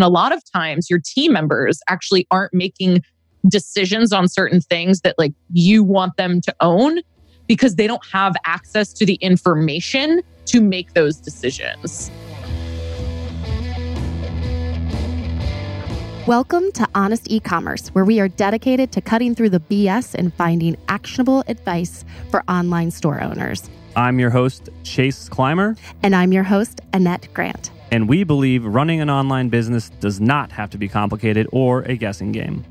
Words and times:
And 0.00 0.06
a 0.06 0.08
lot 0.08 0.32
of 0.32 0.42
times 0.50 0.88
your 0.88 0.98
team 0.98 1.34
members 1.34 1.82
actually 1.86 2.26
aren't 2.30 2.54
making 2.54 3.04
decisions 3.46 4.14
on 4.14 4.28
certain 4.28 4.62
things 4.62 5.02
that 5.02 5.14
like 5.18 5.34
you 5.52 5.84
want 5.84 6.16
them 6.16 6.40
to 6.40 6.56
own 6.62 7.00
because 7.46 7.74
they 7.74 7.86
don't 7.86 8.02
have 8.10 8.34
access 8.46 8.94
to 8.94 9.04
the 9.04 9.16
information 9.16 10.22
to 10.46 10.62
make 10.62 10.94
those 10.94 11.18
decisions. 11.18 12.10
Welcome 16.26 16.72
to 16.72 16.88
Honest 16.94 17.30
E-commerce, 17.30 17.88
where 17.88 18.06
we 18.06 18.20
are 18.20 18.28
dedicated 18.28 18.92
to 18.92 19.02
cutting 19.02 19.34
through 19.34 19.50
the 19.50 19.60
BS 19.60 20.14
and 20.14 20.32
finding 20.32 20.78
actionable 20.88 21.44
advice 21.46 22.06
for 22.30 22.42
online 22.48 22.90
store 22.90 23.20
owners. 23.20 23.68
I'm 23.96 24.18
your 24.18 24.30
host, 24.30 24.70
Chase 24.82 25.28
Clymer. 25.28 25.76
And 26.02 26.16
I'm 26.16 26.32
your 26.32 26.44
host, 26.44 26.80
Annette 26.94 27.28
Grant. 27.34 27.70
And 27.90 28.08
we 28.08 28.24
believe 28.24 28.64
running 28.64 29.00
an 29.00 29.10
online 29.10 29.48
business 29.48 29.90
does 30.00 30.20
not 30.20 30.52
have 30.52 30.70
to 30.70 30.78
be 30.78 30.88
complicated 30.88 31.48
or 31.52 31.82
a 31.82 31.96
guessing 31.96 32.32
game. 32.32 32.64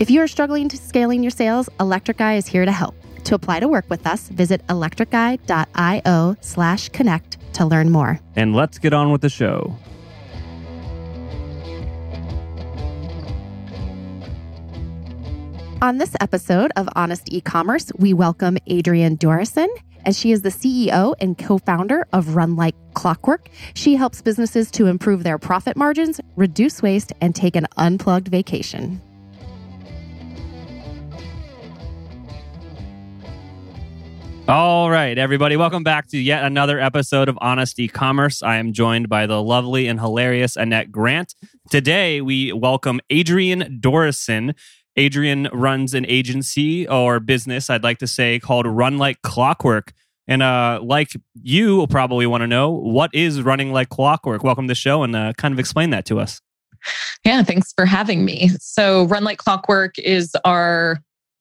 If 0.00 0.10
you 0.10 0.20
are 0.22 0.28
struggling 0.28 0.68
to 0.70 0.76
scaling 0.76 1.22
your 1.22 1.30
sales, 1.30 1.68
Electric 1.78 2.20
Eye 2.20 2.36
is 2.36 2.46
here 2.46 2.64
to 2.64 2.72
help. 2.72 2.94
To 3.24 3.34
apply 3.34 3.60
to 3.60 3.68
work 3.68 3.84
with 3.88 4.06
us, 4.06 4.28
visit 4.28 4.66
electriceye.io 4.66 6.36
slash 6.40 6.88
connect 6.88 7.38
to 7.54 7.66
learn 7.66 7.90
more. 7.90 8.18
And 8.34 8.56
let's 8.56 8.78
get 8.78 8.92
on 8.92 9.12
with 9.12 9.20
the 9.20 9.28
show. 9.28 9.76
On 15.82 15.98
this 15.98 16.14
episode 16.20 16.70
of 16.76 16.88
Honest 16.94 17.32
E-commerce, 17.32 17.90
we 17.98 18.14
welcome 18.14 18.56
Adrienne 18.70 19.18
Dorison, 19.18 19.66
and 20.04 20.14
she 20.14 20.32
is 20.32 20.42
the 20.42 20.48
CEO 20.48 21.14
and 21.20 21.36
co-founder 21.38 22.06
of 22.12 22.34
Run 22.34 22.56
Like 22.56 22.74
Clockwork. 22.94 23.48
She 23.74 23.94
helps 23.94 24.22
businesses 24.22 24.70
to 24.72 24.86
improve 24.86 25.24
their 25.24 25.38
profit 25.38 25.76
margins, 25.76 26.20
reduce 26.36 26.82
waste, 26.82 27.12
and 27.20 27.34
take 27.34 27.56
an 27.56 27.66
unplugged 27.76 28.28
vacation. 28.28 29.00
All 34.48 34.90
right, 34.90 35.16
everybody, 35.16 35.56
welcome 35.56 35.84
back 35.84 36.08
to 36.08 36.18
yet 36.18 36.44
another 36.44 36.80
episode 36.80 37.28
of 37.28 37.38
Honest 37.40 37.78
E-commerce. 37.78 38.42
I 38.42 38.56
am 38.56 38.72
joined 38.72 39.08
by 39.08 39.26
the 39.26 39.40
lovely 39.40 39.86
and 39.86 40.00
hilarious 40.00 40.56
Annette 40.56 40.90
Grant. 40.90 41.36
Today, 41.70 42.20
we 42.20 42.52
welcome 42.52 43.00
Adrienne 43.10 43.78
Dorison. 43.80 44.54
Adrienne 44.98 45.48
runs 45.52 45.94
an 45.94 46.04
agency 46.06 46.86
or 46.86 47.18
business, 47.20 47.70
I'd 47.70 47.82
like 47.82 47.98
to 47.98 48.06
say, 48.06 48.38
called 48.38 48.66
Run 48.66 48.98
Like 48.98 49.22
Clockwork. 49.22 49.92
And 50.28 50.42
uh, 50.42 50.80
like 50.82 51.16
you 51.34 51.76
will 51.76 51.88
probably 51.88 52.26
want 52.26 52.42
to 52.42 52.46
know, 52.46 52.70
what 52.70 53.10
is 53.12 53.42
running 53.42 53.72
like 53.72 53.88
clockwork? 53.88 54.44
Welcome 54.44 54.66
to 54.66 54.70
the 54.70 54.76
show 54.76 55.02
and 55.02 55.16
uh, 55.16 55.32
kind 55.36 55.52
of 55.52 55.58
explain 55.58 55.90
that 55.90 56.04
to 56.06 56.20
us. 56.20 56.40
Yeah, 57.24 57.42
thanks 57.42 57.72
for 57.72 57.86
having 57.86 58.24
me. 58.24 58.50
So, 58.60 59.04
Run 59.04 59.24
Like 59.24 59.38
Clockwork 59.38 59.98
is 59.98 60.34
our 60.44 60.98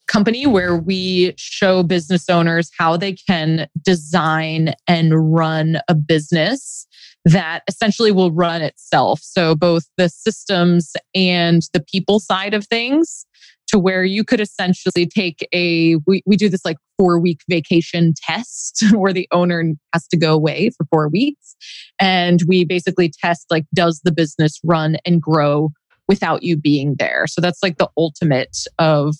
company 0.07 0.45
where 0.45 0.75
we 0.75 1.33
show 1.38 1.83
business 1.83 2.29
owners 2.29 2.69
how 2.77 2.97
they 2.97 3.13
can 3.13 3.67
design 3.81 4.73
and 4.88 5.33
run 5.33 5.79
a 5.88 5.95
business 5.95 6.85
that 7.23 7.61
essentially 7.67 8.11
will 8.11 8.31
run 8.31 8.61
itself. 8.61 9.22
So, 9.23 9.55
both 9.55 9.85
the 9.97 10.09
systems 10.09 10.94
and 11.16 11.63
the 11.73 11.81
people 11.81 12.19
side 12.19 12.53
of 12.53 12.67
things 12.67 13.25
to 13.72 13.80
where 13.80 14.03
you 14.03 14.23
could 14.23 14.39
essentially 14.39 15.05
take 15.08 15.47
a 15.53 15.95
we, 16.08 16.22
we 16.25 16.36
do 16.36 16.50
this 16.50 16.66
like 16.66 16.77
four 16.97 17.19
week 17.19 17.41
vacation 17.50 18.13
test 18.16 18.83
where 18.94 19.13
the 19.13 19.28
owner 19.31 19.63
has 19.94 20.08
to 20.08 20.17
go 20.17 20.33
away 20.33 20.69
for 20.78 20.86
four 20.91 21.09
weeks. 21.09 21.55
And 22.00 22.41
we 22.47 22.66
basically 22.66 23.11
test 23.22 23.45
like 23.50 23.66
does 23.73 24.02
the 24.03 24.11
business 24.11 24.59
run 24.63 24.97
and 25.05 25.22
grow 25.22 25.72
without 26.08 26.44
you 26.44 26.58
being 26.58 26.95
there? 27.00 27.25
So 27.28 27.41
that's 27.41 27.63
like 27.63 27.78
the 27.78 27.89
ultimate 27.97 28.58
of 28.80 29.16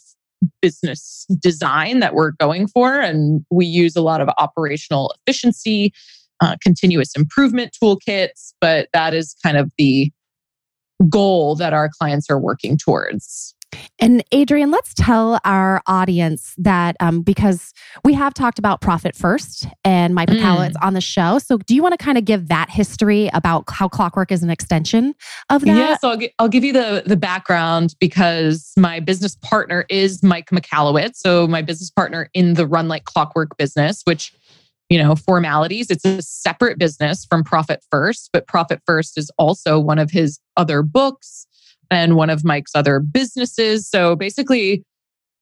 business 0.62 1.26
design 1.40 2.00
that 2.00 2.16
we're 2.16 2.32
going 2.32 2.68
for. 2.68 3.00
And 3.00 3.46
we 3.52 3.66
use 3.66 3.96
a 3.96 4.02
lot 4.02 4.22
of 4.22 4.30
operational 4.38 5.14
efficiency 5.22 5.94
uh, 6.42 6.56
continuous 6.60 7.16
improvement 7.16 7.78
toolkits 7.82 8.54
but 8.60 8.88
that 8.94 9.14
is 9.14 9.36
kind 9.44 9.58
of 9.58 9.70
the 9.78 10.12
goal 11.10 11.56
that 11.56 11.74
our 11.74 11.90
clients 12.00 12.30
are 12.30 12.40
working 12.40 12.78
towards 12.78 13.56
and 14.00 14.24
Adrienne, 14.34 14.72
let's 14.72 14.94
tell 14.94 15.40
our 15.46 15.82
audience 15.88 16.54
that 16.58 16.96
um, 17.00 17.22
because 17.22 17.74
we 18.04 18.14
have 18.14 18.34
talked 18.34 18.60
about 18.60 18.82
Profit 18.82 19.16
First 19.16 19.68
and 19.84 20.16
Mike 20.16 20.30
Michalowicz 20.30 20.74
mm. 20.74 20.84
on 20.86 20.94
the 20.94 21.02
show. 21.02 21.40
So, 21.40 21.58
do 21.58 21.76
you 21.76 21.82
want 21.82 21.98
to 21.98 22.04
kind 22.04 22.18
of 22.18 22.26
give 22.26 22.48
that 22.48 22.70
history 22.70 23.30
about 23.34 23.66
how 23.70 23.88
Clockwork 23.88 24.32
is 24.32 24.44
an 24.44 24.50
extension 24.50 25.14
of 25.50 25.62
that? 25.66 25.76
Yes, 25.76 26.04
I'll, 26.04 26.18
I'll 26.40 26.50
give 26.50 26.64
you 26.64 26.74
the, 26.74 27.04
the 27.06 27.18
background 27.18 27.96
because 28.00 28.72
my 28.78 29.00
business 29.00 29.36
partner 29.36 29.86
is 29.90 30.24
Mike 30.24 30.50
Michalowicz. 30.50 31.16
So, 31.16 31.48
my 31.48 31.62
business 31.62 31.90
partner 31.90 32.30
in 32.34 32.56
the 32.56 32.68
Run 32.68 32.88
Like 32.88 33.06
Clockwork 33.06 33.58
business, 33.58 34.02
which 34.06 34.34
you 34.90 34.98
know, 34.98 35.16
formalities. 35.16 35.90
It's 35.90 36.04
a 36.04 36.22
separate 36.22 36.78
business 36.78 37.24
from 37.24 37.46
Profit 37.46 37.82
First, 37.90 38.30
but 38.34 38.46
Profit 38.46 38.82
First 38.86 39.18
is 39.18 39.32
also 39.38 39.80
one 39.80 40.00
of 40.00 40.12
his 40.12 40.38
other 40.58 40.84
books 40.84 41.48
and 41.92 42.16
one 42.16 42.30
of 42.30 42.44
Mike's 42.44 42.72
other 42.74 43.00
businesses. 43.00 43.88
So 43.88 44.16
basically, 44.16 44.84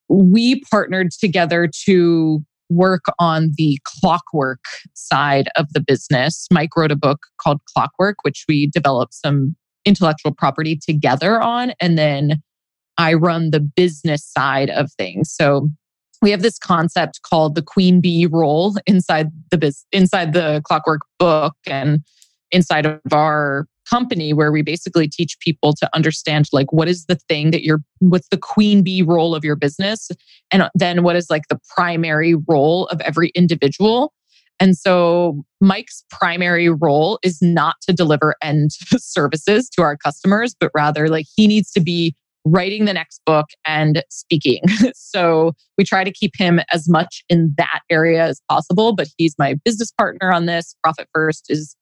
we 0.09 0.61
partnered 0.71 1.11
together 1.11 1.69
to 1.85 2.43
work 2.69 3.05
on 3.17 3.51
the 3.55 3.79
clockwork 3.85 4.63
side 4.93 5.49
of 5.55 5.67
the 5.73 5.79
business. 5.79 6.47
Mike 6.51 6.69
wrote 6.75 6.91
a 6.91 6.95
book 6.95 7.19
called 7.41 7.59
Clockwork, 7.73 8.17
which 8.23 8.45
we 8.47 8.67
developed 8.67 9.13
some 9.13 9.55
intellectual 9.85 10.33
property 10.33 10.77
together 10.77 11.41
on. 11.41 11.73
And 11.79 11.97
then 11.97 12.41
I 12.97 13.13
run 13.13 13.51
the 13.51 13.59
business 13.59 14.25
side 14.25 14.69
of 14.69 14.91
things. 14.97 15.33
So 15.33 15.69
we 16.21 16.31
have 16.31 16.41
this 16.41 16.59
concept 16.59 17.21
called 17.23 17.55
the 17.55 17.61
queen 17.61 18.01
bee 18.01 18.25
role 18.25 18.75
inside 18.85 19.29
the 19.51 19.57
biz, 19.57 19.85
inside 19.91 20.33
the 20.33 20.61
clockwork 20.65 21.01
book 21.17 21.55
and 21.65 22.01
inside 22.51 22.85
of 22.85 22.99
our 23.13 23.67
company 23.89 24.33
where 24.33 24.51
we 24.51 24.61
basically 24.61 25.07
teach 25.07 25.37
people 25.39 25.73
to 25.73 25.89
understand 25.93 26.47
like 26.51 26.71
what 26.71 26.87
is 26.87 27.05
the 27.05 27.15
thing 27.15 27.51
that 27.51 27.63
you're 27.63 27.81
what's 27.99 28.27
the 28.29 28.37
queen 28.37 28.83
bee 28.83 29.01
role 29.01 29.33
of 29.33 29.43
your 29.43 29.55
business 29.55 30.09
and 30.51 30.69
then 30.75 31.03
what 31.03 31.15
is 31.15 31.29
like 31.29 31.47
the 31.49 31.59
primary 31.75 32.35
role 32.47 32.87
of 32.87 33.01
every 33.01 33.29
individual 33.29 34.13
and 34.59 34.77
so 34.77 35.43
Mike's 35.61 36.03
primary 36.11 36.69
role 36.69 37.17
is 37.23 37.41
not 37.41 37.75
to 37.83 37.93
deliver 37.93 38.35
end 38.41 38.71
services 38.97 39.69
to 39.69 39.81
our 39.81 39.95
customers, 39.95 40.53
but 40.59 40.71
rather 40.75 41.07
like 41.07 41.25
he 41.35 41.47
needs 41.47 41.71
to 41.71 41.79
be 41.79 42.13
writing 42.45 42.85
the 42.85 42.93
next 42.93 43.21
book 43.25 43.47
and 43.65 44.03
speaking. 44.09 44.61
so 44.95 45.53
we 45.77 45.83
try 45.83 46.03
to 46.03 46.11
keep 46.11 46.31
him 46.35 46.59
as 46.71 46.89
much 46.89 47.23
in 47.29 47.53
that 47.57 47.81
area 47.89 48.25
as 48.25 48.41
possible, 48.49 48.95
but 48.95 49.07
he's 49.17 49.35
my 49.37 49.55
business 49.65 49.91
partner 49.91 50.31
on 50.31 50.45
this. 50.45 50.75
Profit 50.83 51.07
First 51.13 51.45
is 51.49 51.75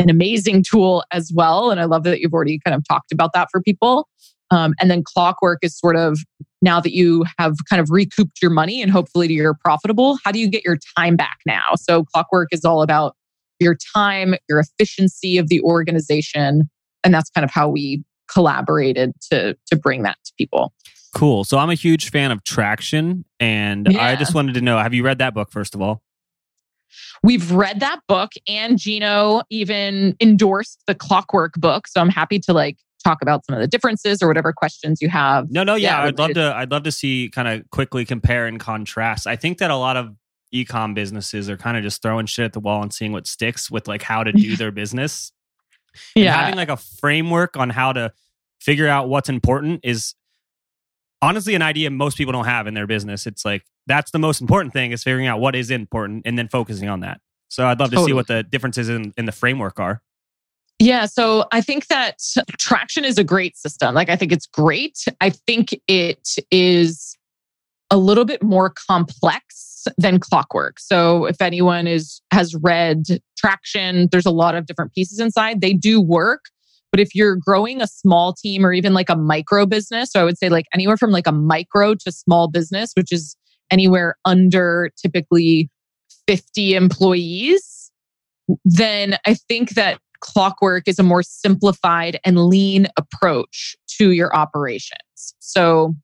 an 0.00 0.10
amazing 0.10 0.64
tool 0.64 1.04
as 1.12 1.30
well. 1.34 1.70
And 1.70 1.78
I 1.78 1.84
love 1.84 2.04
that 2.04 2.20
you've 2.20 2.32
already 2.32 2.58
kind 2.64 2.74
of 2.74 2.82
talked 2.88 3.12
about 3.12 3.32
that 3.34 3.48
for 3.52 3.60
people. 3.60 4.08
Um, 4.50 4.74
and 4.80 4.90
then 4.90 5.04
clockwork 5.04 5.60
is 5.62 5.78
sort 5.78 5.94
of 5.94 6.18
now 6.62 6.80
that 6.80 6.92
you 6.92 7.24
have 7.38 7.54
kind 7.68 7.80
of 7.80 7.90
recouped 7.90 8.42
your 8.42 8.50
money 8.50 8.82
and 8.82 8.90
hopefully 8.90 9.32
you're 9.32 9.54
profitable, 9.54 10.18
how 10.24 10.32
do 10.32 10.40
you 10.40 10.48
get 10.48 10.64
your 10.64 10.78
time 10.96 11.16
back 11.16 11.38
now? 11.46 11.62
So 11.76 12.04
clockwork 12.04 12.48
is 12.50 12.64
all 12.64 12.82
about 12.82 13.14
your 13.60 13.76
time, 13.94 14.34
your 14.48 14.58
efficiency 14.58 15.38
of 15.38 15.48
the 15.48 15.60
organization. 15.60 16.68
And 17.04 17.14
that's 17.14 17.30
kind 17.30 17.44
of 17.44 17.50
how 17.50 17.68
we 17.68 18.02
collaborated 18.32 19.12
to 19.30 19.56
to 19.66 19.76
bring 19.76 20.02
that 20.02 20.16
to 20.24 20.32
people. 20.38 20.72
Cool. 21.14 21.44
So 21.44 21.58
I'm 21.58 21.70
a 21.70 21.74
huge 21.74 22.10
fan 22.10 22.30
of 22.30 22.44
Traction 22.44 23.24
and 23.38 23.88
yeah. 23.90 24.04
I 24.04 24.16
just 24.16 24.34
wanted 24.34 24.54
to 24.54 24.60
know 24.60 24.78
have 24.78 24.94
you 24.94 25.02
read 25.02 25.18
that 25.18 25.34
book 25.34 25.50
first 25.50 25.74
of 25.74 25.82
all? 25.82 26.02
We've 27.22 27.50
read 27.52 27.80
that 27.80 28.00
book 28.08 28.32
and 28.48 28.78
Gino 28.78 29.42
even 29.50 30.16
endorsed 30.20 30.82
the 30.86 30.94
clockwork 30.94 31.54
book. 31.54 31.86
So 31.86 32.00
I'm 32.00 32.08
happy 32.08 32.38
to 32.40 32.52
like 32.52 32.78
talk 33.02 33.22
about 33.22 33.44
some 33.46 33.54
of 33.54 33.60
the 33.60 33.68
differences 33.68 34.22
or 34.22 34.28
whatever 34.28 34.52
questions 34.52 35.00
you 35.00 35.08
have. 35.08 35.50
No, 35.50 35.62
no, 35.62 35.74
yeah, 35.74 35.98
yeah 35.98 36.04
I'd 36.04 36.18
love 36.18 36.34
to 36.34 36.54
I'd 36.54 36.70
love 36.70 36.82
to 36.84 36.92
see 36.92 37.30
kind 37.32 37.48
of 37.48 37.68
quickly 37.70 38.04
compare 38.04 38.46
and 38.46 38.60
contrast. 38.60 39.26
I 39.26 39.36
think 39.36 39.58
that 39.58 39.70
a 39.70 39.76
lot 39.76 39.96
of 39.96 40.14
ecom 40.54 40.94
businesses 40.94 41.48
are 41.48 41.56
kind 41.56 41.76
of 41.76 41.82
just 41.82 42.02
throwing 42.02 42.26
shit 42.26 42.44
at 42.44 42.52
the 42.52 42.60
wall 42.60 42.82
and 42.82 42.92
seeing 42.92 43.12
what 43.12 43.26
sticks 43.26 43.70
with 43.70 43.88
like 43.88 44.02
how 44.02 44.24
to 44.24 44.32
do 44.32 44.56
their 44.58 44.70
business. 44.70 45.32
And 46.14 46.24
yeah. 46.24 46.36
having 46.36 46.56
like 46.56 46.68
a 46.68 46.76
framework 46.76 47.56
on 47.56 47.70
how 47.70 47.92
to 47.92 48.12
figure 48.60 48.86
out 48.86 49.08
what's 49.08 49.28
important 49.28 49.80
is 49.82 50.14
honestly 51.22 51.54
an 51.54 51.62
idea 51.62 51.90
most 51.90 52.16
people 52.16 52.32
don't 52.32 52.46
have 52.46 52.66
in 52.66 52.74
their 52.74 52.86
business. 52.86 53.26
It's 53.26 53.44
like 53.44 53.64
that's 53.86 54.10
the 54.10 54.18
most 54.18 54.40
important 54.40 54.72
thing 54.72 54.92
is 54.92 55.02
figuring 55.02 55.26
out 55.26 55.40
what 55.40 55.54
is 55.54 55.70
important 55.70 56.22
and 56.24 56.38
then 56.38 56.48
focusing 56.48 56.88
on 56.88 57.00
that. 57.00 57.20
So 57.48 57.66
I'd 57.66 57.80
love 57.80 57.90
to 57.90 58.04
see 58.04 58.12
what 58.12 58.28
the 58.28 58.42
differences 58.44 58.88
in, 58.88 59.12
in 59.16 59.24
the 59.24 59.32
framework 59.32 59.80
are. 59.80 60.02
Yeah, 60.78 61.04
so 61.06 61.46
I 61.52 61.60
think 61.60 61.88
that 61.88 62.18
traction 62.58 63.04
is 63.04 63.18
a 63.18 63.24
great 63.24 63.56
system. 63.56 63.94
Like 63.94 64.08
I 64.08 64.16
think 64.16 64.32
it's 64.32 64.46
great. 64.46 65.04
I 65.20 65.30
think 65.30 65.78
it 65.86 66.36
is 66.50 67.18
a 67.90 67.98
little 67.98 68.24
bit 68.24 68.42
more 68.42 68.72
complex 68.88 69.86
than 69.98 70.20
clockwork. 70.20 70.78
So 70.78 71.26
if 71.26 71.42
anyone 71.42 71.86
is 71.86 72.22
has 72.32 72.54
read 72.54 73.04
traction, 73.36 74.08
there's 74.10 74.26
a 74.26 74.30
lot 74.30 74.54
of 74.54 74.66
different 74.66 74.94
pieces 74.94 75.20
inside. 75.20 75.60
They 75.60 75.72
do 75.72 76.00
work, 76.00 76.44
But 76.90 77.00
if 77.00 77.14
you're 77.14 77.36
growing 77.36 77.80
a 77.80 77.86
small 77.86 78.32
team 78.32 78.64
or 78.66 78.72
even 78.72 78.94
like 78.94 79.08
a 79.08 79.16
micro 79.16 79.66
business, 79.66 80.10
so 80.12 80.20
I 80.20 80.24
would 80.24 80.38
say 80.38 80.48
like 80.48 80.66
anywhere 80.74 80.96
from 80.96 81.10
like 81.10 81.26
a 81.26 81.32
micro 81.32 81.94
to 81.94 82.12
small 82.12 82.48
business, 82.48 82.92
which 82.94 83.12
is 83.12 83.36
anywhere 83.70 84.16
under 84.24 84.90
typically 85.00 85.70
50 86.26 86.74
employees, 86.74 87.92
then 88.64 89.16
I 89.26 89.34
think 89.34 89.70
that 89.70 90.00
clockwork 90.20 90.86
is 90.86 90.98
a 90.98 91.02
more 91.02 91.22
simplified 91.22 92.18
and 92.24 92.46
lean 92.46 92.88
approach 92.96 93.76
to 93.98 94.10
your 94.10 94.34
operations. 94.34 95.34
So 95.38 95.94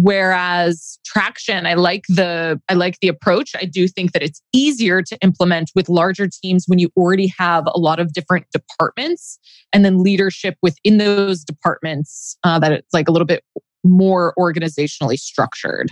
whereas 0.00 0.98
traction 1.04 1.66
i 1.66 1.74
like 1.74 2.04
the 2.08 2.60
i 2.68 2.74
like 2.74 2.98
the 3.00 3.08
approach. 3.08 3.52
I 3.60 3.64
do 3.64 3.88
think 3.88 4.12
that 4.12 4.22
it's 4.22 4.40
easier 4.52 5.02
to 5.02 5.18
implement 5.22 5.70
with 5.74 5.88
larger 5.88 6.28
teams 6.28 6.64
when 6.66 6.78
you 6.78 6.90
already 6.96 7.32
have 7.38 7.64
a 7.66 7.78
lot 7.78 7.98
of 7.98 8.12
different 8.12 8.46
departments 8.52 9.38
and 9.72 9.84
then 9.84 10.02
leadership 10.02 10.56
within 10.62 10.98
those 10.98 11.44
departments 11.44 12.36
uh, 12.44 12.58
that 12.60 12.72
it's 12.72 12.92
like 12.92 13.08
a 13.08 13.12
little 13.12 13.26
bit 13.26 13.42
more 13.84 14.34
organizationally 14.38 15.18
structured. 15.18 15.88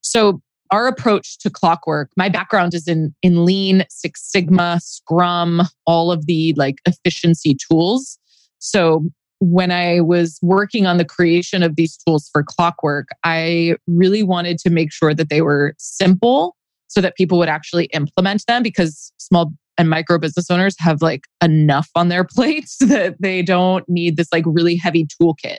So 0.00 0.40
our 0.70 0.86
approach 0.86 1.38
to 1.38 1.50
clockwork 1.50 2.10
my 2.16 2.28
background 2.28 2.74
is 2.74 2.86
in 2.86 3.14
in 3.22 3.44
lean 3.44 3.84
six 3.90 4.30
sigma 4.30 4.80
scrum 4.82 5.62
all 5.86 6.12
of 6.12 6.26
the 6.26 6.54
like 6.56 6.76
efficiency 6.86 7.56
tools. 7.68 8.18
So 8.58 9.04
when 9.42 9.72
I 9.72 10.00
was 10.00 10.38
working 10.40 10.86
on 10.86 10.98
the 10.98 11.04
creation 11.04 11.64
of 11.64 11.74
these 11.74 11.96
tools 11.96 12.30
for 12.32 12.44
clockwork, 12.44 13.08
I 13.24 13.74
really 13.88 14.22
wanted 14.22 14.56
to 14.58 14.70
make 14.70 14.92
sure 14.92 15.14
that 15.14 15.30
they 15.30 15.42
were 15.42 15.74
simple 15.78 16.54
so 16.86 17.00
that 17.00 17.16
people 17.16 17.38
would 17.38 17.48
actually 17.48 17.86
implement 17.86 18.44
them 18.46 18.62
because 18.62 19.12
small 19.16 19.52
and 19.76 19.90
micro 19.90 20.16
business 20.16 20.48
owners 20.48 20.76
have 20.78 21.02
like 21.02 21.24
enough 21.42 21.88
on 21.96 22.08
their 22.08 22.22
plates 22.36 22.76
that 22.78 23.16
they 23.18 23.42
don't 23.42 23.84
need 23.88 24.16
this 24.16 24.28
like 24.32 24.44
really 24.46 24.76
heavy 24.76 25.08
toolkit. 25.20 25.56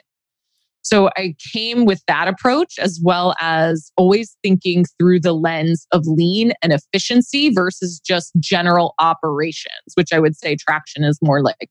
So 0.80 1.10
I 1.18 1.34
came 1.52 1.84
with 1.84 2.02
that 2.08 2.26
approach 2.26 2.78
as 2.78 2.98
well 3.02 3.34
as 3.38 3.92
always 3.98 4.34
thinking 4.42 4.86
through 4.98 5.20
the 5.20 5.34
lens 5.34 5.86
of 5.92 6.06
lean 6.06 6.54
and 6.62 6.72
efficiency 6.72 7.50
versus 7.50 8.00
just 8.00 8.32
general 8.38 8.94
operations, 8.98 9.92
which 9.94 10.10
I 10.10 10.20
would 10.20 10.36
say 10.36 10.56
traction 10.56 11.04
is 11.04 11.18
more 11.22 11.42
like 11.42 11.68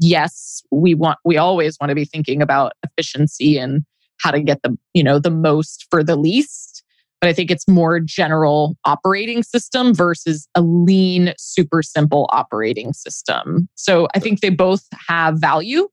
yes, 0.00 0.62
we 0.70 0.94
want, 0.94 1.18
we 1.24 1.36
always 1.36 1.76
want 1.80 1.90
to 1.90 1.94
be 1.94 2.04
thinking 2.04 2.42
about 2.42 2.72
efficiency 2.82 3.58
and 3.58 3.84
how 4.20 4.30
to 4.30 4.40
get 4.40 4.62
the, 4.62 4.76
you 4.94 5.02
know, 5.02 5.18
the 5.18 5.30
most 5.30 5.86
for 5.90 6.02
the 6.02 6.16
least. 6.16 6.82
But 7.20 7.28
I 7.28 7.32
think 7.32 7.50
it's 7.50 7.66
more 7.66 7.98
general 7.98 8.76
operating 8.84 9.42
system 9.42 9.92
versus 9.92 10.48
a 10.54 10.62
lean, 10.62 11.34
super 11.36 11.82
simple 11.82 12.28
operating 12.30 12.92
system. 12.92 13.68
So 13.74 14.06
I 14.14 14.20
think 14.20 14.40
they 14.40 14.50
both 14.50 14.84
have 15.08 15.40
value. 15.40 15.88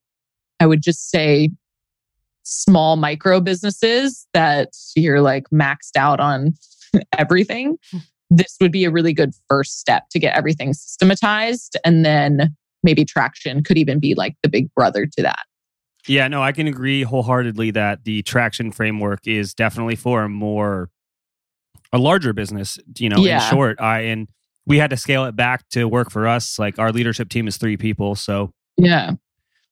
I 0.60 0.66
would 0.66 0.82
just 0.82 1.10
say 1.10 1.50
small 2.44 2.96
micro 2.96 3.40
businesses 3.40 4.26
that 4.32 4.68
you're 4.94 5.20
like 5.20 5.50
maxed 5.50 5.96
out 5.96 6.20
on 6.20 6.54
everything. 7.18 7.76
Hmm. 7.90 7.98
This 8.30 8.56
would 8.60 8.72
be 8.72 8.84
a 8.84 8.90
really 8.90 9.12
good 9.12 9.32
first 9.48 9.78
step 9.80 10.04
to 10.10 10.18
get 10.18 10.36
everything 10.36 10.72
systematized. 10.74 11.76
And 11.84 12.04
then 12.04 12.56
maybe 12.82 13.04
traction 13.04 13.62
could 13.62 13.78
even 13.78 13.98
be 13.98 14.14
like 14.14 14.34
the 14.42 14.48
big 14.48 14.72
brother 14.74 15.06
to 15.06 15.22
that. 15.22 15.44
Yeah, 16.06 16.28
no, 16.28 16.42
I 16.42 16.52
can 16.52 16.66
agree 16.66 17.02
wholeheartedly 17.02 17.72
that 17.72 18.04
the 18.04 18.22
traction 18.22 18.70
framework 18.70 19.26
is 19.26 19.54
definitely 19.54 19.96
for 19.96 20.22
a 20.22 20.28
more 20.28 20.88
a 21.92 21.98
larger 21.98 22.32
business, 22.32 22.78
you 22.98 23.08
know, 23.08 23.18
yeah. 23.18 23.44
in 23.44 23.50
short. 23.50 23.80
I 23.80 24.00
and 24.02 24.28
we 24.66 24.78
had 24.78 24.90
to 24.90 24.96
scale 24.96 25.24
it 25.24 25.36
back 25.36 25.68
to 25.70 25.86
work 25.86 26.10
for 26.10 26.26
us. 26.26 26.58
Like 26.58 26.78
our 26.78 26.92
leadership 26.92 27.28
team 27.28 27.48
is 27.48 27.56
three 27.56 27.76
people, 27.76 28.14
so 28.14 28.52
yeah. 28.76 29.12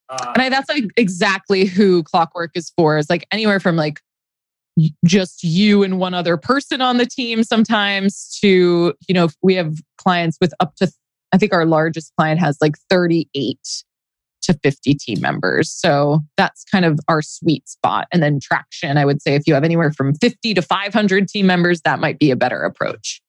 Uh, 0.09 0.33
and 0.35 0.43
I, 0.43 0.49
that's 0.49 0.69
like 0.69 0.85
exactly 0.97 1.65
who 1.65 2.03
Clockwork 2.03 2.51
is 2.55 2.73
for. 2.77 2.99
Is 2.99 3.09
like 3.09 3.27
anywhere 3.31 3.61
from 3.61 3.77
like 3.77 4.01
just 5.05 5.45
you 5.45 5.83
and 5.83 5.99
one 5.99 6.15
other 6.15 6.37
person 6.37 6.81
on 6.81 6.97
the 6.97 7.07
team 7.07 7.45
sometimes 7.45 8.37
to 8.41 8.93
you 9.07 9.15
know 9.15 9.29
we 9.43 9.55
have 9.55 9.77
clients 9.99 10.37
with 10.41 10.53
up 10.61 10.75
to 10.77 10.91
I 11.35 11.37
think 11.37 11.53
our 11.53 11.67
largest 11.67 12.13
client 12.17 12.39
has 12.39 12.57
like 12.61 12.77
38 12.89 13.59
to 14.43 14.55
50 14.63 14.95
team 14.95 15.21
members. 15.21 15.69
So 15.69 16.21
that's 16.37 16.65
kind 16.71 16.85
of 16.85 17.01
our 17.09 17.23
sweet 17.23 17.69
spot. 17.69 18.07
And 18.13 18.23
then 18.23 18.39
traction, 18.41 18.97
I 18.97 19.05
would 19.05 19.21
say 19.21 19.35
if 19.35 19.43
you 19.47 19.55
have 19.55 19.65
anywhere 19.65 19.91
from 19.91 20.15
50 20.15 20.55
to 20.55 20.63
500 20.63 21.27
team 21.27 21.47
members, 21.47 21.81
that 21.81 21.99
might 21.99 22.21
be 22.21 22.31
a 22.31 22.37
better 22.37 22.63
approach. 22.63 23.21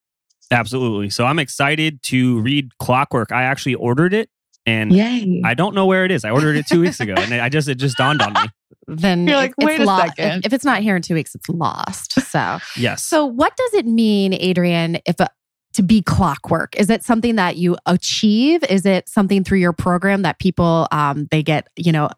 Absolutely. 0.51 1.09
So 1.09 1.25
I'm 1.25 1.39
excited 1.39 2.03
to 2.03 2.39
read 2.41 2.77
Clockwork. 2.77 3.31
I 3.31 3.41
actually 3.41 3.73
ordered 3.73 4.13
it 4.13 4.29
and 4.67 4.91
Yay. 4.93 5.41
I 5.43 5.55
don't 5.55 5.73
know 5.73 5.87
where 5.87 6.05
it 6.05 6.11
is. 6.11 6.23
I 6.23 6.29
ordered 6.29 6.57
it 6.57 6.67
two 6.67 6.81
weeks 6.81 6.99
ago 6.99 7.15
and 7.17 7.33
I 7.41 7.49
just, 7.49 7.67
it 7.67 7.75
just 7.75 7.97
dawned 7.97 8.21
on 8.21 8.33
me. 8.33 8.41
Then 8.87 9.27
you're 9.27 9.37
like, 9.37 9.55
wait 9.57 9.79
a 9.79 9.85
lo- 9.85 9.97
second. 9.97 10.39
If, 10.39 10.47
if, 10.47 10.53
it's 10.53 10.65
not 10.65 10.83
here 10.83 10.95
in 10.95 11.01
two 11.01 11.15
weeks, 11.15 11.33
it's 11.33 11.49
lost. 11.49 12.21
So, 12.21 12.59
yes. 12.77 13.03
So, 13.03 13.25
what 13.25 13.55
does 13.55 13.73
it 13.73 13.87
mean, 13.87 14.31
Adrienne, 14.31 14.99
if 15.07 15.19
a, 15.19 15.29
to 15.75 15.83
be 15.83 16.01
clockwork? 16.01 16.75
Is 16.75 16.89
it 16.89 17.03
something 17.03 17.35
that 17.35 17.57
you 17.57 17.77
achieve? 17.85 18.63
Is 18.65 18.85
it 18.85 19.07
something 19.09 19.43
through 19.43 19.59
your 19.59 19.73
program 19.73 20.21
that 20.23 20.39
people 20.39 20.87
um, 20.91 21.27
they 21.31 21.43
get 21.43 21.67
you 21.75 21.91
know 21.91 22.09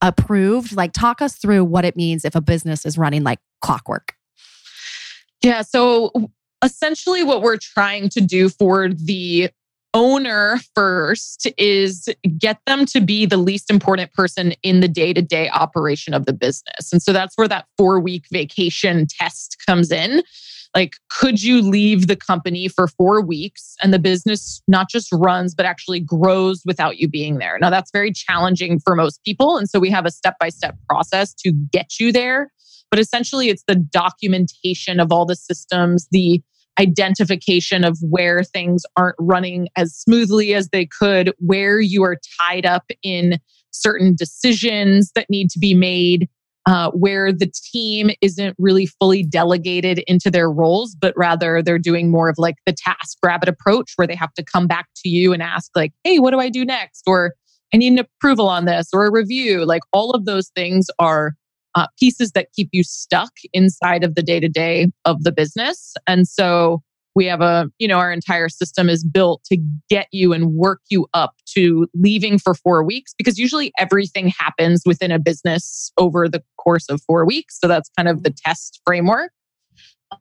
approved? 0.00 0.76
Like, 0.76 0.92
talk 0.92 1.20
us 1.20 1.36
through 1.36 1.64
what 1.64 1.84
it 1.84 1.96
means 1.96 2.24
if 2.24 2.34
a 2.34 2.40
business 2.40 2.86
is 2.86 2.96
running 2.96 3.24
like 3.24 3.40
clockwork. 3.60 4.14
Yeah. 5.42 5.62
So 5.62 6.12
essentially, 6.62 7.22
what 7.24 7.42
we're 7.42 7.58
trying 7.58 8.08
to 8.10 8.20
do 8.20 8.48
for 8.48 8.88
the 8.88 9.50
owner 9.94 10.58
first 10.74 11.46
is 11.56 12.08
get 12.36 12.58
them 12.66 12.84
to 12.86 13.00
be 13.00 13.24
the 13.24 13.36
least 13.36 13.70
important 13.70 14.12
person 14.12 14.52
in 14.62 14.80
the 14.80 14.88
day 14.88 15.12
to 15.12 15.22
day 15.22 15.48
operation 15.50 16.12
of 16.12 16.26
the 16.26 16.32
business. 16.32 16.92
And 16.92 17.02
so 17.02 17.12
that's 17.12 17.36
where 17.36 17.48
that 17.48 17.66
four 17.76 17.98
week 17.98 18.26
vacation 18.30 19.06
test 19.08 19.56
comes 19.66 19.90
in. 19.90 20.22
Like, 20.74 20.92
could 21.10 21.42
you 21.42 21.62
leave 21.62 22.06
the 22.06 22.16
company 22.16 22.68
for 22.68 22.86
four 22.88 23.20
weeks 23.20 23.74
and 23.82 23.92
the 23.92 23.98
business 23.98 24.62
not 24.68 24.88
just 24.88 25.08
runs, 25.12 25.54
but 25.54 25.66
actually 25.66 26.00
grows 26.00 26.62
without 26.66 26.98
you 26.98 27.08
being 27.08 27.38
there? 27.38 27.58
Now, 27.58 27.70
that's 27.70 27.90
very 27.90 28.12
challenging 28.12 28.78
for 28.78 28.94
most 28.94 29.22
people. 29.24 29.56
And 29.56 29.68
so 29.68 29.80
we 29.80 29.90
have 29.90 30.06
a 30.06 30.10
step 30.10 30.36
by 30.38 30.50
step 30.50 30.76
process 30.88 31.32
to 31.44 31.52
get 31.72 31.98
you 31.98 32.12
there. 32.12 32.52
But 32.90 33.00
essentially, 33.00 33.48
it's 33.48 33.64
the 33.66 33.74
documentation 33.74 35.00
of 35.00 35.12
all 35.12 35.26
the 35.26 35.36
systems, 35.36 36.08
the 36.10 36.42
identification 36.78 37.84
of 37.84 37.98
where 38.02 38.42
things 38.42 38.84
aren't 38.96 39.16
running 39.18 39.68
as 39.76 39.94
smoothly 39.94 40.54
as 40.54 40.68
they 40.68 40.86
could, 40.86 41.32
where 41.38 41.80
you 41.80 42.04
are 42.04 42.18
tied 42.40 42.64
up 42.64 42.84
in 43.02 43.38
certain 43.70 44.14
decisions 44.14 45.12
that 45.14 45.28
need 45.28 45.50
to 45.50 45.58
be 45.58 45.74
made, 45.74 46.28
uh, 46.68 46.90
where 46.90 47.32
the 47.32 47.50
team 47.72 48.10
isn't 48.20 48.54
really 48.58 48.84
fully 48.84 49.22
delegated 49.22 50.00
into 50.06 50.30
their 50.30 50.50
roles, 50.50 50.94
but 50.94 51.14
rather 51.16 51.62
they're 51.62 51.78
doing 51.78 52.10
more 52.10 52.28
of 52.28 52.34
like 52.36 52.56
the 52.66 52.74
task 52.74 53.16
rabbit 53.24 53.48
approach 53.48 53.94
where 53.96 54.06
they 54.06 54.14
have 54.14 54.34
to 54.34 54.44
come 54.44 54.66
back 54.66 54.86
to 54.94 55.08
you 55.08 55.32
and 55.32 55.42
ask, 55.42 55.70
like, 55.74 55.92
hey, 56.04 56.18
what 56.18 56.32
do 56.32 56.40
I 56.40 56.50
do 56.50 56.66
next? 56.66 57.04
Or 57.06 57.32
I 57.72 57.78
need 57.78 57.94
an 57.94 57.98
approval 57.98 58.50
on 58.50 58.66
this 58.66 58.88
or 58.92 59.06
a 59.06 59.10
review. 59.10 59.64
Like 59.64 59.80
all 59.92 60.10
of 60.10 60.26
those 60.26 60.50
things 60.54 60.88
are 60.98 61.32
uh, 61.74 61.86
pieces 61.98 62.32
that 62.32 62.48
keep 62.54 62.68
you 62.72 62.82
stuck 62.84 63.32
inside 63.54 64.04
of 64.04 64.14
the 64.14 64.22
day 64.22 64.38
to 64.38 64.48
day 64.48 64.88
of 65.06 65.22
the 65.24 65.32
business. 65.32 65.94
And 66.06 66.28
so 66.28 66.82
we 67.18 67.26
have 67.26 67.40
a 67.40 67.68
you 67.80 67.88
know 67.88 67.98
our 67.98 68.12
entire 68.12 68.48
system 68.48 68.88
is 68.88 69.02
built 69.02 69.42
to 69.44 69.58
get 69.90 70.06
you 70.12 70.32
and 70.32 70.54
work 70.54 70.80
you 70.88 71.08
up 71.14 71.34
to 71.46 71.88
leaving 71.92 72.38
for 72.38 72.54
4 72.54 72.84
weeks 72.84 73.12
because 73.18 73.40
usually 73.40 73.72
everything 73.76 74.28
happens 74.28 74.82
within 74.86 75.10
a 75.10 75.18
business 75.18 75.90
over 75.98 76.28
the 76.28 76.42
course 76.58 76.88
of 76.88 77.02
4 77.02 77.26
weeks. 77.26 77.58
So 77.60 77.66
that's 77.66 77.90
kind 77.96 78.08
of 78.08 78.22
the 78.22 78.30
mm-hmm. 78.30 78.48
test 78.48 78.80
framework. 78.86 79.32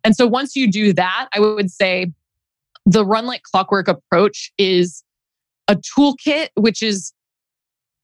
And 0.04 0.16
so 0.16 0.26
once 0.26 0.56
you 0.56 0.70
do 0.70 0.92
that 0.94 1.28
i 1.34 1.40
would 1.40 1.70
say 1.72 2.12
the 2.88 3.06
run 3.06 3.26
like 3.28 3.44
clockwork 3.44 3.88
approach 3.88 4.52
is 4.58 5.04
a 5.68 5.76
toolkit 5.76 6.50
which 6.56 6.82
is 6.82 7.14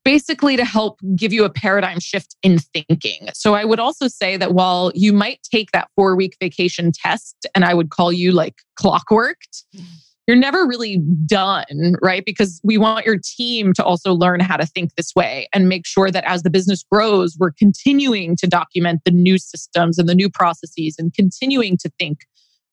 basically 0.04 0.56
to 0.56 0.64
help 0.64 1.00
give 1.16 1.32
you 1.32 1.44
a 1.44 1.50
paradigm 1.50 1.98
shift 1.98 2.36
in 2.42 2.58
thinking. 2.58 3.28
So 3.32 3.54
I 3.54 3.64
would 3.64 3.80
also 3.80 4.06
say 4.06 4.36
that 4.36 4.52
while 4.52 4.92
you 4.94 5.12
might 5.12 5.40
take 5.50 5.72
that 5.72 5.88
four 5.96 6.14
week 6.14 6.36
vacation 6.40 6.92
test, 6.92 7.46
and 7.54 7.64
I 7.64 7.74
would 7.74 7.90
call 7.90 8.12
you 8.12 8.32
like 8.32 8.56
clockworked, 8.78 9.64
mm. 9.74 9.84
you're 10.26 10.36
never 10.36 10.66
really 10.66 10.98
done, 11.24 11.96
right? 12.02 12.24
Because 12.24 12.60
we 12.62 12.76
want 12.76 13.06
your 13.06 13.18
team 13.18 13.72
to 13.74 13.84
also 13.84 14.12
learn 14.12 14.40
how 14.40 14.58
to 14.58 14.66
think 14.66 14.94
this 14.94 15.14
way 15.16 15.48
and 15.54 15.68
make 15.68 15.86
sure 15.86 16.10
that 16.10 16.24
as 16.24 16.42
the 16.42 16.50
business 16.50 16.84
grows, 16.90 17.36
we're 17.38 17.52
continuing 17.52 18.36
to 18.36 18.46
document 18.46 19.00
the 19.04 19.10
new 19.10 19.38
systems 19.38 19.98
and 19.98 20.08
the 20.08 20.14
new 20.14 20.28
processes 20.28 20.96
and 20.98 21.14
continuing 21.14 21.78
to 21.78 21.90
think 21.98 22.18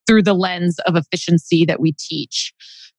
through 0.06 0.24
the 0.24 0.34
lens 0.34 0.78
of 0.80 0.96
efficiency 0.98 1.64
that 1.66 1.80
we 1.80 1.94
teach. 1.94 2.54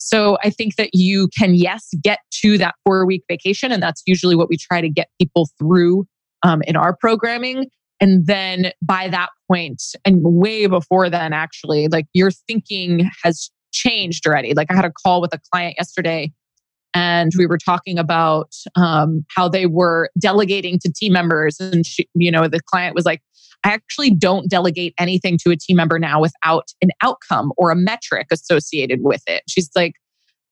So 0.04 0.36
I 0.42 0.50
think 0.50 0.76
that 0.76 0.90
you 0.92 1.28
can, 1.36 1.54
yes, 1.54 1.88
get 2.02 2.18
to 2.42 2.58
that 2.58 2.74
four 2.84 3.06
week 3.06 3.22
vacation. 3.28 3.70
And 3.72 3.82
that's 3.82 4.02
usually 4.06 4.36
what 4.36 4.48
we 4.48 4.56
try 4.56 4.80
to 4.80 4.88
get 4.88 5.08
people 5.20 5.48
through 5.58 6.06
um, 6.42 6.62
in 6.62 6.76
our 6.76 6.96
programming. 6.96 7.66
And 8.00 8.26
then 8.26 8.72
by 8.82 9.08
that 9.08 9.28
point, 9.50 9.80
and 10.04 10.18
way 10.22 10.66
before 10.66 11.08
then, 11.08 11.32
actually, 11.32 11.86
like 11.86 12.06
your 12.14 12.32
thinking 12.32 13.08
has 13.22 13.50
changed 13.72 14.26
already. 14.26 14.54
Like 14.54 14.70
I 14.70 14.74
had 14.74 14.84
a 14.84 14.92
call 14.92 15.20
with 15.20 15.32
a 15.32 15.40
client 15.52 15.76
yesterday 15.78 16.32
and 16.94 17.32
we 17.38 17.46
were 17.46 17.58
talking 17.58 17.98
about 17.98 18.52
um, 18.76 19.24
how 19.34 19.48
they 19.48 19.66
were 19.66 20.10
delegating 20.18 20.78
to 20.80 20.92
team 20.92 21.12
members 21.12 21.58
and 21.60 21.86
she, 21.86 22.08
you 22.14 22.30
know 22.30 22.48
the 22.48 22.60
client 22.60 22.94
was 22.94 23.04
like 23.04 23.22
i 23.64 23.70
actually 23.70 24.10
don't 24.10 24.48
delegate 24.50 24.94
anything 24.98 25.38
to 25.38 25.50
a 25.50 25.56
team 25.56 25.76
member 25.76 25.98
now 25.98 26.20
without 26.20 26.68
an 26.80 26.90
outcome 27.02 27.52
or 27.56 27.70
a 27.70 27.76
metric 27.76 28.26
associated 28.30 29.00
with 29.02 29.22
it. 29.26 29.42
She's 29.48 29.70
like 29.74 29.94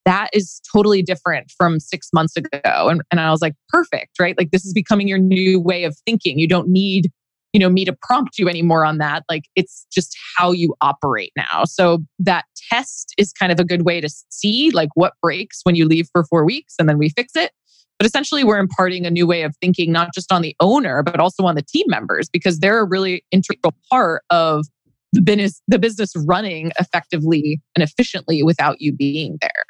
that 0.07 0.31
is 0.33 0.61
totally 0.73 1.03
different 1.03 1.53
from 1.57 1.79
six 1.79 2.09
months 2.15 2.35
ago. 2.37 2.51
And, 2.65 3.03
and 3.11 3.21
i 3.21 3.31
was 3.31 3.43
like 3.43 3.55
perfect 3.69 4.19
right? 4.19 4.37
Like 4.39 4.51
this 4.51 4.65
is 4.65 4.73
becoming 4.73 5.09
your 5.09 5.19
new 5.19 5.61
way 5.61 5.85
of 5.85 5.97
thinking. 6.07 6.39
You 6.39 6.49
don't 6.49 6.69
need 6.69 7.11
you 7.53 7.61
know 7.61 7.69
me 7.69 7.85
to 7.85 7.97
prompt 8.03 8.39
you 8.39 8.49
anymore 8.49 8.85
on 8.85 8.99
that. 8.99 9.25
Like 9.29 9.45
it's 9.57 9.87
just 9.93 10.17
how 10.37 10.53
you 10.53 10.75
operate 10.81 11.33
now. 11.37 11.65
So 11.65 11.99
that 12.19 12.45
test 12.71 13.15
is 13.19 13.33
kind 13.33 13.53
of 13.53 13.59
a 13.59 13.65
good 13.65 13.85
way 13.85 14.01
to 14.01 14.09
see 14.31 14.71
like 14.71 14.91
what 14.95 15.15
breaks 15.23 15.61
when 15.65 15.75
you 15.75 15.87
leave 15.87 16.09
for 16.13 16.25
4 16.25 16.45
weeks 16.45 16.75
and 16.79 16.89
then 16.89 16.99
we 16.99 17.09
fix 17.11 17.35
it. 17.35 17.53
But 17.99 18.07
essentially 18.07 18.45
we're 18.45 18.59
imparting 18.59 19.05
a 19.05 19.11
new 19.11 19.27
way 19.27 19.43
of 19.43 19.55
thinking 19.61 19.93
not 19.93 20.15
just 20.15 20.33
on 20.33 20.43
the 20.43 20.55
owner 20.61 21.03
but 21.03 21.21
also 21.21 21.45
on 21.45 21.55
the 21.55 21.63
team 21.63 21.87
members 21.89 22.29
because 22.29 22.59
they're 22.61 22.81
a 22.81 22.87
really 22.87 23.25
integral 23.31 23.75
part 23.91 24.23
of 24.31 24.67
the 25.13 25.21
business 25.21 25.61
the 25.67 25.79
business 25.79 26.13
running 26.27 26.73
effectively 26.79 27.61
and 27.75 27.83
efficiently 27.83 28.43
without 28.43 28.81
you 28.81 28.93
being 28.93 29.39
there. 29.41 29.65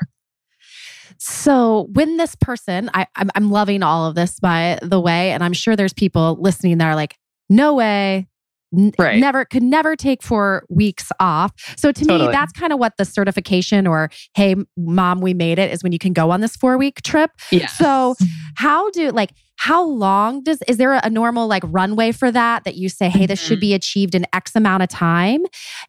So 1.18 1.88
when 1.92 2.16
this 2.16 2.34
person, 2.34 2.90
I, 2.94 3.06
I'm, 3.16 3.30
I'm 3.34 3.50
loving 3.50 3.82
all 3.82 4.06
of 4.06 4.14
this 4.14 4.40
by 4.40 4.78
the 4.82 5.00
way, 5.00 5.32
and 5.32 5.44
I'm 5.44 5.52
sure 5.52 5.76
there's 5.76 5.92
people 5.92 6.38
listening 6.40 6.78
that 6.78 6.87
are 6.87 6.94
like, 6.94 7.16
no 7.50 7.75
way. 7.75 8.26
N- 8.73 8.92
right. 8.99 9.19
Never 9.19 9.45
could 9.45 9.64
never 9.64 9.97
take 9.97 10.23
four 10.23 10.64
weeks 10.69 11.11
off. 11.19 11.52
So 11.76 11.90
to 11.90 12.04
totally. 12.04 12.28
me, 12.28 12.33
that's 12.33 12.52
kind 12.52 12.73
of 12.73 12.78
what 12.78 12.97
the 12.99 13.04
certification 13.04 13.87
or 13.87 14.11
hey, 14.35 14.54
mom, 14.76 15.21
we 15.21 15.35
made 15.35 15.59
it 15.59 15.73
is 15.73 15.83
when 15.83 15.90
you 15.90 15.99
can 15.99 16.12
go 16.12 16.30
on 16.30 16.40
this 16.40 16.54
four 16.54 16.78
week 16.78 17.02
trip. 17.02 17.33
Yeah. 17.50 17.66
So 17.66 18.14
how 18.54 18.90
do 18.90 19.11
like 19.11 19.33
how 19.61 19.85
long 19.85 20.42
does 20.42 20.62
is 20.66 20.78
there 20.78 20.95
a 20.95 21.11
normal 21.11 21.47
like 21.47 21.62
runway 21.66 22.12
for 22.12 22.33
that 22.33 22.64
that 22.64 22.76
you 22.76 22.88
say 22.88 23.11
hey 23.11 23.26
this 23.26 23.38
should 23.38 23.57
mm-hmm. 23.57 23.61
be 23.61 23.75
achieved 23.75 24.14
in 24.14 24.25
x 24.33 24.57
amount 24.57 24.83
of 24.83 24.88
time 24.88 25.42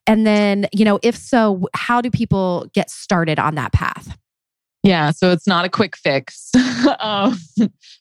and 0.05 0.27
then 0.27 0.67
you 0.73 0.83
know 0.83 0.99
if 1.01 1.15
so 1.15 1.61
how 1.73 2.01
do 2.01 2.11
people 2.11 2.67
get 2.73 2.89
started 2.89 3.39
on 3.39 3.55
that 3.55 3.71
path 3.71 4.17
yeah 4.83 5.09
so 5.09 5.31
it's 5.31 5.47
not 5.47 5.63
a 5.63 5.69
quick 5.69 5.95
fix 5.95 6.51
um, 6.99 7.37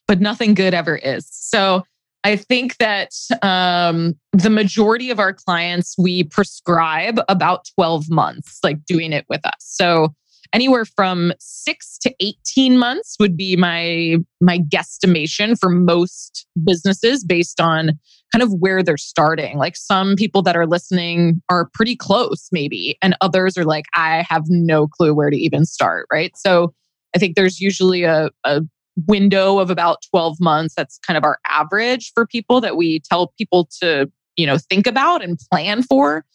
but 0.07 0.19
nothing 0.19 0.53
good 0.53 0.73
ever 0.73 0.97
is 0.97 1.25
so 1.31 1.83
I 2.23 2.35
think 2.35 2.77
that 2.77 3.13
um, 3.41 4.13
the 4.31 4.49
majority 4.49 5.09
of 5.09 5.19
our 5.19 5.33
clients, 5.33 5.95
we 5.97 6.23
prescribe 6.23 7.19
about 7.27 7.65
12 7.75 8.09
months, 8.09 8.59
like 8.63 8.85
doing 8.85 9.11
it 9.11 9.25
with 9.27 9.45
us. 9.45 9.55
So 9.59 10.13
anywhere 10.53 10.85
from 10.85 11.33
six 11.39 11.97
to 11.99 12.13
18 12.19 12.77
months 12.77 13.15
would 13.19 13.37
be 13.37 13.55
my 13.55 14.17
my 14.39 14.59
guesstimation 14.59 15.57
for 15.59 15.69
most 15.69 16.45
businesses 16.63 17.23
based 17.23 17.61
on 17.61 17.99
kind 18.33 18.43
of 18.43 18.53
where 18.59 18.83
they're 18.83 18.97
starting 18.97 19.57
like 19.57 19.75
some 19.75 20.15
people 20.15 20.41
that 20.41 20.55
are 20.55 20.67
listening 20.67 21.41
are 21.49 21.69
pretty 21.73 21.95
close 21.95 22.49
maybe 22.51 22.97
and 23.01 23.15
others 23.21 23.57
are 23.57 23.65
like 23.65 23.85
i 23.95 24.25
have 24.29 24.43
no 24.47 24.87
clue 24.87 25.13
where 25.13 25.29
to 25.29 25.37
even 25.37 25.65
start 25.65 26.05
right 26.11 26.35
so 26.35 26.73
i 27.15 27.19
think 27.19 27.35
there's 27.35 27.59
usually 27.59 28.03
a, 28.03 28.29
a 28.43 28.61
window 29.07 29.59
of 29.59 29.69
about 29.69 29.99
12 30.09 30.37
months. 30.39 30.75
That's 30.75 30.99
kind 30.99 31.17
of 31.17 31.23
our 31.23 31.39
average 31.47 32.11
for 32.13 32.25
people 32.25 32.61
that 32.61 32.75
we 32.75 32.99
tell 32.99 33.33
people 33.37 33.69
to, 33.81 34.11
you 34.35 34.45
know, 34.45 34.57
think 34.57 34.87
about 34.87 35.23
and 35.23 35.39
plan 35.51 35.83
for 35.83 36.25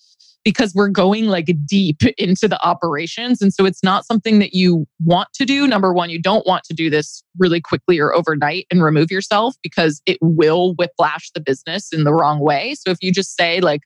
because 0.47 0.73
we're 0.77 0.89
going 0.89 1.27
like 1.27 1.53
deep 1.67 2.03
into 2.19 2.47
the 2.47 2.65
operations. 2.65 3.43
And 3.43 3.53
so 3.53 3.65
it's 3.65 3.83
not 3.83 4.07
something 4.07 4.39
that 4.39 4.55
you 4.55 4.87
want 5.05 5.29
to 5.35 5.45
do. 5.45 5.67
Number 5.67 5.93
one, 5.93 6.09
you 6.09 6.23
don't 6.23 6.47
want 6.47 6.63
to 6.65 6.73
do 6.73 6.89
this 6.89 7.25
really 7.37 7.61
quickly 7.61 7.99
or 7.99 8.15
overnight 8.15 8.65
and 8.71 8.81
remove 8.81 9.11
yourself 9.11 9.57
because 9.61 10.01
it 10.07 10.19
will 10.23 10.75
whiplash 10.75 11.33
the 11.33 11.41
business 11.41 11.93
in 11.93 12.05
the 12.05 12.15
wrong 12.15 12.39
way. 12.39 12.77
So 12.77 12.93
if 12.93 12.99
you 13.01 13.13
just 13.13 13.37
say, 13.37 13.61
like, 13.61 13.81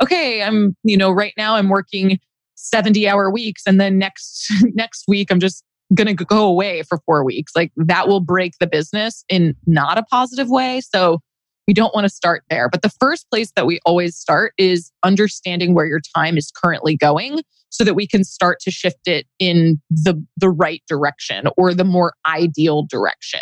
okay, 0.00 0.40
I'm, 0.44 0.76
you 0.84 0.96
know, 0.96 1.10
right 1.10 1.34
now 1.36 1.56
I'm 1.56 1.68
working 1.68 2.20
70 2.54 3.08
hour 3.08 3.28
weeks 3.28 3.62
and 3.66 3.80
then 3.80 3.98
next 3.98 4.52
next 4.62 5.04
week 5.08 5.32
I'm 5.32 5.40
just 5.40 5.64
going 5.92 6.16
to 6.16 6.24
go 6.24 6.46
away 6.46 6.82
for 6.82 6.98
four 7.04 7.24
weeks. 7.24 7.52
Like 7.54 7.72
that 7.76 8.08
will 8.08 8.20
break 8.20 8.54
the 8.60 8.66
business 8.66 9.24
in 9.28 9.54
not 9.66 9.98
a 9.98 10.02
positive 10.04 10.48
way. 10.48 10.80
So 10.80 11.20
we 11.66 11.74
don't 11.74 11.94
want 11.94 12.04
to 12.04 12.10
start 12.10 12.42
there. 12.50 12.68
But 12.68 12.82
the 12.82 12.92
first 13.00 13.28
place 13.30 13.52
that 13.56 13.66
we 13.66 13.80
always 13.84 14.16
start 14.16 14.52
is 14.58 14.90
understanding 15.02 15.74
where 15.74 15.86
your 15.86 16.00
time 16.14 16.36
is 16.36 16.50
currently 16.50 16.96
going 16.96 17.40
so 17.70 17.84
that 17.84 17.94
we 17.94 18.06
can 18.06 18.22
start 18.22 18.60
to 18.60 18.70
shift 18.70 19.06
it 19.06 19.26
in 19.38 19.80
the, 19.90 20.22
the 20.36 20.50
right 20.50 20.82
direction 20.88 21.48
or 21.56 21.74
the 21.74 21.84
more 21.84 22.14
ideal 22.26 22.86
direction. 22.88 23.40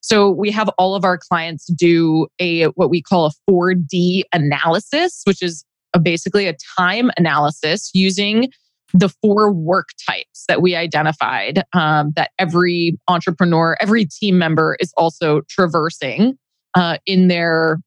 So 0.00 0.30
we 0.30 0.50
have 0.50 0.68
all 0.76 0.94
of 0.94 1.04
our 1.04 1.16
clients 1.16 1.64
do 1.72 2.26
a 2.38 2.64
what 2.72 2.90
we 2.90 3.00
call 3.00 3.26
a 3.26 3.50
4D 3.50 4.24
analysis, 4.34 5.22
which 5.24 5.42
is 5.42 5.64
a, 5.94 5.98
basically 5.98 6.46
a 6.46 6.54
time 6.78 7.10
analysis 7.16 7.90
using 7.94 8.50
the 8.94 9.08
four 9.08 9.52
work 9.52 9.88
types 10.08 10.44
that 10.46 10.62
we 10.62 10.76
identified 10.76 11.64
um, 11.72 12.12
that 12.14 12.30
every 12.38 12.96
entrepreneur, 13.08 13.76
every 13.80 14.06
team 14.06 14.38
member 14.38 14.76
is 14.78 14.92
also 14.96 15.42
traversing 15.48 16.38
uh, 16.74 16.98
in 17.04 17.28
their 17.28 17.78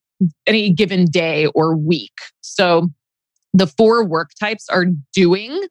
any 0.46 0.72
given 0.72 1.06
day 1.06 1.48
or 1.48 1.76
week. 1.76 2.12
So 2.42 2.90
the 3.54 3.68
four 3.68 4.04
work 4.04 4.32
types 4.40 4.68
are 4.70 4.86
doing. 5.14 5.64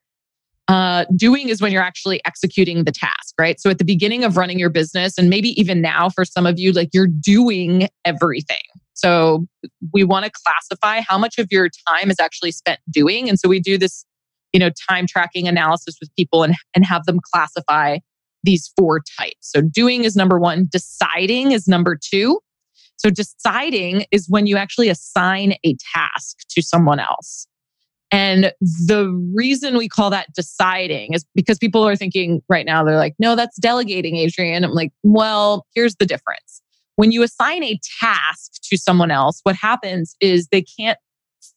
Uh, 0.68 1.04
doing 1.14 1.48
is 1.48 1.60
when 1.60 1.70
you're 1.70 1.82
actually 1.82 2.20
executing 2.24 2.82
the 2.84 2.90
task, 2.90 3.34
right? 3.38 3.60
So 3.60 3.70
at 3.70 3.78
the 3.78 3.84
beginning 3.84 4.24
of 4.24 4.36
running 4.36 4.58
your 4.58 4.70
business, 4.70 5.16
and 5.16 5.30
maybe 5.30 5.50
even 5.60 5.80
now 5.80 6.08
for 6.08 6.24
some 6.24 6.44
of 6.44 6.58
you, 6.58 6.72
like 6.72 6.88
you're 6.92 7.06
doing 7.06 7.88
everything. 8.04 8.56
So 8.94 9.46
we 9.92 10.02
want 10.02 10.24
to 10.24 10.30
classify 10.32 11.02
how 11.06 11.18
much 11.18 11.38
of 11.38 11.48
your 11.52 11.68
time 11.88 12.10
is 12.10 12.16
actually 12.18 12.50
spent 12.50 12.80
doing. 12.90 13.28
And 13.28 13.38
so 13.38 13.48
we 13.48 13.60
do 13.60 13.78
this 13.78 14.04
you 14.56 14.60
know, 14.60 14.70
time 14.88 15.06
tracking 15.06 15.46
analysis 15.46 15.98
with 16.00 16.08
people 16.16 16.42
and, 16.42 16.54
and 16.74 16.82
have 16.82 17.04
them 17.04 17.18
classify 17.30 17.98
these 18.42 18.72
four 18.74 19.02
types. 19.20 19.36
So 19.42 19.60
doing 19.60 20.04
is 20.04 20.16
number 20.16 20.38
one, 20.38 20.66
deciding 20.72 21.52
is 21.52 21.68
number 21.68 21.94
two. 22.02 22.40
So 22.96 23.10
deciding 23.10 24.06
is 24.10 24.30
when 24.30 24.46
you 24.46 24.56
actually 24.56 24.88
assign 24.88 25.56
a 25.62 25.76
task 25.94 26.38
to 26.48 26.62
someone 26.62 27.00
else. 27.00 27.46
And 28.10 28.50
the 28.62 29.10
reason 29.34 29.76
we 29.76 29.90
call 29.90 30.08
that 30.08 30.28
deciding 30.34 31.12
is 31.12 31.26
because 31.34 31.58
people 31.58 31.86
are 31.86 31.94
thinking 31.94 32.40
right 32.48 32.64
now, 32.64 32.82
they're 32.82 32.96
like, 32.96 33.14
no, 33.18 33.36
that's 33.36 33.58
delegating, 33.58 34.18
Adrienne. 34.18 34.64
I'm 34.64 34.70
like, 34.70 34.92
well, 35.02 35.66
here's 35.74 35.96
the 35.96 36.06
difference. 36.06 36.62
When 36.94 37.12
you 37.12 37.22
assign 37.22 37.62
a 37.62 37.78
task 38.00 38.52
to 38.70 38.78
someone 38.78 39.10
else, 39.10 39.40
what 39.42 39.54
happens 39.54 40.16
is 40.18 40.48
they 40.50 40.62
can't 40.62 40.98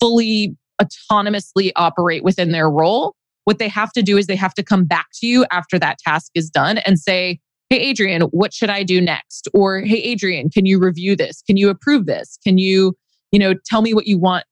fully 0.01 0.57
autonomously 0.81 1.71
operate 1.75 2.23
within 2.23 2.51
their 2.51 2.69
role. 2.69 3.15
What 3.45 3.59
they 3.59 3.67
have 3.67 3.91
to 3.93 4.01
do 4.01 4.17
is 4.17 4.27
they 4.27 4.35
have 4.35 4.53
to 4.55 4.63
come 4.63 4.85
back 4.85 5.07
to 5.15 5.27
you 5.27 5.45
after 5.51 5.79
that 5.79 5.97
task 5.99 6.31
is 6.35 6.49
done 6.49 6.79
and 6.79 6.99
say, 6.99 7.39
Hey, 7.69 7.91
Adrienne, 7.91 8.21
what 8.31 8.53
should 8.53 8.69
I 8.69 8.83
do 8.83 8.99
next? 8.99 9.47
Or, 9.53 9.81
Hey, 9.81 10.11
Adrienne, 10.11 10.49
can 10.49 10.65
you 10.65 10.79
review 10.79 11.15
this? 11.15 11.41
Can 11.45 11.57
you 11.57 11.69
approve 11.69 12.05
this? 12.05 12.37
Can 12.43 12.57
you, 12.57 12.95
you 13.31 13.39
know, 13.39 13.53
tell 13.65 13.81
me 13.81 13.93
what 13.93 14.07
you 14.07 14.17
want, 14.17 14.45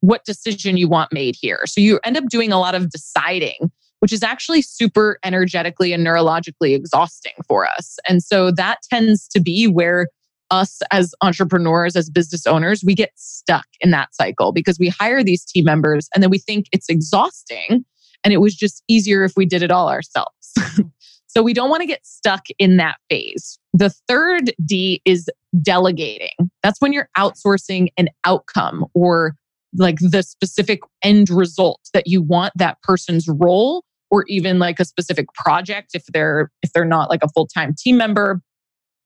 what 0.00 0.24
decision 0.24 0.76
you 0.76 0.88
want 0.88 1.12
made 1.12 1.36
here? 1.38 1.60
So 1.66 1.80
you 1.80 2.00
end 2.04 2.16
up 2.16 2.28
doing 2.28 2.52
a 2.52 2.58
lot 2.58 2.74
of 2.74 2.90
deciding, 2.90 3.70
which 4.00 4.12
is 4.12 4.22
actually 4.22 4.62
super 4.62 5.18
energetically 5.24 5.92
and 5.92 6.06
neurologically 6.06 6.74
exhausting 6.74 7.34
for 7.46 7.66
us. 7.66 7.98
And 8.08 8.22
so 8.22 8.50
that 8.52 8.78
tends 8.90 9.28
to 9.28 9.40
be 9.40 9.66
where 9.66 10.08
us 10.52 10.80
as 10.92 11.14
entrepreneurs, 11.22 11.96
as 11.96 12.10
business 12.10 12.46
owners, 12.46 12.84
we 12.84 12.94
get 12.94 13.10
stuck 13.16 13.66
in 13.80 13.90
that 13.90 14.14
cycle 14.14 14.52
because 14.52 14.78
we 14.78 14.88
hire 14.88 15.24
these 15.24 15.44
team 15.44 15.64
members 15.64 16.08
and 16.14 16.22
then 16.22 16.30
we 16.30 16.38
think 16.38 16.66
it's 16.70 16.88
exhausting 16.88 17.84
and 18.22 18.32
it 18.32 18.38
was 18.38 18.54
just 18.54 18.84
easier 18.86 19.24
if 19.24 19.32
we 19.36 19.46
did 19.46 19.62
it 19.62 19.72
all 19.72 19.88
ourselves. 19.88 20.52
so 21.26 21.42
we 21.42 21.52
don't 21.52 21.70
want 21.70 21.80
to 21.80 21.86
get 21.86 22.06
stuck 22.06 22.44
in 22.58 22.76
that 22.76 22.96
phase. 23.08 23.58
The 23.72 23.90
third 24.06 24.52
D 24.64 25.00
is 25.04 25.28
delegating. 25.60 26.50
That's 26.62 26.80
when 26.80 26.92
you're 26.92 27.08
outsourcing 27.16 27.88
an 27.96 28.08
outcome 28.24 28.86
or 28.94 29.34
like 29.74 29.98
the 30.00 30.22
specific 30.22 30.80
end 31.02 31.30
result 31.30 31.80
that 31.94 32.06
you 32.06 32.22
want 32.22 32.52
that 32.56 32.80
person's 32.82 33.26
role 33.26 33.84
or 34.10 34.26
even 34.28 34.58
like 34.58 34.78
a 34.78 34.84
specific 34.84 35.26
project 35.34 35.92
if 35.94 36.04
they're 36.12 36.50
if 36.62 36.72
they're 36.74 36.84
not 36.84 37.08
like 37.08 37.20
a 37.22 37.28
full-time 37.28 37.74
team 37.76 37.96
member 37.96 38.42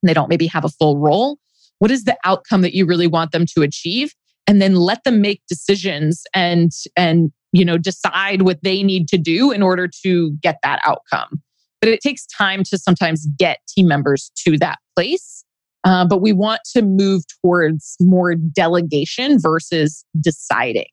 they 0.03 0.13
don't 0.13 0.29
maybe 0.29 0.47
have 0.47 0.65
a 0.65 0.69
full 0.69 0.97
role. 0.97 1.37
What 1.79 1.91
is 1.91 2.03
the 2.03 2.17
outcome 2.23 2.61
that 2.61 2.73
you 2.73 2.85
really 2.85 3.07
want 3.07 3.31
them 3.31 3.45
to 3.55 3.61
achieve? 3.61 4.13
And 4.47 4.61
then 4.61 4.75
let 4.75 5.03
them 5.03 5.21
make 5.21 5.41
decisions 5.49 6.23
and, 6.33 6.71
and, 6.95 7.31
you 7.51 7.65
know, 7.65 7.77
decide 7.77 8.43
what 8.43 8.63
they 8.63 8.81
need 8.81 9.07
to 9.09 9.17
do 9.17 9.51
in 9.51 9.61
order 9.61 9.89
to 10.03 10.31
get 10.41 10.57
that 10.63 10.79
outcome. 10.85 11.41
But 11.81 11.89
it 11.89 12.01
takes 12.01 12.25
time 12.25 12.63
to 12.65 12.77
sometimes 12.77 13.27
get 13.37 13.59
team 13.67 13.87
members 13.87 14.31
to 14.45 14.57
that 14.59 14.79
place. 14.95 15.43
Uh, 15.83 16.05
but 16.05 16.21
we 16.21 16.33
want 16.33 16.61
to 16.73 16.81
move 16.81 17.23
towards 17.41 17.95
more 17.99 18.35
delegation 18.35 19.39
versus 19.39 20.03
deciding. 20.19 20.89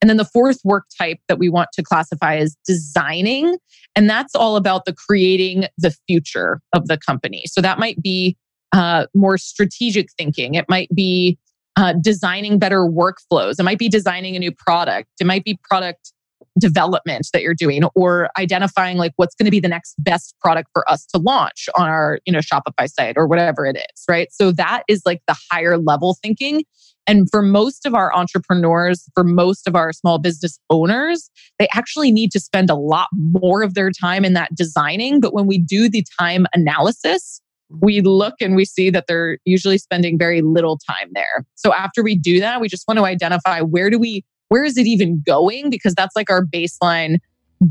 And 0.00 0.08
then 0.08 0.16
the 0.16 0.24
fourth 0.24 0.60
work 0.64 0.84
type 0.96 1.18
that 1.28 1.38
we 1.38 1.48
want 1.48 1.70
to 1.74 1.82
classify 1.82 2.36
is 2.36 2.56
designing. 2.66 3.56
And 3.96 4.08
that's 4.08 4.34
all 4.34 4.56
about 4.56 4.84
the 4.84 4.94
creating 4.94 5.66
the 5.76 5.94
future 6.06 6.60
of 6.72 6.86
the 6.86 6.96
company. 6.96 7.44
So 7.46 7.60
that 7.60 7.78
might 7.78 8.00
be 8.00 8.36
uh, 8.72 9.06
more 9.14 9.38
strategic 9.38 10.10
thinking. 10.12 10.54
It 10.54 10.66
might 10.68 10.88
be 10.94 11.38
uh, 11.76 11.94
designing 12.02 12.58
better 12.58 12.82
workflows. 12.82 13.54
It 13.58 13.62
might 13.62 13.78
be 13.78 13.88
designing 13.88 14.36
a 14.36 14.38
new 14.38 14.52
product. 14.52 15.08
It 15.20 15.26
might 15.26 15.44
be 15.44 15.58
product 15.62 16.12
development 16.58 17.28
that 17.32 17.42
you're 17.42 17.54
doing 17.54 17.84
or 17.94 18.28
identifying 18.38 18.96
like 18.96 19.12
what's 19.16 19.34
going 19.34 19.44
to 19.44 19.50
be 19.50 19.60
the 19.60 19.68
next 19.68 19.94
best 19.98 20.34
product 20.40 20.68
for 20.72 20.88
us 20.90 21.06
to 21.06 21.18
launch 21.18 21.68
on 21.76 21.88
our 21.88 22.18
you 22.26 22.32
know 22.32 22.40
shopify 22.40 22.88
site 22.88 23.16
or 23.16 23.26
whatever 23.26 23.64
it 23.64 23.76
is 23.76 24.04
right 24.08 24.28
so 24.32 24.50
that 24.50 24.82
is 24.88 25.02
like 25.06 25.22
the 25.28 25.36
higher 25.50 25.78
level 25.78 26.16
thinking 26.20 26.64
and 27.06 27.28
for 27.30 27.42
most 27.42 27.86
of 27.86 27.94
our 27.94 28.14
entrepreneurs 28.14 29.08
for 29.14 29.24
most 29.24 29.68
of 29.68 29.76
our 29.76 29.92
small 29.92 30.18
business 30.18 30.58
owners 30.70 31.30
they 31.58 31.68
actually 31.74 32.10
need 32.10 32.32
to 32.32 32.40
spend 32.40 32.70
a 32.70 32.74
lot 32.74 33.08
more 33.12 33.62
of 33.62 33.74
their 33.74 33.90
time 33.90 34.24
in 34.24 34.32
that 34.32 34.52
designing 34.54 35.20
but 35.20 35.32
when 35.32 35.46
we 35.46 35.58
do 35.58 35.88
the 35.88 36.04
time 36.18 36.46
analysis 36.54 37.40
we 37.80 38.00
look 38.00 38.34
and 38.40 38.56
we 38.56 38.64
see 38.64 38.90
that 38.90 39.04
they're 39.06 39.38
usually 39.44 39.78
spending 39.78 40.18
very 40.18 40.42
little 40.42 40.78
time 40.78 41.10
there 41.12 41.44
so 41.54 41.72
after 41.74 42.02
we 42.02 42.16
do 42.16 42.40
that 42.40 42.60
we 42.60 42.68
just 42.68 42.86
want 42.88 42.98
to 42.98 43.04
identify 43.04 43.60
where 43.60 43.90
do 43.90 43.98
we 43.98 44.24
where 44.48 44.64
is 44.64 44.76
it 44.76 44.86
even 44.86 45.22
going? 45.24 45.70
Because 45.70 45.94
that's 45.94 46.16
like 46.16 46.30
our 46.30 46.44
baseline 46.44 47.18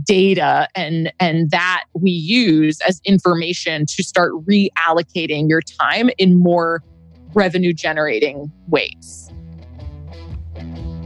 data 0.03 0.67
and 0.75 1.13
and 1.19 1.49
that 1.51 1.85
we 1.93 2.11
use 2.11 2.79
as 2.87 2.99
information 3.05 3.85
to 3.85 4.03
start 4.03 4.33
reallocating 4.45 5.47
your 5.47 5.61
time 5.61 6.09
in 6.17 6.35
more 6.35 6.83
revenue 7.33 7.73
generating 7.73 8.51
ways. 8.67 9.31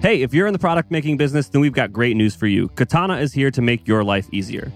Hey, 0.01 0.23
if 0.23 0.33
you're 0.33 0.47
in 0.47 0.53
the 0.53 0.59
product 0.59 0.89
making 0.89 1.17
business, 1.17 1.49
then 1.49 1.61
we've 1.61 1.73
got 1.73 1.93
great 1.93 2.17
news 2.17 2.35
for 2.35 2.47
you. 2.47 2.69
Katana 2.69 3.17
is 3.17 3.33
here 3.33 3.51
to 3.51 3.61
make 3.61 3.87
your 3.87 4.03
life 4.03 4.27
easier. 4.31 4.71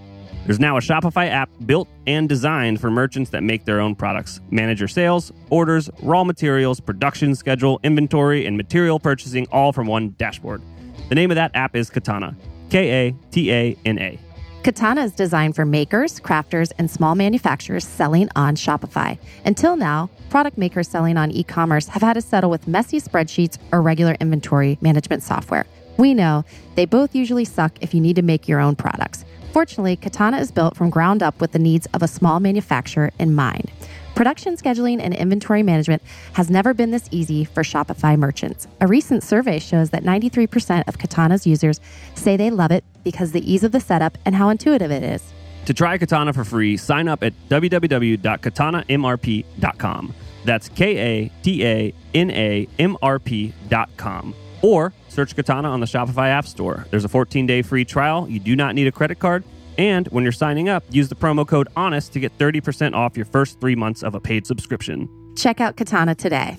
There's 0.46 0.60
now 0.60 0.76
a 0.76 0.80
Shopify 0.80 1.28
app 1.28 1.50
built 1.66 1.88
and 2.06 2.28
designed 2.28 2.80
for 2.80 2.88
merchants 2.88 3.30
that 3.30 3.42
make 3.42 3.64
their 3.64 3.80
own 3.80 3.96
products. 3.96 4.40
Manage 4.52 4.80
your 4.80 4.86
sales, 4.86 5.32
orders, 5.50 5.90
raw 6.02 6.22
materials, 6.22 6.78
production 6.78 7.34
schedule, 7.34 7.80
inventory, 7.82 8.46
and 8.46 8.56
material 8.56 9.00
purchasing 9.00 9.48
all 9.50 9.72
from 9.72 9.88
one 9.88 10.14
dashboard. 10.18 10.62
The 11.08 11.16
name 11.16 11.32
of 11.32 11.34
that 11.34 11.50
app 11.54 11.74
is 11.74 11.90
Katana. 11.90 12.36
K 12.70 13.08
A 13.08 13.14
T 13.32 13.52
A 13.52 13.76
N 13.84 13.98
A. 13.98 14.20
Katana 14.62 15.02
is 15.02 15.12
designed 15.12 15.56
for 15.56 15.64
makers, 15.64 16.20
crafters, 16.20 16.70
and 16.78 16.88
small 16.88 17.16
manufacturers 17.16 17.84
selling 17.84 18.28
on 18.36 18.54
Shopify. 18.54 19.18
Until 19.44 19.76
now, 19.76 20.10
product 20.30 20.58
makers 20.58 20.88
selling 20.88 21.16
on 21.16 21.32
e 21.32 21.42
commerce 21.42 21.88
have 21.88 22.02
had 22.02 22.12
to 22.12 22.22
settle 22.22 22.50
with 22.50 22.68
messy 22.68 23.00
spreadsheets 23.00 23.58
or 23.72 23.82
regular 23.82 24.16
inventory 24.20 24.78
management 24.80 25.24
software. 25.24 25.66
We 25.96 26.14
know 26.14 26.44
they 26.76 26.84
both 26.84 27.16
usually 27.16 27.44
suck 27.44 27.78
if 27.80 27.94
you 27.94 28.00
need 28.00 28.14
to 28.16 28.22
make 28.22 28.46
your 28.46 28.60
own 28.60 28.76
products. 28.76 29.24
Fortunately, 29.56 29.96
Katana 29.96 30.36
is 30.36 30.52
built 30.52 30.76
from 30.76 30.90
ground 30.90 31.22
up 31.22 31.40
with 31.40 31.52
the 31.52 31.58
needs 31.58 31.86
of 31.94 32.02
a 32.02 32.08
small 32.08 32.40
manufacturer 32.40 33.10
in 33.18 33.34
mind. 33.34 33.72
Production 34.14 34.54
scheduling 34.54 35.00
and 35.00 35.14
inventory 35.14 35.62
management 35.62 36.02
has 36.34 36.50
never 36.50 36.74
been 36.74 36.90
this 36.90 37.08
easy 37.10 37.46
for 37.46 37.62
Shopify 37.62 38.18
merchants. 38.18 38.68
A 38.82 38.86
recent 38.86 39.22
survey 39.22 39.58
shows 39.58 39.88
that 39.90 40.02
93% 40.02 40.86
of 40.86 40.98
Katana's 40.98 41.46
users 41.46 41.80
say 42.14 42.36
they 42.36 42.50
love 42.50 42.70
it 42.70 42.84
because 43.02 43.32
the 43.32 43.50
ease 43.50 43.64
of 43.64 43.72
the 43.72 43.80
setup 43.80 44.18
and 44.26 44.34
how 44.34 44.50
intuitive 44.50 44.90
it 44.90 45.02
is. 45.02 45.32
To 45.64 45.72
try 45.72 45.96
Katana 45.96 46.34
for 46.34 46.44
free, 46.44 46.76
sign 46.76 47.08
up 47.08 47.22
at 47.22 47.32
www.katanamrp.com. 47.48 50.14
That's 50.44 50.68
K 50.68 50.98
A 50.98 51.32
T 51.42 51.64
A 51.64 51.94
N 52.12 52.30
A 52.30 52.68
M 52.78 52.98
R 53.00 53.18
P.com. 53.18 54.34
Or 54.62 54.92
search 55.08 55.36
Katana 55.36 55.70
on 55.70 55.80
the 55.80 55.86
Shopify 55.86 56.28
App 56.28 56.46
Store. 56.46 56.86
There's 56.90 57.04
a 57.04 57.08
14 57.08 57.46
day 57.46 57.62
free 57.62 57.84
trial. 57.84 58.28
You 58.28 58.40
do 58.40 58.56
not 58.56 58.74
need 58.74 58.86
a 58.86 58.92
credit 58.92 59.18
card 59.18 59.44
and 59.78 60.08
when 60.08 60.24
you're 60.24 60.32
signing 60.32 60.68
up, 60.68 60.84
use 60.90 61.08
the 61.08 61.14
promo 61.14 61.46
code 61.46 61.68
HONEST 61.76 62.12
to 62.12 62.20
get 62.20 62.36
30% 62.38 62.94
off 62.94 63.16
your 63.16 63.26
first 63.26 63.60
three 63.60 63.76
months 63.76 64.02
of 64.02 64.14
a 64.14 64.20
paid 64.20 64.46
subscription. 64.46 65.08
Check 65.36 65.60
out 65.60 65.76
Katana 65.76 66.14
today. 66.14 66.56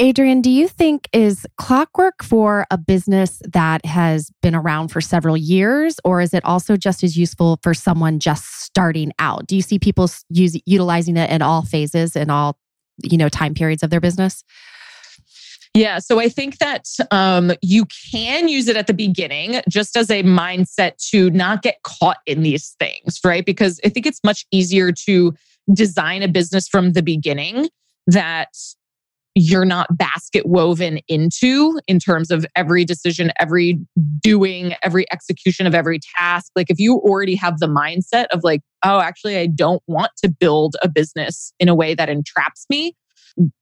Adrienne, 0.00 0.40
do 0.40 0.50
you 0.50 0.68
think 0.68 1.08
is 1.12 1.46
clockwork 1.58 2.22
for 2.22 2.66
a 2.70 2.78
business 2.78 3.40
that 3.52 3.84
has 3.84 4.30
been 4.40 4.54
around 4.54 4.88
for 4.88 5.00
several 5.00 5.36
years, 5.36 5.96
or 6.02 6.20
is 6.20 6.32
it 6.32 6.44
also 6.44 6.76
just 6.76 7.04
as 7.04 7.16
useful 7.16 7.58
for 7.62 7.74
someone 7.74 8.18
just 8.18 8.62
starting 8.62 9.12
out? 9.18 9.46
Do 9.46 9.54
you 9.54 9.62
see 9.62 9.78
people 9.78 10.08
use, 10.30 10.58
utilizing 10.64 11.16
it 11.16 11.30
in 11.30 11.42
all 11.42 11.62
phases 11.62 12.16
and 12.16 12.30
all 12.30 12.58
you 13.02 13.18
know 13.18 13.28
time 13.28 13.54
periods 13.54 13.82
of 13.82 13.90
their 13.90 14.00
business? 14.00 14.44
Yeah. 15.74 16.00
So 16.00 16.20
I 16.20 16.28
think 16.28 16.58
that 16.58 16.86
um, 17.10 17.52
you 17.62 17.86
can 18.12 18.48
use 18.48 18.68
it 18.68 18.76
at 18.76 18.86
the 18.86 18.94
beginning 18.94 19.62
just 19.70 19.96
as 19.96 20.10
a 20.10 20.22
mindset 20.22 20.96
to 21.10 21.30
not 21.30 21.62
get 21.62 21.82
caught 21.82 22.18
in 22.26 22.42
these 22.42 22.76
things, 22.78 23.18
right? 23.24 23.44
Because 23.44 23.80
I 23.84 23.88
think 23.88 24.04
it's 24.04 24.20
much 24.22 24.44
easier 24.50 24.92
to 25.06 25.34
design 25.72 26.22
a 26.22 26.28
business 26.28 26.68
from 26.68 26.92
the 26.92 27.02
beginning 27.02 27.70
that 28.06 28.48
you're 29.34 29.64
not 29.64 29.86
basket 29.96 30.44
woven 30.44 30.98
into 31.08 31.80
in 31.86 31.98
terms 31.98 32.30
of 32.30 32.44
every 32.54 32.84
decision, 32.84 33.32
every 33.40 33.80
doing, 34.22 34.74
every 34.82 35.10
execution 35.10 35.66
of 35.66 35.74
every 35.74 36.00
task. 36.18 36.52
Like 36.54 36.68
if 36.68 36.78
you 36.78 36.96
already 36.96 37.34
have 37.36 37.58
the 37.60 37.66
mindset 37.66 38.26
of 38.26 38.40
like, 38.42 38.60
oh, 38.84 39.00
actually, 39.00 39.38
I 39.38 39.46
don't 39.46 39.82
want 39.86 40.10
to 40.22 40.28
build 40.28 40.76
a 40.82 40.88
business 40.88 41.54
in 41.58 41.70
a 41.70 41.74
way 41.74 41.94
that 41.94 42.10
entraps 42.10 42.66
me 42.68 42.94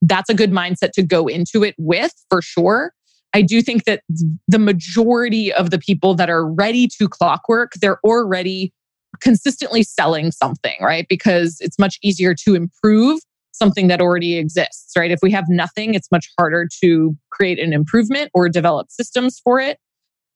that's 0.03 0.31
a 0.31 0.35
good 0.35 0.51
mindset 0.51 0.93
to 0.93 1.03
go 1.03 1.27
into 1.27 1.65
it 1.65 1.75
with 1.79 2.13
for 2.29 2.43
sure. 2.43 2.93
I 3.33 3.43
do 3.43 3.63
think 3.63 3.85
that 3.85 4.03
the 4.49 4.59
majority 4.59 5.53
of 5.53 5.71
the 5.71 5.79
people 5.79 6.15
that 6.15 6.29
are 6.29 6.47
ready 6.47 6.89
to 6.99 7.09
clockwork, 7.09 7.73
they're 7.81 8.01
already 8.05 8.73
consistently 9.21 9.83
selling 9.83 10.33
something, 10.33 10.77
right? 10.81 11.07
Because 11.09 11.59
it's 11.61 11.79
much 11.79 11.99
easier 12.03 12.35
to 12.35 12.55
improve 12.55 13.21
something 13.53 13.89
that 13.89 14.01
already 14.01 14.39
exists, 14.39 14.93
right? 14.97 15.11
If 15.11 15.21
we 15.23 15.31
have 15.33 15.45
nothing, 15.49 15.95
it's 15.95 16.11
much 16.11 16.29
harder 16.39 16.67
to 16.83 17.17
create 17.31 17.59
an 17.59 17.73
improvement 17.73 18.31
or 18.35 18.49
develop 18.49 18.91
systems 18.91 19.41
for 19.43 19.61
it. 19.61 19.79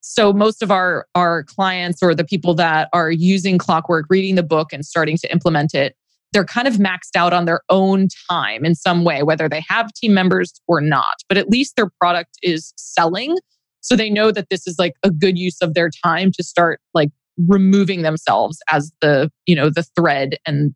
So 0.00 0.32
most 0.34 0.62
of 0.62 0.70
our 0.70 1.06
our 1.14 1.44
clients 1.44 2.02
or 2.02 2.14
the 2.14 2.24
people 2.24 2.54
that 2.56 2.90
are 2.92 3.10
using 3.10 3.56
clockwork, 3.56 4.06
reading 4.10 4.34
the 4.34 4.42
book 4.42 4.72
and 4.72 4.84
starting 4.84 5.16
to 5.18 5.32
implement 5.32 5.74
it, 5.74 5.96
they're 6.34 6.44
kind 6.44 6.68
of 6.68 6.74
maxed 6.74 7.16
out 7.16 7.32
on 7.32 7.46
their 7.46 7.62
own 7.70 8.08
time 8.28 8.64
in 8.64 8.74
some 8.74 9.04
way, 9.04 9.22
whether 9.22 9.48
they 9.48 9.64
have 9.68 9.94
team 9.94 10.12
members 10.12 10.52
or 10.66 10.80
not. 10.80 11.14
But 11.28 11.38
at 11.38 11.48
least 11.48 11.76
their 11.76 11.88
product 12.00 12.36
is 12.42 12.74
selling. 12.76 13.38
So 13.80 13.96
they 13.96 14.10
know 14.10 14.32
that 14.32 14.48
this 14.50 14.66
is 14.66 14.76
like 14.78 14.94
a 15.02 15.10
good 15.10 15.38
use 15.38 15.62
of 15.62 15.74
their 15.74 15.90
time 16.04 16.32
to 16.32 16.42
start 16.42 16.80
like 16.92 17.10
removing 17.48 18.02
themselves 18.02 18.58
as 18.70 18.92
the, 19.00 19.30
you 19.46 19.54
know, 19.54 19.70
the 19.70 19.84
thread 19.96 20.36
and 20.46 20.74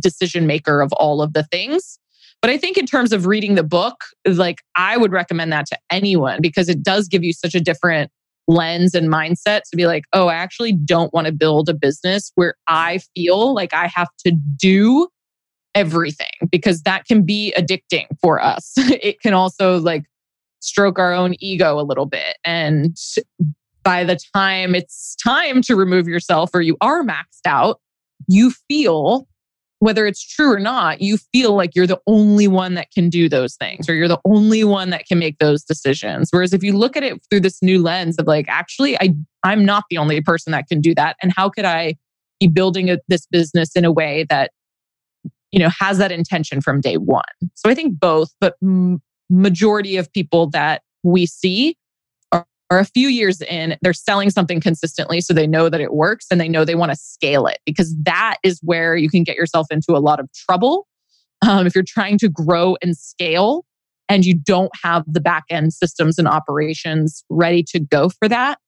decision 0.00 0.46
maker 0.46 0.80
of 0.80 0.92
all 0.94 1.22
of 1.22 1.32
the 1.32 1.44
things. 1.44 1.98
But 2.40 2.50
I 2.50 2.58
think 2.58 2.76
in 2.76 2.86
terms 2.86 3.12
of 3.12 3.26
reading 3.26 3.54
the 3.54 3.62
book, 3.62 4.04
like 4.26 4.62
I 4.74 4.96
would 4.96 5.12
recommend 5.12 5.52
that 5.52 5.66
to 5.66 5.78
anyone 5.90 6.40
because 6.42 6.68
it 6.68 6.82
does 6.82 7.06
give 7.06 7.22
you 7.22 7.32
such 7.32 7.54
a 7.54 7.60
different 7.60 8.10
lens 8.48 8.94
and 8.94 9.08
mindset 9.08 9.62
to 9.70 9.76
be 9.76 9.86
like, 9.86 10.04
oh, 10.12 10.28
I 10.28 10.34
actually 10.34 10.72
don't 10.72 11.12
want 11.12 11.26
to 11.26 11.32
build 11.32 11.68
a 11.68 11.74
business 11.74 12.32
where 12.34 12.54
I 12.68 13.00
feel 13.14 13.54
like 13.54 13.72
I 13.72 13.86
have 13.86 14.08
to 14.26 14.32
do 14.56 15.08
everything 15.74 16.48
because 16.50 16.82
that 16.82 17.06
can 17.06 17.24
be 17.24 17.52
addicting 17.56 18.06
for 18.20 18.42
us. 18.42 18.72
it 18.76 19.20
can 19.20 19.34
also 19.34 19.78
like 19.78 20.04
stroke 20.60 20.98
our 20.98 21.12
own 21.12 21.34
ego 21.40 21.78
a 21.78 21.82
little 21.82 22.06
bit. 22.06 22.36
And 22.44 22.96
by 23.82 24.04
the 24.04 24.18
time 24.34 24.74
it's 24.74 25.16
time 25.16 25.62
to 25.62 25.74
remove 25.74 26.06
yourself 26.06 26.50
or 26.54 26.60
you 26.60 26.76
are 26.80 27.02
maxed 27.02 27.46
out, 27.46 27.80
you 28.28 28.52
feel 28.68 29.26
whether 29.82 30.06
it's 30.06 30.24
true 30.24 30.52
or 30.52 30.60
not, 30.60 31.00
you 31.00 31.16
feel 31.32 31.56
like 31.56 31.74
you're 31.74 31.88
the 31.88 32.00
only 32.06 32.46
one 32.46 32.74
that 32.74 32.92
can 32.92 33.10
do 33.10 33.28
those 33.28 33.56
things 33.56 33.88
or 33.88 33.94
you're 33.94 34.06
the 34.06 34.20
only 34.24 34.62
one 34.62 34.90
that 34.90 35.06
can 35.06 35.18
make 35.18 35.38
those 35.38 35.64
decisions. 35.64 36.28
Whereas 36.30 36.52
if 36.52 36.62
you 36.62 36.72
look 36.72 36.96
at 36.96 37.02
it 37.02 37.20
through 37.28 37.40
this 37.40 37.60
new 37.64 37.82
lens 37.82 38.16
of 38.16 38.28
like, 38.28 38.46
actually, 38.48 38.96
I, 39.00 39.12
I'm 39.42 39.64
not 39.64 39.82
the 39.90 39.98
only 39.98 40.20
person 40.20 40.52
that 40.52 40.68
can 40.68 40.80
do 40.80 40.94
that. 40.94 41.16
And 41.20 41.32
how 41.36 41.48
could 41.48 41.64
I 41.64 41.96
be 42.38 42.46
building 42.46 42.90
a, 42.90 42.98
this 43.08 43.26
business 43.26 43.74
in 43.74 43.84
a 43.84 43.90
way 43.90 44.24
that, 44.30 44.52
you 45.50 45.58
know, 45.58 45.70
has 45.80 45.98
that 45.98 46.12
intention 46.12 46.60
from 46.60 46.80
day 46.80 46.96
one? 46.96 47.24
So 47.56 47.68
I 47.68 47.74
think 47.74 47.98
both, 47.98 48.32
but 48.40 48.54
m- 48.62 49.02
majority 49.30 49.96
of 49.96 50.12
people 50.12 50.48
that 50.50 50.82
we 51.02 51.26
see 51.26 51.76
are 52.72 52.78
a 52.78 52.84
few 52.86 53.08
years 53.08 53.42
in, 53.42 53.76
they're 53.82 53.92
selling 53.92 54.30
something 54.30 54.60
consistently 54.60 55.20
so 55.20 55.34
they 55.34 55.46
know 55.46 55.68
that 55.68 55.80
it 55.80 55.92
works 55.92 56.26
and 56.30 56.40
they 56.40 56.48
know 56.48 56.64
they 56.64 56.74
want 56.74 56.90
to 56.90 56.96
scale 56.96 57.46
it 57.46 57.58
because 57.66 57.94
that 58.02 58.36
is 58.42 58.60
where 58.62 58.96
you 58.96 59.10
can 59.10 59.24
get 59.24 59.36
yourself 59.36 59.66
into 59.70 59.92
a 59.92 60.00
lot 60.00 60.18
of 60.18 60.28
trouble. 60.32 60.86
Um, 61.46 61.66
if 61.66 61.74
you're 61.74 61.84
trying 61.86 62.18
to 62.18 62.28
grow 62.28 62.76
and 62.80 62.96
scale 62.96 63.66
and 64.08 64.24
you 64.24 64.34
don't 64.34 64.72
have 64.82 65.04
the 65.06 65.20
back 65.20 65.44
end 65.50 65.74
systems 65.74 66.18
and 66.18 66.26
operations 66.26 67.24
ready 67.28 67.62
to 67.64 67.78
go 67.78 68.08
for 68.08 68.28
that, 68.28 68.58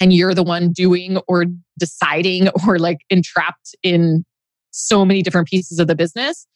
and 0.00 0.12
you're 0.12 0.34
the 0.34 0.42
one 0.42 0.72
doing 0.72 1.18
or 1.28 1.44
deciding 1.78 2.48
or 2.66 2.78
like 2.78 2.98
entrapped 3.08 3.74
in 3.82 4.24
so 4.72 5.04
many 5.04 5.22
different 5.22 5.46
pieces 5.46 5.78
of 5.78 5.86
the 5.86 5.94
business, 5.94 6.46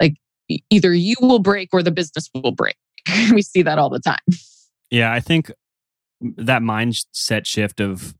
like 0.00 0.14
either 0.68 0.92
you 0.92 1.14
will 1.20 1.38
break 1.38 1.68
or 1.72 1.82
the 1.82 1.92
business 1.92 2.28
will 2.34 2.52
break. 2.52 2.76
we 3.32 3.42
see 3.42 3.62
that 3.62 3.78
all 3.78 3.90
the 3.90 4.00
time. 4.00 4.18
Yeah, 4.90 5.12
I 5.12 5.20
think 5.20 5.50
that 6.36 6.62
mindset 6.62 7.46
shift 7.46 7.80
of 7.80 8.14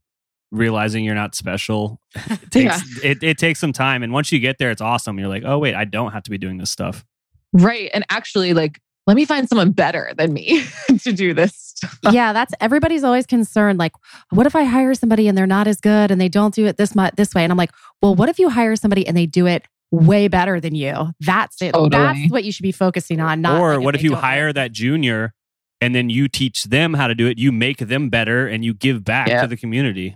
realizing 0.51 1.03
you're 1.03 1.15
not 1.15 1.35
special 1.35 1.99
it 2.15 2.39
takes 2.51 3.03
yeah. 3.03 3.11
it, 3.11 3.23
it 3.23 3.37
takes 3.37 3.59
some 3.59 3.73
time. 3.73 4.03
And 4.03 4.13
once 4.13 4.31
you 4.31 4.39
get 4.39 4.57
there 4.57 4.71
it's 4.71 4.81
awesome. 4.81 5.19
You're 5.19 5.27
like 5.27 5.43
oh 5.45 5.57
wait 5.59 5.75
i 5.75 5.85
don't 5.85 6.11
have 6.11 6.23
to 6.23 6.31
be 6.31 6.37
doing 6.37 6.57
this 6.57 6.69
stuff. 6.69 7.05
Right. 7.53 7.89
And 7.93 8.05
actually 8.09 8.53
like 8.53 8.79
let 9.07 9.15
me 9.15 9.25
find 9.25 9.47
someone 9.47 9.71
better 9.71 10.13
than 10.17 10.33
me 10.33 10.63
to 11.03 11.13
do 11.13 11.33
this 11.33 11.75
yeah 12.11 12.31
that's 12.31 12.53
everybody's 12.61 13.03
always 13.03 13.27
concerned 13.27 13.77
like 13.77 13.91
what 14.31 14.47
if 14.47 14.55
i 14.55 14.63
hire 14.63 14.93
somebody 14.93 15.27
and 15.27 15.37
they're 15.37 15.45
not 15.45 15.67
as 15.67 15.81
good 15.81 16.09
and 16.09 16.19
they 16.21 16.29
don't 16.29 16.55
do 16.55 16.65
it 16.65 16.77
this 16.77 16.95
much 16.95 17.13
this 17.15 17.35
way? 17.35 17.43
And 17.43 17.51
i'm 17.51 17.57
like 17.57 17.71
well 18.01 18.15
what 18.15 18.29
if 18.29 18.39
you 18.39 18.49
hire 18.49 18.75
somebody 18.75 19.05
and 19.05 19.15
they 19.15 19.25
do 19.25 19.45
it 19.45 19.65
way 19.91 20.27
better 20.27 20.59
than 20.59 20.75
you? 20.75 21.13
That's 21.19 21.61
it. 21.61 21.73
Totally. 21.73 21.89
that's 21.89 22.31
what 22.31 22.43
you 22.43 22.51
should 22.51 22.63
be 22.63 22.71
focusing 22.71 23.19
on 23.19 23.41
not 23.41 23.61
or 23.61 23.75
like 23.75 23.85
what 23.85 23.95
if, 23.95 24.01
if 24.01 24.05
you 24.05 24.15
hire 24.15 24.51
that 24.53 24.71
junior 24.71 25.33
and 25.81 25.93
then 25.93 26.09
you 26.09 26.27
teach 26.27 26.63
them 26.63 26.93
how 26.93 27.07
to 27.07 27.15
do 27.15 27.27
it 27.27 27.37
you 27.37 27.51
make 27.51 27.77
them 27.77 28.09
better 28.09 28.47
and 28.47 28.63
you 28.63 28.73
give 28.73 29.03
back 29.03 29.27
to 29.27 29.47
the 29.47 29.57
community 29.57 30.15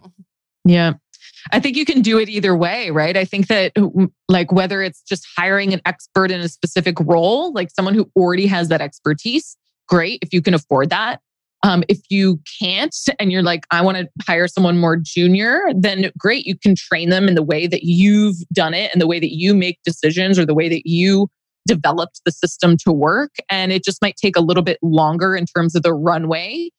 yeah 0.65 0.93
I 1.51 1.59
think 1.59 1.77
you 1.77 1.85
can 1.85 2.01
do 2.01 2.19
it 2.19 2.29
either 2.29 2.55
way, 2.55 2.91
right? 2.91 3.15
I 3.15 3.25
think 3.25 3.47
that, 3.47 3.71
like, 4.27 4.51
whether 4.51 4.81
it's 4.81 5.01
just 5.01 5.27
hiring 5.37 5.73
an 5.73 5.81
expert 5.85 6.31
in 6.31 6.41
a 6.41 6.49
specific 6.49 6.99
role, 6.99 7.53
like 7.53 7.69
someone 7.71 7.93
who 7.93 8.09
already 8.15 8.45
has 8.47 8.67
that 8.67 8.81
expertise, 8.81 9.57
great 9.87 10.19
if 10.21 10.33
you 10.33 10.41
can 10.41 10.53
afford 10.53 10.89
that. 10.89 11.21
Um, 11.61 11.83
if 11.89 11.99
you 12.09 12.39
can't 12.61 12.95
and 13.19 13.33
you're 13.33 13.43
like, 13.43 13.65
I 13.69 13.81
want 13.81 13.97
to 13.97 14.07
hire 14.25 14.47
someone 14.47 14.77
more 14.77 14.95
junior, 14.95 15.63
then 15.75 16.09
great, 16.17 16.45
you 16.45 16.57
can 16.57 16.73
train 16.73 17.09
them 17.09 17.27
in 17.27 17.35
the 17.35 17.43
way 17.43 17.67
that 17.67 17.83
you've 17.83 18.37
done 18.53 18.73
it 18.73 18.91
and 18.93 19.01
the 19.01 19.07
way 19.07 19.19
that 19.19 19.35
you 19.35 19.53
make 19.53 19.79
decisions 19.83 20.39
or 20.39 20.45
the 20.45 20.53
way 20.53 20.69
that 20.69 20.83
you 20.85 21.27
developed 21.69 22.21
the 22.25 22.31
system 22.31 22.77
to 22.77 22.91
work. 22.91 23.35
And 23.49 23.71
it 23.71 23.83
just 23.83 24.01
might 24.01 24.15
take 24.15 24.35
a 24.35 24.41
little 24.41 24.63
bit 24.63 24.79
longer 24.81 25.35
in 25.35 25.45
terms 25.45 25.75
of 25.75 25.83
the 25.83 25.93
runway 25.93 26.71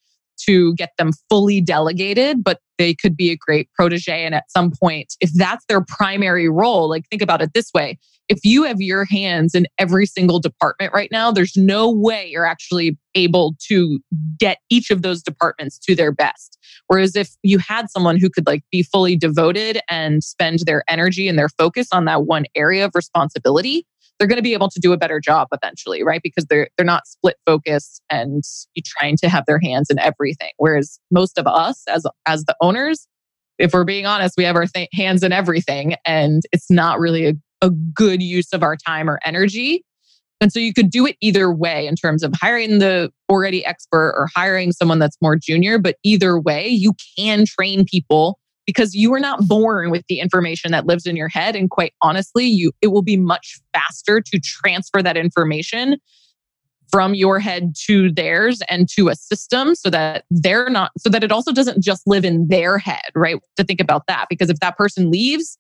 to 0.47 0.75
get 0.75 0.91
them 0.99 1.13
fully 1.29 1.61
delegated, 1.61 2.43
but 2.43 2.59
they 2.77 2.95
could 2.95 3.17
be 3.17 3.31
a 3.31 3.37
great 3.37 3.69
protege. 3.75 4.25
And 4.25 4.35
at 4.35 4.51
some 4.51 4.73
point, 4.83 5.15
if 5.21 5.31
that's 5.35 5.65
their 5.69 5.85
primary 5.85 6.49
role, 6.49 6.89
like 6.89 7.05
think 7.09 7.23
about 7.23 7.43
it 7.43 7.53
this 7.55 7.71
way 7.73 7.99
if 8.31 8.39
you 8.45 8.63
have 8.63 8.81
your 8.81 9.05
hands 9.05 9.57
in 9.57 9.67
every 9.77 10.07
single 10.07 10.39
department 10.39 10.95
right 10.95 11.11
now, 11.11 11.33
there's 11.33 11.57
no 11.57 11.91
way 11.91 12.29
you're 12.31 12.47
actually 12.47 12.97
able 13.17 13.57
to 13.67 13.99
get 14.39 14.59
each 14.71 14.93
of 14.93 15.03
those 15.03 15.21
departments 15.21 15.81
to 15.81 15.97
their 15.97 16.13
best. 16.13 16.57
Whereas 16.87 17.17
if 17.17 17.31
you 17.43 17.59
had 17.59 17.91
someone 17.91 18.17
who 18.17 18.31
could 18.31 18.47
like 18.47 18.63
be 18.71 18.85
fully 18.85 19.17
devoted 19.17 19.81
and 19.91 20.23
spend 20.23 20.61
their 20.61 20.85
energy 20.89 21.27
and 21.27 21.37
their 21.37 21.49
focus 21.49 21.89
on 21.91 22.05
that 22.05 22.25
one 22.25 22.45
area 22.55 22.85
of 22.85 22.93
responsibility, 22.95 23.85
they're 24.21 24.29
going 24.29 24.37
to 24.37 24.43
be 24.43 24.53
able 24.53 24.69
to 24.69 24.79
do 24.79 24.93
a 24.93 24.99
better 24.99 25.19
job 25.19 25.49
eventually, 25.51 26.05
right? 26.05 26.21
Because 26.23 26.45
they're 26.45 26.69
they're 26.77 26.87
not 26.87 27.07
split 27.07 27.37
focused 27.47 28.03
and 28.11 28.45
trying 28.85 29.17
to 29.17 29.29
have 29.29 29.45
their 29.47 29.59
hands 29.59 29.89
in 29.91 29.99
everything. 29.99 30.51
Whereas 30.59 31.01
most 31.11 31.39
of 31.39 31.47
us 31.47 31.83
as 31.89 32.05
as 32.27 32.45
the 32.45 32.55
owners, 32.61 33.09
if 33.59 33.73
we're 33.73 33.85
being 33.85 34.07
honest, 34.07 34.35
we 34.37 34.45
have 34.45 34.57
our 34.57 34.67
th- 34.67 34.91
hands 34.93 35.23
in 35.23 35.33
everything, 35.33 35.95
and 36.05 36.43
it's 36.53 36.71
not 36.71 37.01
really 37.01 37.27
a, 37.27 37.33
a 37.63 37.71
good 37.71 38.23
use 38.23 38.53
of 38.53 38.63
our 38.63 38.77
time 38.77 39.09
or 39.09 39.19
energy. 39.25 39.85
And 40.43 40.53
so 40.53 40.59
you 40.59 40.73
could 40.73 40.91
do 40.91 41.07
it 41.07 41.17
either 41.21 41.53
way 41.53 41.87
in 41.87 41.97
terms 41.97 42.23
of 42.23 42.33
hiring 42.41 42.79
the 42.79 43.11
already 43.31 43.65
expert 43.65 44.15
or 44.17 44.29
hiring 44.35 44.73
someone 44.73 44.99
that's 44.99 45.17
more 45.21 45.37
junior. 45.37 45.79
But 45.79 45.97
either 46.03 46.41
way, 46.41 46.69
you 46.69 46.95
can 47.19 47.45
train 47.47 47.85
people 47.85 48.39
because 48.67 48.95
you 48.95 49.13
are 49.15 49.21
not 49.21 49.47
born 49.49 49.91
with 49.91 50.05
the 50.09 50.21
information 50.21 50.71
that 50.73 50.87
lives 50.87 51.07
in 51.07 51.17
your 51.17 51.29
head. 51.29 51.57
And 51.57 51.71
quite 51.71 51.95
honestly 52.03 52.47
you 52.47 52.73
it 52.81 52.89
will 52.89 53.03
be 53.03 53.17
much 53.17 53.61
faster 53.73 54.21
to 54.21 54.41
transfer 54.41 55.03
that 55.03 55.17
information 55.17 55.97
from 56.91 57.15
your 57.15 57.39
head 57.39 57.75
to 57.87 58.13
theirs 58.13 58.61
and 58.69 58.89
to 58.89 59.09
a 59.09 59.15
system 59.15 59.75
so 59.75 59.91
that 59.91 60.25
they're 60.31 60.69
not 60.69 60.91
so 60.99 61.09
that 61.09 61.23
it 61.23 61.31
also 61.31 61.53
doesn't 61.53 61.83
just 61.83 62.03
live 62.07 62.25
in 62.25 62.49
their 62.49 62.79
head 62.79 63.01
right? 63.15 63.37
To 63.57 63.65
think 63.65 63.81
about 63.81 64.07
that 64.09 64.27
because 64.29 64.51
if 64.51 64.61
that 64.61 64.77
person 64.77 65.11
leaves 65.11 65.57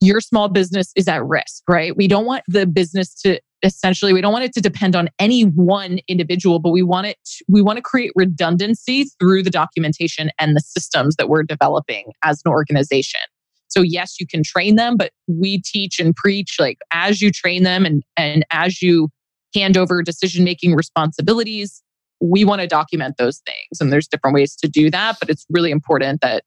your 0.00 0.20
small 0.20 0.48
business 0.48 0.92
is 0.96 1.08
at 1.08 1.24
risk 1.24 1.62
right? 1.68 1.96
We 1.96 2.08
don't 2.08 2.24
want 2.26 2.44
the 2.48 2.66
business 2.66 3.14
to 3.22 3.40
essentially 3.62 4.12
we 4.12 4.20
don't 4.20 4.32
want 4.32 4.44
it 4.44 4.52
to 4.52 4.60
depend 4.60 4.94
on 4.94 5.08
any 5.18 5.42
one 5.42 5.98
individual 6.08 6.58
but 6.58 6.70
we 6.70 6.82
want 6.82 7.06
it 7.06 7.16
to, 7.24 7.44
we 7.48 7.62
want 7.62 7.76
to 7.76 7.82
create 7.82 8.12
redundancy 8.14 9.04
through 9.18 9.42
the 9.42 9.50
documentation 9.50 10.30
and 10.38 10.56
the 10.56 10.60
systems 10.60 11.16
that 11.16 11.28
we're 11.28 11.42
developing 11.42 12.12
as 12.22 12.40
an 12.44 12.50
organization. 12.50 13.20
So 13.68 13.82
yes 13.82 14.20
you 14.20 14.26
can 14.26 14.42
train 14.42 14.76
them 14.76 14.96
but 14.96 15.12
we 15.26 15.60
teach 15.60 15.98
and 15.98 16.14
preach 16.14 16.56
like 16.58 16.78
as 16.92 17.20
you 17.20 17.30
train 17.30 17.62
them 17.64 17.84
and 17.84 18.02
and 18.16 18.44
as 18.52 18.80
you 18.80 19.08
hand 19.54 19.76
over 19.76 20.02
decision 20.02 20.44
making 20.44 20.74
responsibilities 20.74 21.82
we 22.20 22.44
want 22.44 22.60
to 22.60 22.66
document 22.66 23.16
those 23.16 23.40
things 23.46 23.80
and 23.80 23.92
there's 23.92 24.08
different 24.08 24.34
ways 24.34 24.56
to 24.56 24.68
do 24.68 24.90
that 24.90 25.16
but 25.20 25.30
it's 25.30 25.46
really 25.50 25.70
important 25.70 26.20
that 26.20 26.42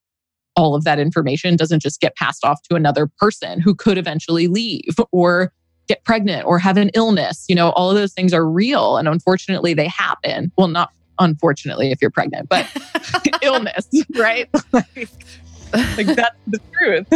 all 0.55 0.75
of 0.75 0.83
that 0.83 0.99
information 0.99 1.55
doesn't 1.55 1.81
just 1.81 1.99
get 2.01 2.15
passed 2.15 2.43
off 2.43 2.61
to 2.63 2.75
another 2.75 3.09
person 3.17 3.59
who 3.59 3.73
could 3.73 3.97
eventually 3.97 4.47
leave 4.47 4.95
or 5.11 5.53
get 5.91 6.05
pregnant 6.05 6.45
or 6.45 6.57
have 6.57 6.77
an 6.77 6.89
illness. 6.93 7.45
You 7.49 7.55
know, 7.55 7.71
all 7.71 7.89
of 7.89 7.97
those 7.97 8.13
things 8.13 8.33
are 8.33 8.47
real. 8.47 8.97
And 8.97 9.07
unfortunately, 9.07 9.73
they 9.73 9.87
happen. 9.87 10.51
Well, 10.57 10.69
not 10.69 10.91
unfortunately 11.19 11.91
if 11.91 12.01
you're 12.01 12.11
pregnant, 12.11 12.47
but 12.47 12.65
illness, 13.41 13.87
right? 14.15 14.49
like, 14.71 14.85
like 15.97 16.07
that's 16.07 16.37
the 16.47 16.59
truth. 16.73 17.07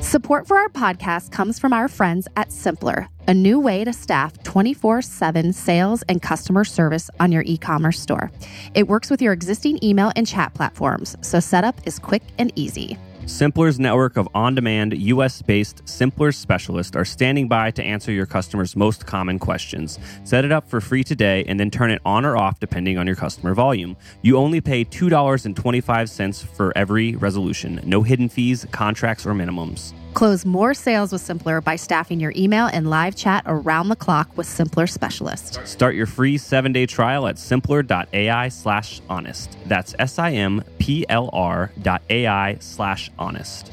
Support 0.00 0.46
for 0.46 0.58
our 0.58 0.68
podcast 0.68 1.32
comes 1.32 1.58
from 1.58 1.72
our 1.72 1.88
friends 1.88 2.28
at 2.36 2.50
Simplr, 2.50 3.08
a 3.26 3.34
new 3.34 3.58
way 3.58 3.82
to 3.82 3.92
staff 3.92 4.40
24 4.42 5.02
7 5.02 5.52
sales 5.54 6.02
and 6.02 6.20
customer 6.20 6.64
service 6.64 7.10
on 7.18 7.32
your 7.32 7.42
e 7.46 7.56
commerce 7.56 7.98
store. 7.98 8.30
It 8.74 8.88
works 8.88 9.10
with 9.10 9.22
your 9.22 9.32
existing 9.32 9.82
email 9.82 10.12
and 10.14 10.26
chat 10.26 10.52
platforms, 10.52 11.16
so 11.22 11.40
setup 11.40 11.80
is 11.86 11.98
quick 11.98 12.22
and 12.38 12.52
easy. 12.56 12.98
Simplr's 13.26 13.80
network 13.80 14.16
of 14.16 14.28
on 14.36 14.54
demand, 14.54 14.96
US 14.96 15.42
based 15.42 15.84
Simplr 15.84 16.32
specialists 16.32 16.94
are 16.94 17.04
standing 17.04 17.48
by 17.48 17.72
to 17.72 17.82
answer 17.82 18.12
your 18.12 18.24
customers' 18.24 18.76
most 18.76 19.04
common 19.04 19.40
questions. 19.40 19.98
Set 20.22 20.44
it 20.44 20.52
up 20.52 20.70
for 20.70 20.80
free 20.80 21.02
today 21.02 21.44
and 21.48 21.58
then 21.58 21.68
turn 21.68 21.90
it 21.90 22.00
on 22.04 22.24
or 22.24 22.36
off 22.36 22.60
depending 22.60 22.98
on 22.98 23.06
your 23.08 23.16
customer 23.16 23.52
volume. 23.52 23.96
You 24.22 24.36
only 24.36 24.60
pay 24.60 24.84
$2.25 24.84 26.46
for 26.46 26.72
every 26.78 27.16
resolution, 27.16 27.80
no 27.84 28.02
hidden 28.02 28.28
fees, 28.28 28.64
contracts, 28.70 29.26
or 29.26 29.32
minimums. 29.32 29.92
Close 30.16 30.46
more 30.46 30.72
sales 30.72 31.12
with 31.12 31.20
Simplr 31.20 31.62
by 31.62 31.76
staffing 31.76 32.20
your 32.20 32.32
email 32.34 32.70
and 32.72 32.88
live 32.88 33.14
chat 33.14 33.42
around 33.44 33.90
the 33.90 33.96
clock 33.96 34.34
with 34.34 34.46
Simplr 34.46 34.88
Specialist. 34.88 35.60
Start 35.66 35.94
your 35.94 36.06
free 36.06 36.38
seven 36.38 36.72
day 36.72 36.86
trial 36.86 37.26
at 37.26 37.36
simplr.ai 37.36 38.48
slash 38.48 39.02
honest. 39.10 39.58
That's 39.66 39.94
S 39.98 40.18
I 40.18 40.32
M 40.32 40.64
P 40.78 41.04
L 41.10 41.28
R 41.34 41.70
dot 41.82 42.00
AI 42.08 42.56
slash 42.60 43.10
honest. 43.18 43.70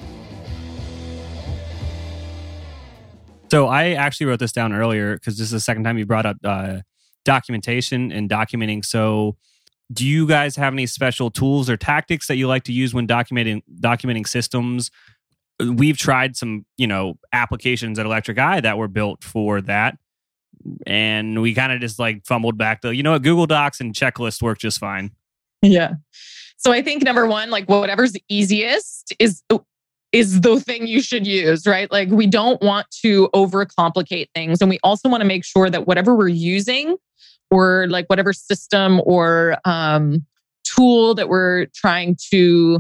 So 3.50 3.68
I 3.68 3.92
actually 3.92 4.26
wrote 4.26 4.40
this 4.40 4.52
down 4.52 4.74
earlier 4.74 5.14
because 5.14 5.38
this 5.38 5.46
is 5.46 5.52
the 5.52 5.62
second 5.62 5.86
time 5.86 5.98
you 5.98 6.06
brought 6.06 6.26
up 6.26 6.36
uh, 6.44 6.80
documentation 7.24 8.12
and 8.12 8.30
documenting. 8.30 8.84
So 8.84 9.38
do 9.94 10.06
you 10.06 10.28
guys 10.28 10.58
have 10.58 10.74
any 10.74 10.88
special 10.88 11.32
tools 11.32 11.70
or 11.70 11.78
tactics 11.78 12.28
that 12.28 12.36
you 12.36 12.48
like 12.48 12.64
to 12.64 12.74
use 12.74 12.94
when 12.94 13.08
documenting 13.08 13.62
documenting 13.80 14.28
systems 14.28 14.92
we've 15.72 15.98
tried 15.98 16.36
some, 16.36 16.66
you 16.78 16.88
know, 16.88 17.18
applications 17.32 18.00
at 18.00 18.06
Electric 18.06 18.38
Eye 18.38 18.62
that 18.62 18.78
were 18.78 18.88
built 18.88 19.24
for 19.24 19.62
that. 19.62 19.98
And 20.88 21.42
we 21.42 21.54
kind 21.54 21.72
of 21.72 21.82
just 21.82 22.00
like 22.00 22.26
fumbled 22.26 22.58
back 22.58 22.82
to, 22.82 22.96
you 22.96 23.04
know 23.04 23.12
what, 23.12 23.24
Google 23.24 23.48
Docs 23.48 23.82
and 23.82 23.94
checklists 23.94 24.42
work 24.42 24.60
just 24.60 24.80
fine. 24.80 25.12
Yeah. 25.62 25.94
So 26.58 26.72
I 26.72 26.82
think 26.82 27.04
number 27.04 27.26
one, 27.28 27.50
like 27.50 27.68
whatever's 27.68 28.14
easiest 28.30 29.14
is 29.20 29.44
is 30.14 30.42
the 30.42 30.60
thing 30.60 30.88
you 30.88 31.02
should 31.02 31.26
use, 31.26 31.66
right? 31.66 31.92
Like 31.92 32.10
we 32.10 32.28
don't 32.28 32.62
want 32.62 32.86
to 33.02 33.30
overcomplicate 33.34 34.28
things. 34.36 34.62
And 34.62 34.70
we 34.70 34.80
also 34.84 35.10
want 35.10 35.22
to 35.22 35.28
make 35.28 35.44
sure 35.44 35.70
that 35.70 35.88
whatever 35.88 36.16
we're 36.16 36.28
using 36.28 36.96
or 37.50 37.88
like 37.90 38.06
whatever 38.08 38.32
system 38.32 39.02
or 39.06 39.58
um, 39.66 40.26
tool 40.64 41.16
that 41.16 41.30
we're 41.30 41.66
trying 41.74 42.16
to 42.32 42.80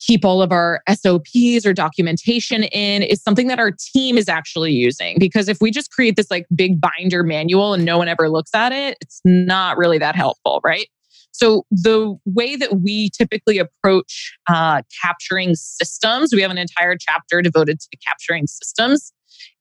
keep 0.00 0.24
all 0.24 0.42
of 0.42 0.50
our 0.50 0.82
SOPs 0.88 1.64
or 1.64 1.72
documentation 1.72 2.64
in 2.64 3.02
is 3.02 3.22
something 3.22 3.46
that 3.48 3.58
our 3.58 3.70
team 3.70 4.18
is 4.18 4.28
actually 4.28 4.72
using. 4.72 5.18
Because 5.18 5.48
if 5.48 5.58
we 5.60 5.70
just 5.70 5.90
create 5.90 6.16
this 6.16 6.30
like 6.30 6.46
big 6.54 6.80
binder 6.80 7.22
manual 7.22 7.74
and 7.74 7.84
no 7.84 7.98
one 7.98 8.08
ever 8.08 8.28
looks 8.28 8.50
at 8.54 8.72
it, 8.72 8.96
it's 9.00 9.20
not 9.24 9.76
really 9.76 9.98
that 9.98 10.16
helpful, 10.16 10.60
right? 10.64 10.88
So, 11.32 11.64
the 11.70 12.16
way 12.24 12.56
that 12.56 12.80
we 12.80 13.10
typically 13.10 13.58
approach 13.58 14.36
uh, 14.48 14.82
capturing 15.02 15.54
systems, 15.54 16.30
we 16.34 16.42
have 16.42 16.50
an 16.50 16.58
entire 16.58 16.96
chapter 16.98 17.40
devoted 17.40 17.78
to 17.80 17.96
capturing 18.06 18.46
systems, 18.46 19.12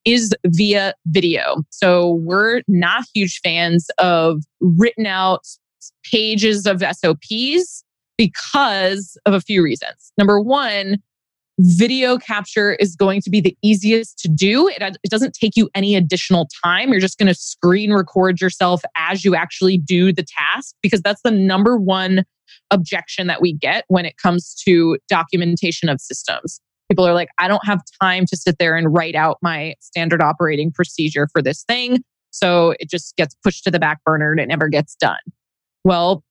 is 0.04 0.34
via 0.46 0.94
video. 1.06 1.64
So, 1.70 2.14
we're 2.16 2.64
not 2.68 3.06
huge 3.14 3.40
fans 3.44 3.88
of 4.00 4.44
written 4.60 5.06
out 5.06 5.46
pages 6.04 6.66
of 6.66 6.82
SOPs 6.82 7.84
because 8.20 9.18
of 9.26 9.34
a 9.34 9.40
few 9.40 9.64
reasons. 9.64 10.12
Number 10.18 10.42
one, 10.42 10.98
video 11.58 12.18
capture 12.18 12.74
is 12.74 12.94
going 12.94 13.22
to 13.22 13.30
be 13.30 13.40
the 13.40 13.58
easiest 13.64 14.20
to 14.20 14.28
do. 14.28 14.68
It, 14.68 14.82
it 14.82 15.10
doesn't 15.10 15.34
take 15.34 15.54
you 15.56 15.70
any 15.74 15.96
additional 15.96 16.50
time. 16.64 16.92
You're 16.92 17.00
just 17.00 17.18
going 17.18 17.30
to 17.30 17.34
screen 17.34 17.94
record 17.94 18.42
yourself 18.42 18.82
as 18.98 19.24
you 19.24 19.36
actually 19.36 19.78
do 19.78 20.12
the 20.12 20.26
task 20.26 20.76
because 20.84 21.02
that's 21.02 21.22
the 21.22 21.32
number 21.32 21.78
one 21.78 22.26
objection 22.72 23.28
that 23.28 23.42
we 23.42 23.54
get 23.54 23.86
when 23.88 24.06
it 24.06 24.18
comes 24.18 24.54
to 24.66 24.98
documentation 25.08 25.88
of 25.88 26.02
systems. 26.02 26.60
People 26.92 27.08
are 27.08 27.14
like, 27.14 27.30
I 27.38 27.48
don't 27.48 27.66
have 27.66 27.82
time 28.02 28.26
to 28.26 28.36
sit 28.36 28.58
there 28.60 28.76
and 28.76 28.94
write 28.94 29.16
out 29.16 29.38
my 29.42 29.76
standard 29.80 30.22
operating 30.22 30.74
procedure 30.74 31.30
for 31.32 31.42
this 31.42 31.64
thing. 31.64 32.04
So 32.32 32.76
it 32.82 32.90
just 32.90 33.16
gets 33.16 33.34
pushed 33.46 33.64
to 33.64 33.72
the 33.72 33.80
back 33.80 34.04
burner 34.04 34.32
and 34.32 34.42
it 34.42 34.48
never 34.48 34.68
gets 34.68 34.96
done. 34.96 35.20
Well, 35.86 36.24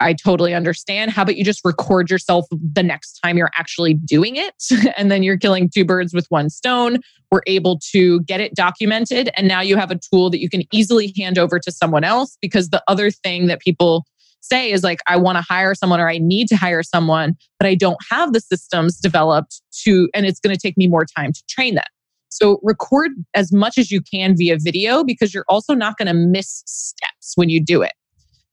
I 0.00 0.12
totally 0.12 0.54
understand. 0.54 1.12
How 1.12 1.22
about 1.22 1.36
you 1.36 1.44
just 1.44 1.64
record 1.64 2.10
yourself 2.10 2.46
the 2.50 2.82
next 2.82 3.20
time 3.20 3.38
you're 3.38 3.50
actually 3.56 3.94
doing 3.94 4.36
it? 4.36 4.54
and 4.96 5.10
then 5.10 5.22
you're 5.22 5.38
killing 5.38 5.70
two 5.72 5.84
birds 5.84 6.12
with 6.12 6.26
one 6.28 6.50
stone. 6.50 6.98
We're 7.30 7.42
able 7.46 7.80
to 7.92 8.20
get 8.22 8.40
it 8.40 8.54
documented. 8.54 9.30
And 9.36 9.48
now 9.48 9.60
you 9.60 9.76
have 9.76 9.90
a 9.90 9.98
tool 9.98 10.30
that 10.30 10.40
you 10.40 10.50
can 10.50 10.62
easily 10.72 11.12
hand 11.16 11.38
over 11.38 11.58
to 11.58 11.70
someone 11.70 12.04
else 12.04 12.36
because 12.40 12.70
the 12.70 12.82
other 12.88 13.10
thing 13.10 13.46
that 13.46 13.60
people 13.60 14.04
say 14.40 14.70
is 14.70 14.82
like, 14.82 15.00
I 15.06 15.16
want 15.16 15.38
to 15.38 15.42
hire 15.42 15.74
someone 15.74 16.00
or 16.00 16.08
I 16.08 16.18
need 16.18 16.48
to 16.48 16.56
hire 16.56 16.82
someone, 16.82 17.34
but 17.58 17.66
I 17.66 17.74
don't 17.74 17.98
have 18.10 18.32
the 18.32 18.40
systems 18.40 18.98
developed 18.98 19.62
to, 19.84 20.08
and 20.12 20.26
it's 20.26 20.38
going 20.38 20.54
to 20.54 20.60
take 20.60 20.76
me 20.76 20.86
more 20.86 21.06
time 21.16 21.32
to 21.32 21.42
train 21.48 21.76
them. 21.76 21.84
So 22.28 22.58
record 22.62 23.12
as 23.34 23.52
much 23.52 23.78
as 23.78 23.90
you 23.90 24.00
can 24.02 24.36
via 24.36 24.58
video 24.58 25.04
because 25.04 25.32
you're 25.32 25.44
also 25.48 25.72
not 25.72 25.96
going 25.96 26.08
to 26.08 26.14
miss 26.14 26.62
steps 26.66 27.32
when 27.36 27.48
you 27.48 27.64
do 27.64 27.80
it. 27.80 27.92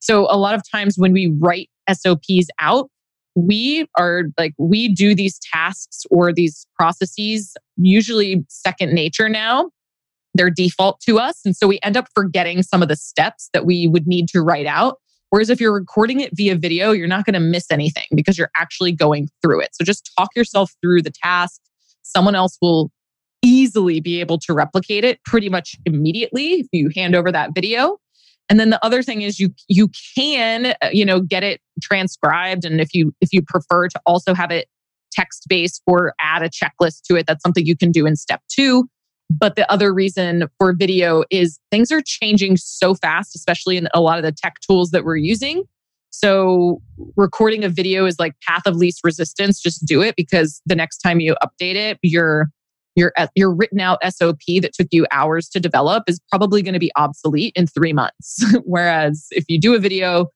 So 0.02 0.26
a 0.28 0.36
lot 0.36 0.56
of 0.56 0.62
times 0.68 0.96
when 0.98 1.12
we 1.12 1.32
write 1.38 1.70
SOPs 1.88 2.48
out, 2.60 2.90
we 3.36 3.86
are 3.96 4.24
like, 4.36 4.52
we 4.58 4.88
do 4.92 5.14
these 5.14 5.38
tasks 5.52 6.02
or 6.10 6.32
these 6.32 6.66
processes 6.76 7.54
usually 7.76 8.44
second 8.48 8.92
nature 8.92 9.28
now. 9.28 9.70
They're 10.34 10.50
default 10.50 11.00
to 11.02 11.20
us. 11.20 11.40
And 11.44 11.56
so 11.56 11.68
we 11.68 11.78
end 11.84 11.96
up 11.96 12.08
forgetting 12.16 12.64
some 12.64 12.82
of 12.82 12.88
the 12.88 12.96
steps 12.96 13.48
that 13.52 13.64
we 13.64 13.86
would 13.86 14.08
need 14.08 14.28
to 14.30 14.40
write 14.40 14.66
out. 14.66 14.96
Whereas 15.30 15.50
if 15.50 15.60
you're 15.60 15.72
recording 15.72 16.18
it 16.18 16.30
via 16.34 16.56
video, 16.56 16.90
you're 16.90 17.06
not 17.06 17.24
going 17.24 17.34
to 17.34 17.40
miss 17.40 17.70
anything 17.70 18.06
because 18.12 18.36
you're 18.36 18.50
actually 18.58 18.90
going 18.90 19.28
through 19.40 19.60
it. 19.60 19.68
So 19.72 19.84
just 19.84 20.10
talk 20.18 20.30
yourself 20.34 20.72
through 20.82 21.02
the 21.02 21.12
task. 21.22 21.60
Someone 22.02 22.34
else 22.34 22.58
will 22.60 22.90
easily 23.40 24.00
be 24.00 24.18
able 24.20 24.38
to 24.40 24.52
replicate 24.52 25.04
it 25.04 25.22
pretty 25.24 25.48
much 25.48 25.76
immediately 25.86 26.54
if 26.54 26.66
you 26.72 26.90
hand 26.94 27.14
over 27.14 27.30
that 27.30 27.50
video. 27.54 27.98
And 28.52 28.60
then 28.60 28.68
the 28.68 28.84
other 28.84 29.02
thing 29.02 29.22
is 29.22 29.40
you 29.40 29.48
you 29.68 29.88
can 30.14 30.74
uh, 30.82 30.90
you 30.92 31.06
know 31.06 31.20
get 31.20 31.42
it 31.42 31.62
transcribed 31.80 32.66
and 32.66 32.82
if 32.82 32.92
you 32.92 33.14
if 33.22 33.32
you 33.32 33.40
prefer 33.40 33.88
to 33.88 33.98
also 34.04 34.34
have 34.34 34.50
it 34.50 34.68
text 35.10 35.46
based 35.48 35.80
or 35.86 36.12
add 36.20 36.42
a 36.42 36.50
checklist 36.50 37.00
to 37.04 37.16
it 37.16 37.26
that's 37.26 37.42
something 37.42 37.64
you 37.64 37.74
can 37.74 37.90
do 37.90 38.04
in 38.04 38.14
step 38.14 38.42
2. 38.50 38.86
But 39.30 39.56
the 39.56 39.70
other 39.72 39.94
reason 39.94 40.48
for 40.58 40.74
video 40.74 41.24
is 41.30 41.58
things 41.70 41.90
are 41.90 42.02
changing 42.04 42.58
so 42.58 42.94
fast 42.94 43.34
especially 43.34 43.78
in 43.78 43.88
a 43.94 44.02
lot 44.02 44.18
of 44.18 44.22
the 44.22 44.32
tech 44.32 44.56
tools 44.60 44.90
that 44.90 45.02
we're 45.02 45.16
using. 45.16 45.64
So 46.10 46.82
recording 47.16 47.64
a 47.64 47.70
video 47.70 48.04
is 48.04 48.18
like 48.18 48.34
path 48.46 48.66
of 48.66 48.76
least 48.76 49.00
resistance 49.02 49.62
just 49.62 49.86
do 49.86 50.02
it 50.02 50.14
because 50.14 50.60
the 50.66 50.76
next 50.76 50.98
time 50.98 51.20
you 51.20 51.36
update 51.42 51.76
it 51.76 51.98
you're 52.02 52.50
your 52.96 53.12
uh, 53.16 53.28
your 53.34 53.54
written 53.54 53.80
out 53.80 53.98
SOP 54.08 54.40
that 54.60 54.72
took 54.74 54.88
you 54.90 55.06
hours 55.10 55.48
to 55.50 55.60
develop 55.60 56.04
is 56.08 56.20
probably 56.30 56.62
going 56.62 56.74
to 56.74 56.80
be 56.80 56.92
obsolete 56.96 57.52
in 57.56 57.66
3 57.66 57.92
months. 57.92 58.44
Whereas 58.64 59.26
if 59.30 59.44
you 59.48 59.58
do 59.58 59.74
a 59.74 59.78
video 59.78 60.26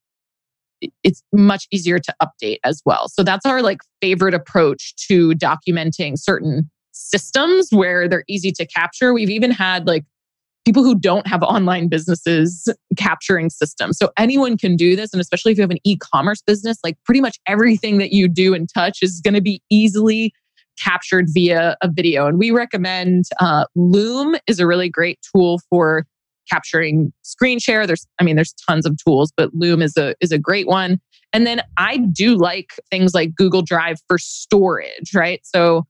it's 1.02 1.22
much 1.32 1.66
easier 1.70 1.98
to 1.98 2.14
update 2.22 2.58
as 2.64 2.82
well. 2.84 3.08
So 3.08 3.22
that's 3.22 3.46
our 3.46 3.62
like 3.62 3.78
favorite 4.00 4.34
approach 4.34 4.94
to 5.08 5.30
documenting 5.30 6.18
certain 6.18 6.70
systems 6.92 7.68
where 7.70 8.08
they're 8.08 8.24
easy 8.28 8.52
to 8.52 8.66
capture. 8.66 9.12
We've 9.12 9.30
even 9.30 9.50
had 9.50 9.86
like 9.86 10.04
people 10.64 10.82
who 10.82 10.98
don't 10.98 11.26
have 11.26 11.42
online 11.42 11.88
businesses 11.88 12.68
capturing 12.96 13.50
systems. 13.50 13.98
So 13.98 14.10
anyone 14.18 14.58
can 14.58 14.76
do 14.76 14.96
this 14.96 15.12
and 15.12 15.20
especially 15.20 15.52
if 15.52 15.58
you 15.58 15.62
have 15.62 15.70
an 15.70 15.78
e-commerce 15.84 16.42
business 16.42 16.78
like 16.82 16.96
pretty 17.04 17.20
much 17.20 17.38
everything 17.46 17.98
that 17.98 18.12
you 18.12 18.28
do 18.28 18.52
and 18.52 18.68
touch 18.72 18.98
is 19.00 19.20
going 19.20 19.34
to 19.34 19.40
be 19.40 19.62
easily 19.70 20.34
captured 20.82 21.26
via 21.28 21.76
a 21.82 21.90
video. 21.90 22.26
And 22.26 22.38
we 22.38 22.50
recommend 22.50 23.24
uh, 23.40 23.66
Loom 23.74 24.36
is 24.46 24.60
a 24.60 24.66
really 24.66 24.88
great 24.88 25.18
tool 25.34 25.60
for 25.70 26.06
capturing 26.50 27.12
screen 27.22 27.58
share. 27.58 27.86
There's, 27.86 28.06
I 28.20 28.24
mean, 28.24 28.36
there's 28.36 28.54
tons 28.68 28.86
of 28.86 28.96
tools, 29.04 29.32
but 29.36 29.50
Loom 29.54 29.82
is 29.82 29.96
a 29.96 30.14
is 30.20 30.32
a 30.32 30.38
great 30.38 30.66
one. 30.66 31.00
And 31.32 31.46
then 31.46 31.60
I 31.76 31.98
do 31.98 32.36
like 32.36 32.70
things 32.90 33.14
like 33.14 33.34
Google 33.34 33.62
Drive 33.62 33.98
for 34.08 34.18
storage, 34.18 35.14
right? 35.14 35.40
So 35.44 35.84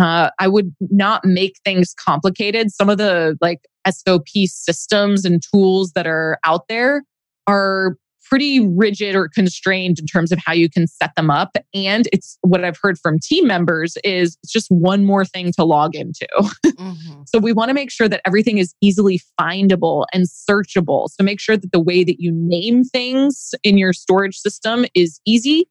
uh, 0.00 0.30
I 0.38 0.48
would 0.48 0.74
not 0.80 1.24
make 1.24 1.54
things 1.64 1.94
complicated. 1.94 2.70
Some 2.72 2.88
of 2.88 2.98
the 2.98 3.36
like 3.40 3.60
SOP 3.88 4.28
systems 4.46 5.24
and 5.24 5.42
tools 5.52 5.92
that 5.92 6.06
are 6.06 6.38
out 6.44 6.68
there 6.68 7.02
are 7.46 7.96
pretty 8.30 8.60
rigid 8.60 9.16
or 9.16 9.28
constrained 9.28 9.98
in 9.98 10.06
terms 10.06 10.30
of 10.30 10.38
how 10.38 10.52
you 10.52 10.70
can 10.70 10.86
set 10.86 11.10
them 11.16 11.30
up. 11.30 11.56
And 11.74 12.08
it's 12.12 12.38
what 12.42 12.64
I've 12.64 12.78
heard 12.80 12.96
from 12.98 13.18
team 13.18 13.46
members 13.46 13.98
is 14.04 14.38
it's 14.42 14.52
just 14.52 14.70
one 14.70 15.04
more 15.04 15.24
thing 15.24 15.52
to 15.52 15.64
log 15.64 15.94
into. 15.94 16.26
Mm-hmm. 16.80 17.22
so 17.26 17.38
we 17.38 17.52
want 17.52 17.68
to 17.68 17.74
make 17.74 17.90
sure 17.90 18.08
that 18.08 18.22
everything 18.24 18.56
is 18.56 18.74
easily 18.80 19.20
findable 19.38 20.06
and 20.14 20.24
searchable. 20.26 21.08
So 21.10 21.22
make 21.22 21.38
sure 21.38 21.56
that 21.56 21.72
the 21.72 21.80
way 21.80 22.04
that 22.04 22.20
you 22.20 22.32
name 22.32 22.84
things 22.84 23.54
in 23.62 23.76
your 23.76 23.92
storage 23.92 24.36
system 24.36 24.86
is 24.94 25.20
easy 25.26 25.68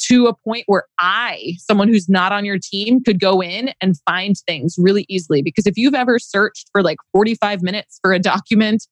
to 0.00 0.26
a 0.26 0.34
point 0.34 0.64
where 0.66 0.84
I, 0.98 1.54
someone 1.58 1.88
who's 1.88 2.08
not 2.08 2.32
on 2.32 2.44
your 2.44 2.58
team, 2.58 3.02
could 3.02 3.20
go 3.20 3.40
in 3.42 3.72
and 3.80 3.96
find 4.06 4.36
things 4.46 4.74
really 4.76 5.06
easily. 5.08 5.40
Because 5.40 5.66
if 5.66 5.76
you've 5.76 5.94
ever 5.94 6.18
searched 6.18 6.68
for 6.72 6.82
like 6.82 6.98
45 7.12 7.62
minutes 7.62 7.98
for 8.02 8.12
a 8.12 8.18
document 8.18 8.86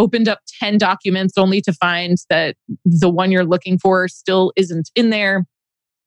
opened 0.00 0.28
up 0.28 0.40
10 0.60 0.78
documents 0.78 1.34
only 1.36 1.60
to 1.60 1.74
find 1.74 2.16
that 2.30 2.56
the 2.86 3.10
one 3.10 3.30
you're 3.30 3.44
looking 3.44 3.78
for 3.78 4.08
still 4.08 4.50
isn't 4.56 4.90
in 4.96 5.10
there. 5.10 5.44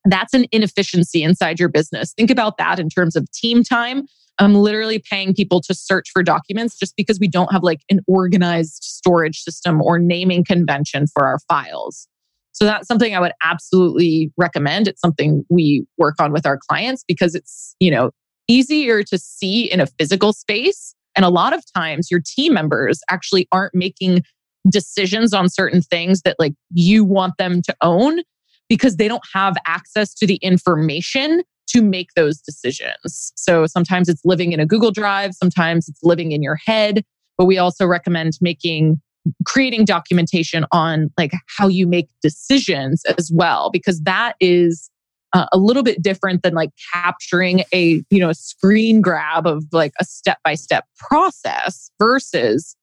That's 0.05 0.33
an 0.33 0.47
inefficiency 0.51 1.21
inside 1.21 1.59
your 1.59 1.69
business. 1.69 2.11
Think 2.17 2.31
about 2.31 2.57
that 2.57 2.79
in 2.79 2.89
terms 2.89 3.15
of 3.15 3.31
team 3.31 3.63
time. 3.63 4.07
I'm 4.39 4.55
literally 4.55 4.97
paying 4.97 5.35
people 5.35 5.61
to 5.61 5.75
search 5.75 6.09
for 6.11 6.23
documents 6.23 6.75
just 6.75 6.95
because 6.97 7.19
we 7.19 7.27
don't 7.27 7.51
have 7.53 7.61
like 7.61 7.81
an 7.91 7.99
organized 8.07 8.83
storage 8.83 9.41
system 9.41 9.79
or 9.79 9.99
naming 9.99 10.43
convention 10.43 11.05
for 11.05 11.27
our 11.27 11.37
files. 11.47 12.07
So 12.51 12.65
that's 12.65 12.87
something 12.87 13.15
I 13.15 13.19
would 13.19 13.33
absolutely 13.43 14.31
recommend. 14.37 14.87
It's 14.87 15.01
something 15.01 15.45
we 15.49 15.85
work 15.99 16.15
on 16.19 16.31
with 16.31 16.47
our 16.47 16.57
clients 16.67 17.03
because 17.07 17.35
it's, 17.35 17.75
you 17.79 17.91
know, 17.91 18.09
easier 18.47 19.03
to 19.03 19.19
see 19.19 19.71
in 19.71 19.79
a 19.79 19.85
physical 19.85 20.33
space 20.33 20.95
and 21.15 21.25
a 21.25 21.29
lot 21.29 21.53
of 21.53 21.63
times 21.73 22.09
your 22.09 22.21
team 22.25 22.53
members 22.53 23.01
actually 23.09 23.47
aren't 23.51 23.75
making 23.75 24.23
decisions 24.69 25.33
on 25.33 25.49
certain 25.49 25.81
things 25.81 26.21
that 26.21 26.35
like 26.39 26.53
you 26.73 27.03
want 27.03 27.37
them 27.37 27.61
to 27.61 27.75
own 27.81 28.21
because 28.69 28.95
they 28.95 29.07
don't 29.07 29.23
have 29.33 29.55
access 29.67 30.13
to 30.13 30.25
the 30.25 30.35
information 30.35 31.43
to 31.67 31.81
make 31.81 32.09
those 32.15 32.39
decisions. 32.39 33.33
So 33.35 33.65
sometimes 33.65 34.09
it's 34.09 34.21
living 34.23 34.51
in 34.51 34.59
a 34.59 34.65
Google 34.65 34.91
Drive, 34.91 35.33
sometimes 35.33 35.87
it's 35.87 35.99
living 36.03 36.31
in 36.31 36.41
your 36.41 36.57
head, 36.65 37.03
but 37.37 37.45
we 37.45 37.57
also 37.57 37.85
recommend 37.85 38.33
making 38.41 39.01
creating 39.45 39.85
documentation 39.85 40.65
on 40.71 41.09
like 41.17 41.31
how 41.57 41.67
you 41.67 41.87
make 41.87 42.09
decisions 42.21 43.03
as 43.17 43.31
well 43.33 43.69
because 43.71 44.01
that 44.01 44.35
is 44.41 44.89
uh, 45.33 45.47
a 45.51 45.57
little 45.57 45.83
bit 45.83 46.01
different 46.01 46.43
than 46.43 46.53
like 46.53 46.69
capturing 46.93 47.63
a 47.73 48.03
you 48.09 48.19
know 48.19 48.29
a 48.29 48.35
screen 48.35 49.01
grab 49.01 49.47
of 49.47 49.65
like 49.71 49.93
a 49.99 50.05
step 50.05 50.37
by 50.43 50.55
step 50.55 50.85
process 50.97 51.89
versus 51.99 52.75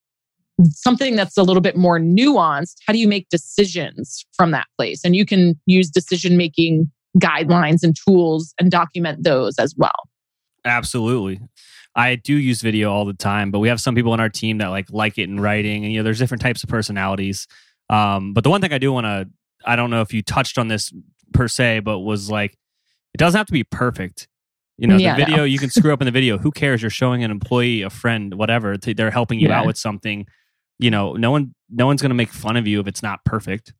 something 0.72 1.16
that's 1.16 1.36
a 1.36 1.42
little 1.42 1.62
bit 1.62 1.76
more 1.76 1.98
nuanced. 1.98 2.76
How 2.86 2.92
do 2.92 2.98
you 2.98 3.08
make 3.08 3.28
decisions 3.30 4.24
from 4.34 4.50
that 4.50 4.66
place? 4.78 5.04
And 5.04 5.16
you 5.16 5.24
can 5.24 5.58
use 5.66 5.90
decision 5.90 6.36
making 6.36 6.90
guidelines 7.18 7.82
and 7.82 7.96
tools 7.96 8.54
and 8.58 8.70
document 8.70 9.24
those 9.24 9.58
as 9.58 9.74
well. 9.76 10.08
Absolutely. 10.64 11.40
I 11.96 12.16
do 12.16 12.34
use 12.34 12.60
video 12.60 12.92
all 12.92 13.04
the 13.04 13.14
time, 13.14 13.50
but 13.50 13.58
we 13.58 13.68
have 13.68 13.80
some 13.80 13.94
people 13.94 14.12
on 14.12 14.20
our 14.20 14.28
team 14.28 14.58
that 14.58 14.68
like 14.68 14.86
like 14.90 15.18
it 15.18 15.28
in 15.28 15.40
writing, 15.40 15.84
and 15.84 15.92
you 15.92 15.98
know, 15.98 16.04
there's 16.04 16.18
different 16.18 16.42
types 16.42 16.62
of 16.62 16.68
personalities. 16.68 17.46
Um, 17.88 18.32
but 18.32 18.44
the 18.44 18.50
one 18.50 18.60
thing 18.60 18.72
I 18.72 18.78
do 18.78 18.92
want 18.92 19.06
to, 19.06 19.28
I 19.66 19.74
don't 19.74 19.90
know 19.90 20.00
if 20.00 20.14
you 20.14 20.22
touched 20.22 20.58
on 20.58 20.68
this 20.68 20.92
per 21.32 21.48
se, 21.48 21.80
but 21.80 22.00
was 22.00 22.30
like, 22.30 22.56
it 23.14 23.18
doesn't 23.18 23.38
have 23.38 23.46
to 23.46 23.52
be 23.52 23.64
perfect. 23.64 24.28
You 24.78 24.86
know, 24.86 24.96
yeah, 24.96 25.14
the 25.14 25.24
video, 25.24 25.36
no. 25.38 25.44
you 25.44 25.58
can 25.58 25.70
screw 25.70 25.92
up 25.92 26.00
in 26.00 26.06
the 26.06 26.12
video. 26.12 26.38
Who 26.38 26.50
cares? 26.50 26.82
You're 26.82 26.90
showing 26.90 27.22
an 27.22 27.30
employee, 27.30 27.82
a 27.82 27.90
friend, 27.90 28.34
whatever. 28.34 28.76
They're 28.76 29.10
helping 29.10 29.38
you 29.38 29.48
yeah. 29.48 29.60
out 29.60 29.66
with 29.66 29.76
something. 29.76 30.26
You 30.78 30.90
know, 30.90 31.12
no 31.12 31.30
one, 31.30 31.54
no 31.68 31.86
one's 31.86 32.00
going 32.00 32.10
to 32.10 32.14
make 32.14 32.30
fun 32.30 32.56
of 32.56 32.66
you 32.66 32.80
if 32.80 32.86
it's 32.86 33.02
not 33.02 33.22
perfect. 33.26 33.74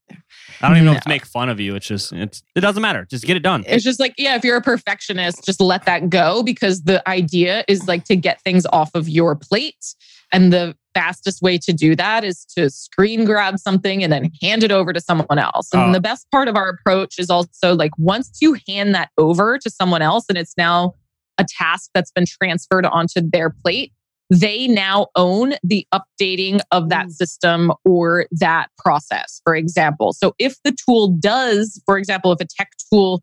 I 0.61 0.69
don't 0.69 0.77
even 0.77 0.85
know 0.85 0.93
if 0.93 1.01
to 1.01 1.09
make 1.09 1.25
fun 1.25 1.49
of 1.49 1.59
you. 1.59 1.75
It's 1.75 1.87
just, 1.87 2.13
it's, 2.13 2.43
it 2.55 2.61
doesn't 2.61 2.83
matter. 2.83 3.07
Just 3.07 3.25
get 3.25 3.39
it 3.39 3.43
done. 3.43 3.65
It's 3.67 3.83
just 3.83 3.99
like, 3.99 4.15
yeah, 4.19 4.37
if 4.37 4.45
you're 4.45 4.59
a 4.59 4.63
perfectionist, 4.63 5.43
just 5.45 5.63
let 5.63 5.87
that 5.87 6.11
go 6.11 6.43
because 6.43 6.83
the 6.83 7.07
idea 7.09 7.65
is 7.69 7.89
like 7.89 8.05
to 8.05 8.17
get 8.17 8.43
things 8.43 8.67
off 8.67 8.91
of 8.95 9.09
your 9.09 9.35
plate. 9.35 9.95
And 10.33 10.53
the 10.53 10.77
fastest 10.95 11.41
way 11.43 11.57
to 11.59 11.73
do 11.73 11.95
that 11.97 12.25
is 12.25 12.45
to 12.57 12.69
screen 12.71 13.25
grab 13.25 13.59
something 13.59 14.03
and 14.03 14.13
then 14.13 14.31
hand 14.43 14.63
it 14.63 14.73
over 14.73 14.93
to 14.93 15.01
someone 15.01 15.39
else. 15.39 15.69
And 15.73 15.83
Oh. 15.91 15.93
the 15.93 16.01
best 16.01 16.27
part 16.31 16.49
of 16.49 16.57
our 16.57 16.69
approach 16.69 17.19
is 17.19 17.31
also 17.31 17.75
like 17.75 17.93
once 17.99 18.39
you 18.41 18.57
hand 18.69 18.95
that 18.95 19.11
over 19.19 19.59
to 19.59 19.71
someone 19.71 20.03
else 20.03 20.25
and 20.29 20.37
it's 20.37 20.55
now 20.57 20.95
a 21.39 21.45
task 21.49 21.91
that's 21.95 22.11
been 22.11 22.27
transferred 22.27 22.85
onto 22.87 23.21
their 23.33 23.51
plate, 23.51 23.93
they 24.31 24.69
now 24.69 25.07
own 25.17 25.55
the 25.65 25.87
updating 25.95 26.61
of 26.71 26.89
that 26.89 27.07
Mm. 27.07 27.13
system 27.13 27.73
or 27.85 28.27
that 28.33 28.69
process, 28.79 29.41
for 29.45 29.55
example. 29.57 30.13
So 30.13 30.35
if 30.39 30.57
the 30.65 30.73
tool 30.87 31.17
does, 31.19 31.81
for 31.87 31.99
example, 31.99 32.31
if 32.33 32.41
a 32.41 32.47
tech 32.47 32.71
tool 32.93 33.23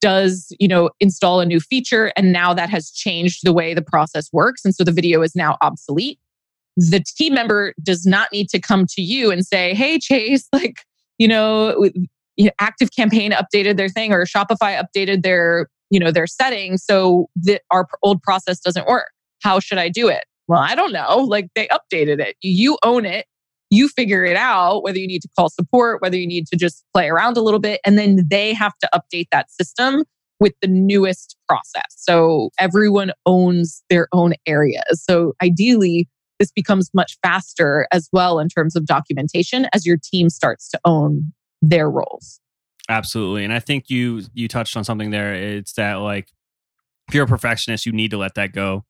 does, 0.00 0.54
you 0.60 0.68
know, 0.68 0.90
install 1.00 1.40
a 1.40 1.46
new 1.46 1.58
feature 1.58 2.12
and 2.16 2.32
now 2.32 2.52
that 2.54 2.68
has 2.68 2.90
changed 2.90 3.40
the 3.42 3.52
way 3.52 3.72
the 3.72 3.82
process 3.82 4.28
works. 4.32 4.64
And 4.64 4.74
so 4.74 4.84
the 4.84 4.92
video 4.92 5.22
is 5.22 5.34
now 5.34 5.56
obsolete. 5.62 6.18
The 6.76 7.04
team 7.16 7.34
member 7.34 7.74
does 7.82 8.06
not 8.06 8.28
need 8.32 8.48
to 8.50 8.60
come 8.60 8.86
to 8.90 9.02
you 9.02 9.30
and 9.30 9.46
say, 9.46 9.74
Hey, 9.74 9.98
Chase, 9.98 10.48
like, 10.52 10.80
you 11.18 11.28
know, 11.28 11.88
ActiveCampaign 12.40 13.32
updated 13.32 13.76
their 13.76 13.88
thing 13.88 14.12
or 14.12 14.24
Shopify 14.24 14.80
updated 14.82 15.22
their, 15.22 15.68
you 15.90 16.00
know, 16.00 16.10
their 16.10 16.26
settings. 16.26 16.84
So 16.84 17.28
that 17.36 17.62
our 17.70 17.86
old 18.02 18.22
process 18.22 18.60
doesn't 18.60 18.86
work. 18.86 19.10
How 19.42 19.60
should 19.60 19.78
I 19.78 19.88
do 19.88 20.08
it? 20.08 20.24
Well, 20.48 20.60
I 20.60 20.74
don't 20.74 20.92
know. 20.92 21.18
Like 21.18 21.48
they 21.54 21.68
updated 21.68 22.20
it. 22.20 22.36
You 22.42 22.78
own 22.82 23.04
it. 23.04 23.26
You 23.70 23.88
figure 23.88 24.24
it 24.24 24.36
out, 24.36 24.82
whether 24.82 24.98
you 24.98 25.06
need 25.06 25.22
to 25.22 25.28
call 25.36 25.48
support, 25.48 26.02
whether 26.02 26.16
you 26.16 26.26
need 26.26 26.46
to 26.48 26.56
just 26.56 26.84
play 26.92 27.08
around 27.08 27.38
a 27.38 27.40
little 27.40 27.60
bit. 27.60 27.80
And 27.86 27.98
then 27.98 28.26
they 28.30 28.52
have 28.52 28.76
to 28.80 28.88
update 28.94 29.28
that 29.32 29.50
system 29.50 30.04
with 30.40 30.52
the 30.60 30.68
newest 30.68 31.36
process. 31.48 31.86
So 31.96 32.50
everyone 32.58 33.12
owns 33.24 33.82
their 33.88 34.08
own 34.12 34.34
areas. 34.46 35.02
So 35.08 35.34
ideally, 35.42 36.08
this 36.42 36.50
becomes 36.50 36.90
much 36.92 37.16
faster 37.22 37.86
as 37.92 38.08
well 38.12 38.40
in 38.40 38.48
terms 38.48 38.74
of 38.74 38.84
documentation 38.84 39.68
as 39.72 39.86
your 39.86 39.96
team 39.96 40.28
starts 40.28 40.68
to 40.70 40.80
own 40.84 41.32
their 41.62 41.88
roles. 41.88 42.40
Absolutely. 42.88 43.44
And 43.44 43.52
I 43.52 43.60
think 43.60 43.88
you 43.88 44.22
you 44.34 44.48
touched 44.48 44.76
on 44.76 44.82
something 44.82 45.10
there. 45.10 45.32
It's 45.34 45.74
that 45.74 45.94
like 45.94 46.28
if 47.08 47.14
you're 47.14 47.24
a 47.24 47.28
perfectionist, 47.28 47.86
you 47.86 47.92
need 47.92 48.10
to 48.10 48.16
let 48.16 48.34
that 48.34 48.52
go. 48.52 48.84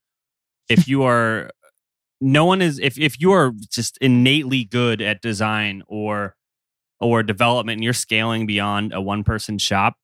If 0.70 0.88
you 0.88 1.02
are 1.02 1.50
no 2.22 2.46
one 2.46 2.62
is 2.62 2.78
if 2.78 2.98
if 2.98 3.20
you 3.20 3.32
are 3.32 3.52
just 3.70 3.98
innately 4.00 4.64
good 4.64 5.02
at 5.02 5.20
design 5.20 5.82
or 5.88 6.34
or 7.00 7.22
development 7.22 7.76
and 7.76 7.84
you're 7.84 7.92
scaling 7.92 8.46
beyond 8.46 8.94
a 8.94 9.02
one 9.02 9.24
person 9.24 9.58
shop, 9.58 9.96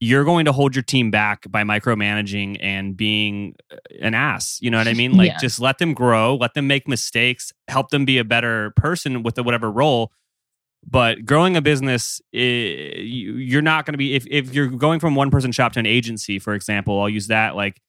you're 0.00 0.24
going 0.24 0.44
to 0.44 0.52
hold 0.52 0.76
your 0.76 0.82
team 0.84 1.10
back 1.10 1.50
by 1.50 1.64
micromanaging 1.64 2.56
and 2.60 2.96
being 2.96 3.54
uh, 3.72 3.76
an 4.00 4.14
ass. 4.14 4.58
You 4.60 4.70
know 4.70 4.78
what 4.78 4.86
I 4.86 4.94
mean? 4.94 5.16
Like 5.16 5.32
Yeah. 5.32 5.38
just 5.38 5.58
let 5.60 5.78
them 5.78 5.92
grow, 5.94 6.36
let 6.36 6.54
them 6.54 6.66
make 6.68 6.86
mistakes, 6.86 7.52
help 7.66 7.90
them 7.90 8.04
be 8.04 8.18
a 8.18 8.24
better 8.24 8.72
person 8.76 9.22
with 9.24 9.34
the 9.34 9.42
whatever 9.42 9.70
role. 9.70 10.12
But 10.88 11.24
growing 11.26 11.56
a 11.56 11.60
business, 11.60 12.20
you- 12.32 13.34
you're 13.36 13.62
not 13.62 13.84
going 13.84 13.94
to 13.94 13.98
be 13.98 14.14
if 14.14 14.24
if 14.28 14.54
you're 14.54 14.68
going 14.68 15.00
from 15.00 15.14
one 15.16 15.30
person 15.30 15.50
shop 15.52 15.72
to 15.72 15.80
an 15.80 15.86
agency, 15.86 16.38
for 16.38 16.54
example. 16.54 17.00
I'll 17.00 17.08
use 17.08 17.26
that 17.26 17.56
like 17.56 17.80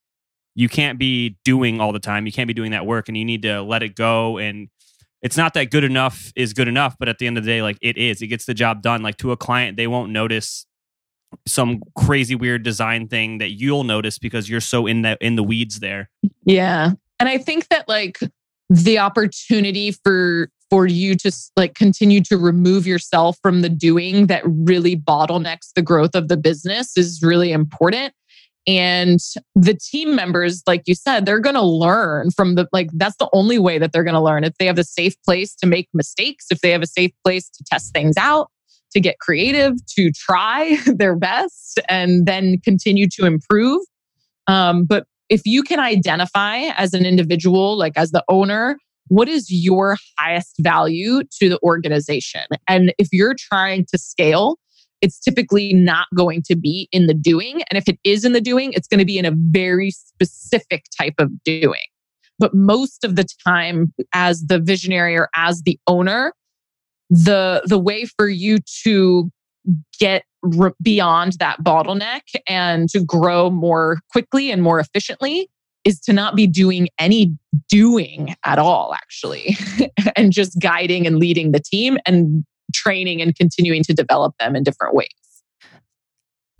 you 0.55 0.67
can't 0.67 0.97
be 0.97 1.37
doing 1.45 1.79
all 1.79 1.93
the 1.93 1.99
time. 1.99 2.25
You 2.25 2.31
can't 2.31 2.47
be 2.47 2.53
doing 2.55 2.71
that 2.71 2.85
work, 2.85 3.07
and 3.07 3.15
you 3.15 3.23
need 3.23 3.43
to 3.43 3.61
let 3.61 3.83
it 3.83 3.95
go. 3.95 4.37
And 4.39 4.69
it's 5.21 5.37
not 5.37 5.53
that 5.53 5.69
good 5.69 5.83
enough 5.83 6.33
is 6.35 6.53
good 6.53 6.67
enough, 6.67 6.95
but 6.97 7.07
at 7.07 7.19
the 7.19 7.27
end 7.27 7.37
of 7.37 7.43
the 7.43 7.51
day, 7.51 7.61
like 7.61 7.77
it 7.81 7.97
is, 7.97 8.21
it 8.21 8.27
gets 8.27 8.45
the 8.45 8.53
job 8.55 8.81
done. 8.81 9.03
Like 9.03 9.17
to 9.17 9.31
a 9.31 9.37
client, 9.37 9.77
they 9.77 9.85
won't 9.87 10.11
notice 10.11 10.65
some 11.45 11.81
crazy 11.95 12.35
weird 12.35 12.63
design 12.63 13.07
thing 13.07 13.37
that 13.39 13.51
you'll 13.51 13.83
notice 13.83 14.17
because 14.17 14.49
you're 14.49 14.61
so 14.61 14.87
in 14.87 15.01
that 15.03 15.17
in 15.21 15.35
the 15.35 15.43
weeds 15.43 15.79
there. 15.79 16.09
Yeah. 16.45 16.91
And 17.19 17.29
I 17.29 17.37
think 17.37 17.67
that 17.69 17.87
like 17.87 18.19
the 18.69 18.99
opportunity 18.99 19.91
for 19.91 20.49
for 20.69 20.85
you 20.85 21.15
to 21.15 21.31
like 21.57 21.73
continue 21.73 22.21
to 22.21 22.37
remove 22.37 22.85
yourself 22.85 23.37
from 23.41 23.61
the 23.61 23.69
doing 23.69 24.27
that 24.27 24.43
really 24.45 24.95
bottlenecks 24.95 25.73
the 25.75 25.81
growth 25.81 26.13
of 26.13 26.27
the 26.27 26.37
business 26.37 26.95
is 26.95 27.21
really 27.23 27.51
important. 27.51 28.13
And 28.67 29.19
the 29.55 29.73
team 29.73 30.15
members, 30.15 30.61
like 30.67 30.83
you 30.85 30.93
said, 30.93 31.25
they're 31.25 31.39
going 31.39 31.55
to 31.55 31.61
learn 31.61 32.29
from 32.29 32.53
the, 32.53 32.67
like, 32.71 32.89
that's 32.93 33.15
the 33.17 33.29
only 33.33 33.57
way 33.57 33.79
that 33.79 33.93
they're 33.93 34.03
going 34.03 34.13
to 34.13 34.21
learn. 34.21 34.43
If 34.43 34.53
they 34.59 34.67
have 34.67 34.77
a 34.77 34.83
safe 34.83 35.15
place 35.23 35.55
to 35.55 35.65
make 35.65 35.89
mistakes, 35.91 36.47
if 36.51 36.59
they 36.61 36.69
have 36.69 36.83
a 36.83 36.87
safe 36.87 37.11
place 37.23 37.49
to 37.49 37.63
test 37.63 37.93
things 37.93 38.15
out, 38.15 38.51
to 38.91 38.99
get 38.99 39.19
creative, 39.19 39.73
to 39.97 40.11
try 40.11 40.77
their 40.85 41.15
best, 41.15 41.79
and 41.87 42.25
then 42.25 42.57
continue 42.63 43.07
to 43.15 43.25
improve. 43.25 43.81
Um, 44.47 44.85
but 44.85 45.05
if 45.29 45.41
you 45.45 45.61
can 45.61 45.79
identify 45.79 46.57
as 46.75 46.93
an 46.93 47.05
individual, 47.05 47.77
like 47.77 47.93
as 47.95 48.11
the 48.11 48.23
owner, 48.29 48.77
what 49.07 49.27
is 49.27 49.51
your 49.51 49.97
highest 50.17 50.55
value 50.59 51.23
to 51.39 51.49
the 51.49 51.59
organization? 51.61 52.43
And 52.67 52.93
if 52.97 53.09
you're 53.11 53.35
trying 53.37 53.85
to 53.91 53.97
scale, 53.97 54.57
it's 55.01 55.19
typically 55.19 55.73
not 55.73 56.07
going 56.15 56.41
to 56.43 56.55
be 56.55 56.89
in 56.91 57.07
the 57.07 57.13
doing. 57.13 57.61
And 57.69 57.77
if 57.77 57.87
it 57.87 57.99
is 58.03 58.25
in 58.25 58.33
the 58.33 58.41
doing, 58.41 58.73
it's 58.73 58.87
going 58.87 58.99
to 58.99 59.05
be 59.05 59.17
in 59.17 59.25
a 59.25 59.33
very 59.35 59.91
specific 59.91 60.85
type 60.97 61.15
of 61.19 61.31
doing. 61.43 61.79
But 62.37 62.53
most 62.53 63.03
of 63.03 63.15
the 63.15 63.25
time, 63.45 63.93
as 64.13 64.41
the 64.43 64.59
visionary 64.59 65.15
or 65.15 65.29
as 65.35 65.61
the 65.63 65.79
owner, 65.87 66.33
the 67.09 67.63
the 67.65 67.79
way 67.79 68.05
for 68.05 68.27
you 68.27 68.59
to 68.83 69.31
get 69.99 70.23
r- 70.59 70.75
beyond 70.81 71.33
that 71.33 71.61
bottleneck 71.63 72.21
and 72.47 72.89
to 72.89 73.03
grow 73.03 73.49
more 73.49 73.99
quickly 74.11 74.51
and 74.51 74.61
more 74.61 74.79
efficiently 74.79 75.49
is 75.85 75.99
to 76.01 76.13
not 76.13 76.35
be 76.35 76.45
doing 76.45 76.87
any 76.99 77.33
doing 77.69 78.35
at 78.45 78.59
all 78.59 78.93
actually 78.93 79.57
and 80.15 80.31
just 80.31 80.59
guiding 80.59 81.07
and 81.07 81.17
leading 81.17 81.51
the 81.51 81.59
team 81.59 81.97
and 82.05 82.43
training 82.73 83.21
and 83.21 83.35
continuing 83.35 83.83
to 83.83 83.93
develop 83.93 84.35
them 84.39 84.55
in 84.55 84.63
different 84.63 84.93
ways 84.93 85.07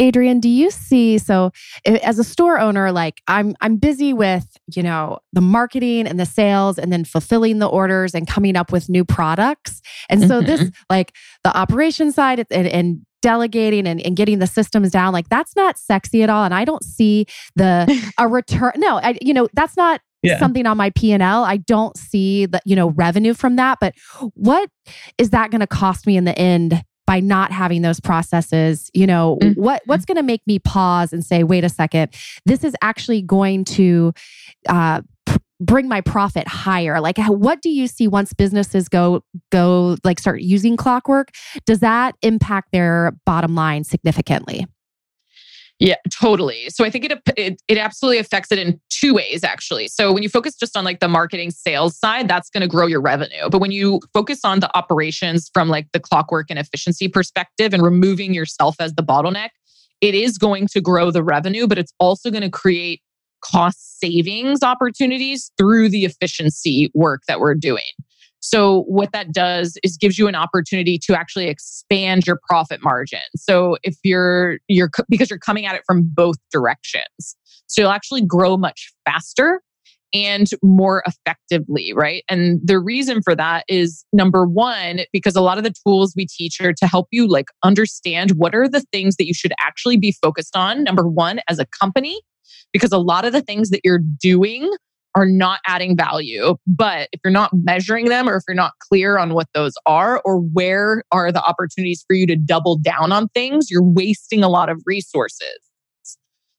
Adrienne, 0.02 0.40
do 0.40 0.50
you 0.50 0.72
see 0.72 1.18
so 1.18 1.52
as 1.86 2.20
a 2.20 2.24
store 2.24 2.60
owner 2.60 2.92
like 2.92 3.22
I'm 3.28 3.56
I'm 3.62 3.78
busy 3.78 4.14
with, 4.14 4.46
you 4.74 4.82
know, 4.82 5.20
the 5.34 5.42
marketing 5.42 6.08
and 6.08 6.20
the 6.20 6.26
sales 6.26 6.78
and 6.80 6.92
then 6.92 7.04
fulfilling 7.04 7.60
the 7.60 7.68
orders 7.68 8.16
and 8.16 8.28
coming 8.28 8.56
up 8.56 8.72
with 8.72 8.90
new 8.90 9.04
products. 9.04 9.82
And 10.10 10.28
so 10.28 10.42
this 10.42 10.62
mm-hmm. 10.62 10.70
like 10.90 11.14
the 11.44 11.56
operation 11.56 12.12
side 12.12 12.46
and, 12.50 12.68
and 12.68 13.06
delegating 13.22 13.86
and, 13.86 14.00
and 14.02 14.16
getting 14.16 14.40
the 14.40 14.48
systems 14.48 14.92
down 14.92 15.12
like 15.12 15.28
that's 15.28 15.54
not 15.56 15.78
sexy 15.78 16.24
at 16.24 16.30
all 16.30 16.46
and 16.46 16.54
I 16.54 16.64
don't 16.64 16.84
see 16.84 17.26
the 17.56 18.12
a 18.18 18.28
return 18.28 18.72
no, 18.78 18.98
I 18.98 19.18
you 19.22 19.34
know, 19.34 19.50
that's 19.54 19.76
not 19.76 20.00
Yeah. 20.24 20.40
something 20.40 20.66
on 20.66 20.78
my 20.78 20.90
P&L. 20.92 21.44
I 21.44 21.58
don't 21.58 21.98
see 21.98 22.46
the, 22.46 22.62
you 22.66 22.76
know, 22.76 22.92
revenue 22.92 23.34
from 23.34 23.58
that, 23.58 23.80
but 23.82 23.94
what 24.36 24.70
is 25.18 25.32
that 25.32 25.52
going 25.52 25.62
to 25.62 25.68
cost 25.68 26.08
me 26.08 26.16
in 26.16 26.24
the 26.24 26.38
end 26.38 26.82
by 27.10 27.20
not 27.20 27.52
having 27.52 27.82
those 27.82 28.00
processes? 28.00 28.92
You 28.94 29.08
know, 29.08 29.40
Mhm. 29.42 29.58
what 29.58 29.82
what's 29.88 30.06
going 30.06 30.18
to 30.18 30.24
make 30.24 30.46
me 30.46 30.60
pause 30.60 31.12
and 31.12 31.26
say, 31.26 31.44
"Wait 31.44 31.64
a 31.64 31.70
second. 31.70 32.14
This 32.46 32.64
is 32.64 32.76
actually 32.84 33.24
going 33.24 33.66
to 33.66 34.14
uh 34.68 35.02
bring 35.62 35.90
my 35.90 36.00
profit 36.00 36.48
higher 36.48 37.02
like 37.02 37.18
what 37.28 37.62
do 37.62 37.70
you 37.70 37.86
see 37.86 38.08
once 38.08 38.32
businesses 38.32 38.88
go 38.88 39.22
go 39.52 39.98
like 40.06 40.18
start 40.18 40.40
using 40.42 40.78
clockwork 40.78 41.32
does 41.66 41.80
that 41.82 42.16
impact 42.22 42.70
their 42.72 43.12
bottom 43.26 43.56
line 43.56 43.84
significantly 43.84 44.66
Yeah, 45.80 45.96
totally. 46.12 46.70
So 46.70 46.84
I 46.84 46.90
think 46.90 47.06
it, 47.06 47.22
it 47.38 47.62
it 47.70 47.78
absolutely 47.78 48.18
affects 48.18 48.52
it 48.52 48.60
in 48.60 48.80
two 48.90 49.14
ways 49.14 49.46
actually. 49.46 49.88
So 49.88 50.12
when 50.12 50.24
you 50.24 50.30
focus 50.30 50.56
just 50.56 50.76
on 50.76 50.84
like 50.84 51.00
the 51.00 51.08
marketing 51.08 51.52
sales 51.52 51.98
side, 51.98 52.28
that's 52.28 52.50
going 52.50 52.62
to 52.62 52.68
grow 52.68 52.86
your 52.86 53.00
revenue. 53.02 53.50
But 53.50 53.60
when 53.62 53.72
you 53.72 54.02
focus 54.14 54.42
on 54.44 54.60
the 54.60 54.76
operations 54.78 55.50
from 55.54 55.70
like 55.70 55.88
the 55.94 56.00
clockwork 56.00 56.48
and 56.50 56.60
efficiency 56.60 57.08
perspective 57.08 57.74
and 57.74 57.82
removing 57.82 58.34
yourself 58.34 58.76
as 58.80 58.94
the 58.96 59.04
bottleneck, 59.04 59.50
it 60.02 60.16
is 60.16 60.38
going 60.38 60.68
to 60.68 60.82
grow 60.82 61.12
the 61.12 61.24
revenue, 61.24 61.66
but 61.66 61.78
it's 61.78 61.94
also 61.98 62.30
going 62.30 62.44
to 62.44 62.50
create 62.50 63.02
cost 63.42 64.00
savings 64.02 64.62
opportunities 64.64 65.52
through 65.58 65.88
the 65.88 66.04
efficiency 66.04 66.92
work 66.94 67.22
that 67.30 67.40
we're 67.40 67.56
doing. 67.56 67.84
So 68.40 68.84
what 68.84 69.12
that 69.12 69.34
does 69.34 69.78
is 69.84 69.98
gives 69.98 70.18
you 70.18 70.28
an 70.28 70.36
opportunity 70.36 70.98
to 71.04 71.18
actually 71.18 71.48
expand 71.48 72.26
your 72.26 72.40
profit 72.48 72.80
margin. 72.84 73.20
So 73.36 73.78
if 73.84 73.98
you're 74.04 74.60
you're 74.68 74.90
because 75.10 75.30
you're 75.30 75.40
coming 75.40 75.66
at 75.66 75.76
it 75.76 75.82
from 75.86 76.04
both 76.14 76.38
directions. 76.52 77.36
So 77.68 77.82
you'll 77.82 77.92
actually 77.92 78.26
grow 78.26 78.58
much 78.58 78.92
faster 79.06 79.62
and 80.14 80.48
more 80.64 81.04
effectively, 81.06 81.94
right? 81.94 82.24
And 82.30 82.60
the 82.64 82.80
reason 82.80 83.22
for 83.22 83.36
that 83.36 83.64
is 83.68 84.06
number 84.12 84.46
1 84.48 85.02
because 85.14 85.36
a 85.36 85.42
lot 85.42 85.60
of 85.60 85.64
the 85.64 85.74
tools 85.86 86.14
we 86.16 86.26
teach 86.26 86.60
are 86.62 86.74
to 86.74 86.88
help 86.88 87.08
you 87.12 87.28
like 87.28 87.48
understand 87.64 88.32
what 88.32 88.56
are 88.56 88.68
the 88.68 88.82
things 88.92 89.18
that 89.18 89.28
you 89.28 89.36
should 89.36 89.54
actually 89.60 89.98
be 89.98 90.16
focused 90.20 90.56
on 90.56 90.84
number 90.84 91.08
1 91.08 91.42
as 91.48 91.60
a 91.60 91.66
company 91.80 92.20
because 92.74 92.92
a 92.92 92.98
lot 92.98 93.26
of 93.26 93.34
the 93.34 93.42
things 93.42 93.70
that 93.70 93.82
you're 93.84 94.02
doing 94.20 94.72
are 95.16 95.26
not 95.26 95.60
adding 95.68 95.98
value. 95.98 96.56
But 96.68 97.10
if 97.12 97.20
you're 97.24 97.32
not 97.32 97.52
measuring 97.54 98.06
them 98.06 98.30
or 98.30 98.38
if 98.38 98.44
you're 98.48 98.56
not 98.56 98.74
clear 98.80 99.18
on 99.18 99.34
what 99.34 99.48
those 99.54 99.74
are 99.86 100.22
or 100.24 100.38
where 100.40 101.04
are 101.12 101.32
the 101.32 101.44
opportunities 101.44 102.04
for 102.08 102.16
you 102.16 102.28
to 102.28 102.36
double 102.36 102.78
down 102.78 103.12
on 103.12 103.28
things, 103.30 103.70
you're 103.70 103.84
wasting 103.84 104.44
a 104.44 104.50
lot 104.50 104.70
of 104.70 104.82
resources. 104.86 105.60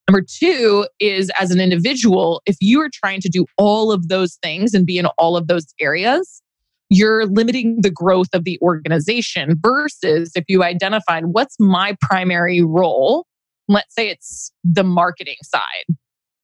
Number 0.09 0.27
two 0.29 0.87
is 0.99 1.31
as 1.39 1.53
an 1.53 1.61
individual, 1.61 2.43
if 2.45 2.57
you 2.61 2.81
are 2.81 2.91
trying 2.93 3.21
to 3.21 3.29
do 3.29 3.47
all 3.57 3.93
of 3.93 4.09
those 4.09 4.39
things 4.43 4.75
and 4.75 4.85
be 4.85 4.99
in 4.99 5.07
all 5.19 5.37
of 5.37 5.47
those 5.47 5.67
areas, 5.81 6.43
you're 6.89 7.27
limiting 7.27 7.79
the 7.83 7.91
growth 7.91 8.27
of 8.33 8.43
the 8.43 8.59
organization 8.61 9.55
versus 9.63 10.33
if 10.35 10.45
you 10.49 10.65
identified 10.65 11.27
what's 11.27 11.55
my 11.61 11.97
primary 12.01 12.61
role, 12.61 13.25
let's 13.69 13.95
say 13.95 14.09
it's 14.09 14.53
the 14.65 14.83
marketing 14.83 15.37
side. 15.45 15.85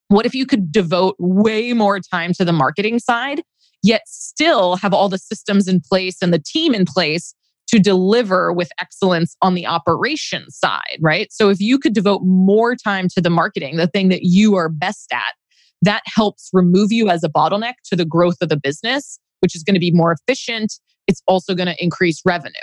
What 0.09 0.26
if 0.26 0.34
you 0.34 0.46
could 0.46 0.70
devote 0.70 1.16
way 1.18 1.72
more 1.72 2.00
time 2.00 2.32
to 2.34 2.44
the 2.44 2.52
marketing 2.52 2.98
side, 2.98 3.42
yet 3.82 4.02
still 4.07 4.76
have 4.76 4.94
all 4.94 5.09
the 5.09 5.18
systems 5.18 5.68
in 5.68 5.80
place 5.80 6.18
and 6.22 6.32
the 6.32 6.42
team 6.44 6.74
in 6.74 6.84
place 6.84 7.34
to 7.68 7.78
deliver 7.80 8.52
with 8.52 8.70
excellence 8.80 9.36
on 9.42 9.54
the 9.54 9.66
operations 9.66 10.57
side, 10.57 10.98
right? 11.00 11.32
So 11.32 11.48
if 11.48 11.61
you 11.61 11.78
could 11.78 11.94
devote 11.94 12.22
more 12.24 12.76
time 12.76 13.09
to 13.14 13.20
the 13.20 13.30
marketing, 13.30 13.76
the 13.76 13.88
thing 13.88 14.09
that 14.09 14.22
you 14.22 14.54
are 14.54 14.68
best 14.68 15.12
at, 15.12 15.34
that 15.82 16.02
helps 16.07 16.48
remove 16.52 16.92
you 16.92 17.09
as 17.09 17.24
a 17.24 17.28
bottleneck 17.28 17.74
to 17.86 17.96
the 17.96 18.04
growth 18.04 18.36
of 18.40 18.48
the 18.48 18.57
business, 18.57 19.18
which 19.40 19.57
is 19.57 19.62
going 19.62 19.74
to 19.74 19.80
be 19.80 19.90
more 19.90 20.12
efficient. 20.12 20.74
It's 21.07 21.22
also 21.26 21.54
going 21.54 21.66
to 21.66 21.82
increase 21.82 22.22
revenue. 22.24 22.54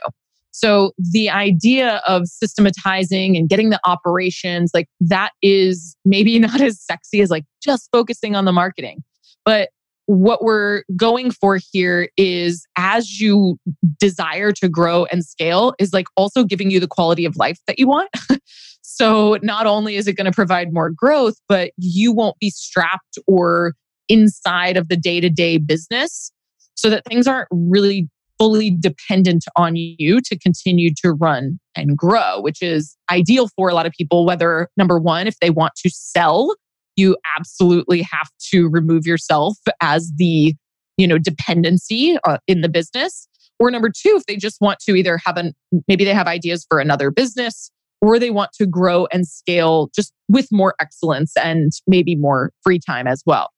So 0.53 0.91
the 0.97 1.29
idea 1.31 2.01
of 2.07 2.27
systematizing 2.27 3.35
and 3.35 3.49
getting 3.49 3.71
the 3.71 3.79
operations, 3.85 4.71
like 4.73 4.87
that 5.01 5.31
is 5.41 5.97
maybe 6.05 6.39
not 6.47 6.61
as 6.61 6.79
sexy 6.79 7.21
as 7.21 7.29
like 7.29 7.43
just 7.61 7.89
focusing 7.91 8.35
on 8.35 8.45
the 8.45 8.53
marketing. 8.53 9.03
But 9.43 9.69
what 10.05 10.43
we're 10.43 10.83
going 10.95 11.31
for 11.31 11.57
here 11.71 12.09
is 12.17 12.67
as 12.77 13.19
you 13.19 13.57
desire 13.99 14.51
to 14.51 14.69
grow 14.69 15.05
and 15.05 15.25
scale 15.25 15.73
is 15.79 15.93
like 15.93 16.07
also 16.17 16.43
giving 16.43 16.69
you 16.69 16.79
the 16.79 16.87
quality 16.87 17.25
of 17.25 17.35
life 17.35 17.57
that 17.67 17.79
you 17.79 17.87
want. 17.87 18.09
so 18.81 19.39
not 19.41 19.65
only 19.65 19.95
is 19.95 20.07
it 20.07 20.13
going 20.13 20.25
to 20.25 20.31
provide 20.31 20.73
more 20.73 20.89
growth, 20.89 21.35
but 21.47 21.71
you 21.77 22.11
won't 22.11 22.37
be 22.39 22.49
strapped 22.49 23.17
or 23.27 23.73
inside 24.09 24.77
of 24.77 24.89
the 24.89 24.97
day-to-day 24.97 25.57
business 25.57 26.31
so 26.75 26.89
that 26.89 27.05
things 27.05 27.25
aren't 27.25 27.47
really 27.51 28.09
fully 28.39 28.71
dependent 28.71 29.45
on 29.55 29.75
you 29.75 30.19
to 30.21 30.37
continue 30.37 30.91
to 31.03 31.11
run 31.11 31.59
and 31.75 31.97
grow, 31.97 32.41
which 32.41 32.61
is 32.61 32.97
ideal 33.11 33.47
for 33.55 33.69
a 33.69 33.73
lot 33.73 33.85
of 33.85 33.93
people. 33.97 34.25
Whether 34.25 34.69
number 34.77 34.99
1 34.99 35.27
if 35.27 35.37
they 35.39 35.49
want 35.49 35.73
to 35.77 35.89
sell 35.89 36.55
you 36.95 37.17
absolutely 37.37 38.01
have 38.01 38.29
to 38.51 38.69
remove 38.69 39.05
yourself 39.05 39.57
as 39.81 40.11
the 40.17 40.55
you 40.97 41.07
know 41.07 41.17
dependency 41.17 42.17
uh, 42.25 42.37
in 42.47 42.61
the 42.61 42.69
business. 42.69 43.27
Or 43.59 43.71
number 43.71 43.89
two 43.89 44.15
if 44.17 44.25
they 44.25 44.35
just 44.35 44.59
want 44.59 44.79
to 44.79 44.95
either 44.95 45.19
have 45.25 45.37
an 45.37 45.53
maybe 45.87 46.03
they 46.03 46.13
have 46.13 46.27
ideas 46.27 46.65
for 46.69 46.79
another 46.79 47.11
business 47.11 47.71
or 48.01 48.19
they 48.19 48.31
want 48.31 48.51
to 48.53 48.65
grow 48.65 49.07
and 49.13 49.27
scale 49.27 49.89
just 49.95 50.11
with 50.27 50.47
more 50.51 50.75
excellence 50.81 51.33
and 51.37 51.71
maybe 51.87 52.15
more 52.15 52.51
free 52.63 52.79
time 52.79 53.07
as 53.07 53.23
well. 53.25 53.49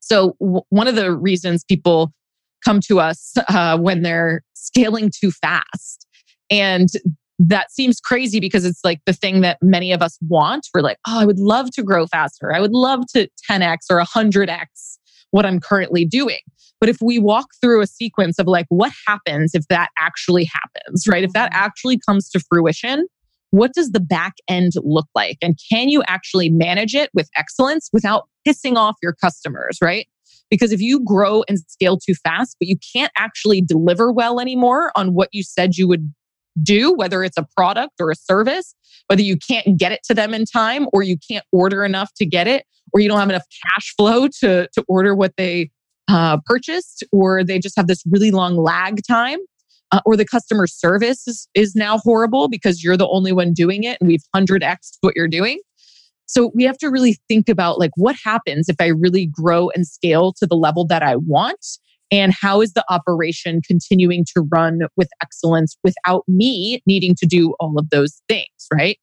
So 0.00 0.36
w- 0.40 0.62
one 0.70 0.88
of 0.88 0.96
the 0.96 1.12
reasons 1.12 1.64
people 1.64 2.12
come 2.64 2.80
to 2.80 3.00
us 3.00 3.34
uh, 3.48 3.78
when 3.78 4.02
they're 4.02 4.42
scaling 4.54 5.10
too 5.10 5.30
fast 5.30 6.06
and 6.50 6.88
that 7.38 7.72
seems 7.72 8.00
crazy 8.00 8.40
because 8.40 8.64
it's 8.64 8.80
like 8.84 9.00
the 9.06 9.12
thing 9.12 9.40
that 9.40 9.58
many 9.60 9.92
of 9.92 10.02
us 10.02 10.18
want. 10.22 10.68
We're 10.72 10.82
like, 10.82 10.98
oh, 11.06 11.20
I 11.20 11.24
would 11.24 11.38
love 11.38 11.70
to 11.72 11.82
grow 11.82 12.06
faster. 12.06 12.54
I 12.54 12.60
would 12.60 12.72
love 12.72 13.06
to 13.14 13.28
10x 13.50 13.78
or 13.90 14.00
100x 14.00 14.98
what 15.30 15.44
I'm 15.44 15.58
currently 15.58 16.04
doing. 16.04 16.38
But 16.80 16.88
if 16.88 16.98
we 17.00 17.18
walk 17.18 17.46
through 17.60 17.80
a 17.80 17.86
sequence 17.86 18.38
of 18.38 18.46
like, 18.46 18.66
what 18.68 18.92
happens 19.06 19.54
if 19.54 19.66
that 19.68 19.88
actually 19.98 20.44
happens, 20.44 21.06
right? 21.08 21.24
If 21.24 21.32
that 21.32 21.50
mm-hmm. 21.50 21.64
actually 21.64 21.98
comes 22.06 22.28
to 22.30 22.40
fruition, 22.40 23.06
what 23.50 23.72
does 23.72 23.90
the 23.90 24.00
back 24.00 24.34
end 24.48 24.72
look 24.76 25.06
like? 25.14 25.38
And 25.40 25.58
can 25.70 25.88
you 25.88 26.02
actually 26.06 26.50
manage 26.50 26.94
it 26.94 27.10
with 27.14 27.28
excellence 27.36 27.88
without 27.92 28.28
pissing 28.46 28.76
off 28.76 28.96
your 29.02 29.12
customers, 29.12 29.78
right? 29.82 30.06
Because 30.54 30.70
if 30.70 30.80
you 30.80 31.00
grow 31.00 31.42
and 31.48 31.58
scale 31.66 31.98
too 31.98 32.14
fast, 32.14 32.54
but 32.60 32.68
you 32.68 32.76
can't 32.94 33.10
actually 33.18 33.60
deliver 33.60 34.12
well 34.12 34.38
anymore 34.38 34.92
on 34.94 35.12
what 35.12 35.28
you 35.32 35.42
said 35.42 35.74
you 35.74 35.88
would 35.88 36.14
do, 36.62 36.94
whether 36.94 37.24
it's 37.24 37.36
a 37.36 37.44
product 37.56 37.94
or 38.00 38.12
a 38.12 38.14
service, 38.14 38.72
whether 39.08 39.20
you 39.20 39.36
can't 39.36 39.76
get 39.76 39.90
it 39.90 40.00
to 40.04 40.14
them 40.14 40.32
in 40.32 40.44
time 40.44 40.86
or 40.92 41.02
you 41.02 41.16
can't 41.28 41.44
order 41.50 41.84
enough 41.84 42.12
to 42.18 42.24
get 42.24 42.46
it, 42.46 42.64
or 42.92 43.00
you 43.00 43.08
don't 43.08 43.18
have 43.18 43.30
enough 43.30 43.42
cash 43.64 43.92
flow 43.96 44.28
to, 44.28 44.68
to 44.72 44.84
order 44.86 45.16
what 45.16 45.32
they 45.36 45.72
uh, 46.06 46.38
purchased, 46.46 47.02
or 47.10 47.42
they 47.42 47.58
just 47.58 47.76
have 47.76 47.88
this 47.88 48.04
really 48.08 48.30
long 48.30 48.56
lag 48.56 49.00
time. 49.08 49.40
Uh, 49.92 50.00
or 50.06 50.16
the 50.16 50.24
customer 50.24 50.66
service 50.66 51.28
is, 51.28 51.48
is 51.54 51.74
now 51.74 51.98
horrible 51.98 52.48
because 52.48 52.82
you're 52.82 52.96
the 52.96 53.08
only 53.08 53.32
one 53.32 53.52
doing 53.52 53.84
it 53.84 53.98
and 54.00 54.08
we've 54.08 54.22
100x 54.34 54.96
what 55.02 55.14
you're 55.14 55.28
doing. 55.28 55.58
So 56.26 56.50
we 56.54 56.64
have 56.64 56.78
to 56.78 56.88
really 56.88 57.18
think 57.28 57.48
about 57.48 57.78
like 57.78 57.92
what 57.96 58.16
happens 58.24 58.68
if 58.68 58.76
I 58.80 58.86
really 58.86 59.26
grow 59.26 59.70
and 59.74 59.86
scale 59.86 60.32
to 60.34 60.46
the 60.46 60.56
level 60.56 60.86
that 60.86 61.02
I 61.02 61.16
want? 61.16 61.64
And 62.10 62.32
how 62.32 62.60
is 62.60 62.74
the 62.74 62.84
operation 62.90 63.60
continuing 63.66 64.24
to 64.34 64.46
run 64.52 64.80
with 64.96 65.08
excellence 65.22 65.76
without 65.82 66.24
me 66.28 66.82
needing 66.86 67.14
to 67.16 67.26
do 67.26 67.54
all 67.60 67.78
of 67.78 67.90
those 67.90 68.20
things 68.28 68.48
right? 68.72 68.98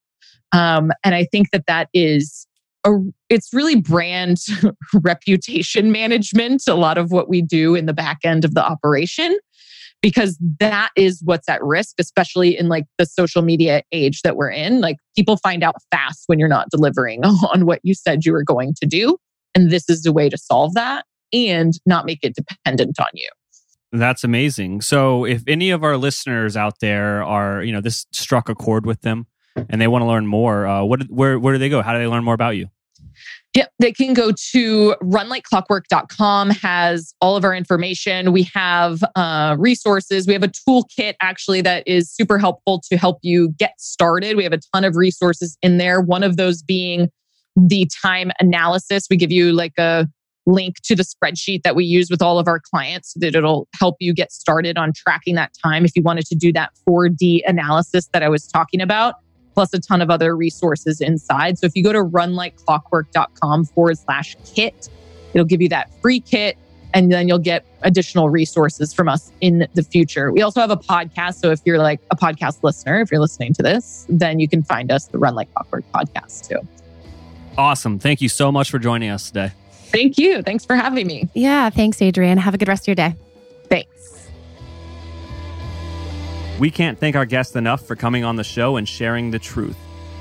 Um, 0.53 0.91
and 1.03 1.15
i 1.15 1.25
think 1.25 1.51
that 1.51 1.65
that 1.67 1.87
is 1.93 2.45
a, 2.85 2.91
it's 3.29 3.53
really 3.53 3.75
brand 3.75 4.39
reputation 4.93 5.91
management 5.91 6.63
a 6.67 6.75
lot 6.75 6.97
of 6.97 7.11
what 7.11 7.29
we 7.29 7.41
do 7.41 7.75
in 7.75 7.85
the 7.85 7.93
back 7.93 8.19
end 8.23 8.43
of 8.43 8.53
the 8.53 8.63
operation 8.63 9.37
because 10.01 10.37
that 10.59 10.89
is 10.95 11.21
what's 11.23 11.47
at 11.47 11.63
risk 11.63 11.95
especially 11.99 12.57
in 12.57 12.69
like 12.69 12.85
the 12.97 13.05
social 13.05 13.41
media 13.41 13.83
age 13.91 14.21
that 14.21 14.35
we're 14.35 14.49
in 14.49 14.81
like 14.81 14.97
people 15.15 15.37
find 15.37 15.63
out 15.63 15.75
fast 15.91 16.23
when 16.27 16.39
you're 16.39 16.47
not 16.47 16.67
delivering 16.69 17.23
on 17.53 17.65
what 17.65 17.79
you 17.83 17.93
said 17.93 18.25
you 18.25 18.31
were 18.31 18.43
going 18.43 18.73
to 18.73 18.85
do 18.85 19.17
and 19.55 19.69
this 19.69 19.89
is 19.89 20.05
a 20.05 20.11
way 20.11 20.29
to 20.29 20.37
solve 20.37 20.73
that 20.73 21.05
and 21.33 21.73
not 21.85 22.05
make 22.05 22.19
it 22.23 22.35
dependent 22.35 22.99
on 22.99 23.07
you. 23.13 23.29
That's 23.91 24.23
amazing. 24.23 24.81
So 24.81 25.25
if 25.25 25.43
any 25.47 25.69
of 25.69 25.83
our 25.83 25.97
listeners 25.97 26.55
out 26.55 26.79
there 26.79 27.23
are, 27.23 27.61
you 27.61 27.73
know, 27.73 27.81
this 27.81 28.05
struck 28.11 28.47
a 28.47 28.55
chord 28.55 28.85
with 28.85 29.01
them 29.01 29.27
and 29.55 29.81
they 29.81 29.87
want 29.87 30.03
to 30.03 30.07
learn 30.07 30.27
more, 30.27 30.65
uh, 30.65 30.83
what 30.83 31.03
where 31.09 31.37
where 31.37 31.53
do 31.53 31.59
they 31.59 31.67
go? 31.67 31.81
How 31.81 31.91
do 31.91 31.99
they 31.99 32.07
learn 32.07 32.23
more 32.23 32.33
about 32.33 32.55
you? 32.55 32.67
Yep, 33.53 33.73
they 33.79 33.91
can 33.91 34.13
go 34.13 34.31
to 34.53 34.95
runlikeclockwork.com 35.03 36.51
has 36.51 37.13
all 37.19 37.35
of 37.35 37.43
our 37.43 37.53
information. 37.53 38.31
We 38.31 38.43
have 38.53 39.03
uh, 39.17 39.57
resources. 39.59 40.25
We 40.25 40.31
have 40.31 40.43
a 40.43 40.47
toolkit 40.47 41.15
actually 41.21 41.59
that 41.61 41.85
is 41.85 42.09
super 42.09 42.37
helpful 42.37 42.81
to 42.89 42.97
help 42.97 43.17
you 43.21 43.49
get 43.59 43.73
started. 43.77 44.37
We 44.37 44.43
have 44.43 44.53
a 44.53 44.59
ton 44.73 44.85
of 44.85 44.95
resources 44.95 45.57
in 45.61 45.79
there. 45.79 45.99
One 45.99 46.23
of 46.23 46.37
those 46.37 46.63
being 46.63 47.09
the 47.57 47.89
time 48.01 48.31
analysis. 48.39 49.07
We 49.09 49.17
give 49.17 49.31
you 49.31 49.51
like 49.51 49.77
a 49.77 50.07
link 50.45 50.77
to 50.83 50.95
the 50.95 51.03
spreadsheet 51.03 51.63
that 51.63 51.75
we 51.75 51.85
use 51.85 52.09
with 52.09 52.21
all 52.21 52.39
of 52.39 52.47
our 52.47 52.59
clients 52.59 53.13
so 53.13 53.19
that 53.19 53.35
it'll 53.35 53.67
help 53.77 53.95
you 53.99 54.13
get 54.13 54.31
started 54.31 54.77
on 54.77 54.91
tracking 54.95 55.35
that 55.35 55.51
time 55.63 55.85
if 55.85 55.91
you 55.95 56.01
wanted 56.01 56.25
to 56.27 56.35
do 56.35 56.51
that 56.53 56.71
4D 56.87 57.41
analysis 57.45 58.07
that 58.13 58.23
I 58.23 58.29
was 58.29 58.47
talking 58.47 58.81
about, 58.81 59.15
plus 59.53 59.73
a 59.73 59.79
ton 59.79 60.01
of 60.01 60.09
other 60.09 60.35
resources 60.35 61.01
inside. 61.01 61.57
So 61.57 61.65
if 61.65 61.75
you 61.75 61.83
go 61.83 61.93
to 61.93 62.03
runlikeclockwork.com 62.03 63.65
forward 63.65 63.97
slash 63.97 64.35
kit, 64.53 64.89
it'll 65.33 65.45
give 65.45 65.61
you 65.61 65.69
that 65.69 65.91
free 66.01 66.19
kit 66.19 66.57
and 66.93 67.11
then 67.11 67.27
you'll 67.27 67.39
get 67.39 67.65
additional 67.83 68.29
resources 68.29 68.93
from 68.93 69.07
us 69.07 69.31
in 69.41 69.67
the 69.73 69.83
future. 69.83 70.31
We 70.31 70.41
also 70.41 70.59
have 70.59 70.71
a 70.71 70.77
podcast. 70.77 71.35
So 71.35 71.51
if 71.51 71.61
you're 71.65 71.77
like 71.77 72.01
a 72.11 72.15
podcast 72.15 72.63
listener, 72.63 73.01
if 73.01 73.11
you're 73.11 73.21
listening 73.21 73.53
to 73.55 73.63
this, 73.63 74.05
then 74.09 74.39
you 74.39 74.47
can 74.47 74.63
find 74.63 74.91
us 74.91 75.07
the 75.07 75.17
Run 75.17 75.35
Like 75.35 75.53
Clockwork 75.53 75.85
podcast 75.93 76.47
too. 76.47 76.59
Awesome. 77.57 77.99
Thank 77.99 78.21
you 78.21 78.29
so 78.29 78.51
much 78.51 78.69
for 78.69 78.79
joining 78.79 79.09
us 79.09 79.27
today. 79.27 79.51
Thank 79.91 80.17
you. 80.17 80.41
Thanks 80.41 80.65
for 80.65 80.75
having 80.75 81.05
me. 81.05 81.29
Yeah. 81.33 81.69
Thanks, 81.69 82.01
Adrienne. 82.01 82.37
Have 82.37 82.53
a 82.53 82.57
good 82.57 82.67
rest 82.67 82.83
of 82.83 82.87
your 82.87 82.95
day. 82.95 83.15
Thanks. 83.69 84.10
We 86.61 86.69
can't 86.69 86.99
thank 86.99 87.15
our 87.15 87.25
guests 87.25 87.55
enough 87.55 87.87
for 87.87 87.95
coming 87.95 88.23
on 88.23 88.35
the 88.35 88.43
show 88.43 88.77
and 88.77 88.87
sharing 88.87 89.31
the 89.31 89.39
truth. 89.39 89.75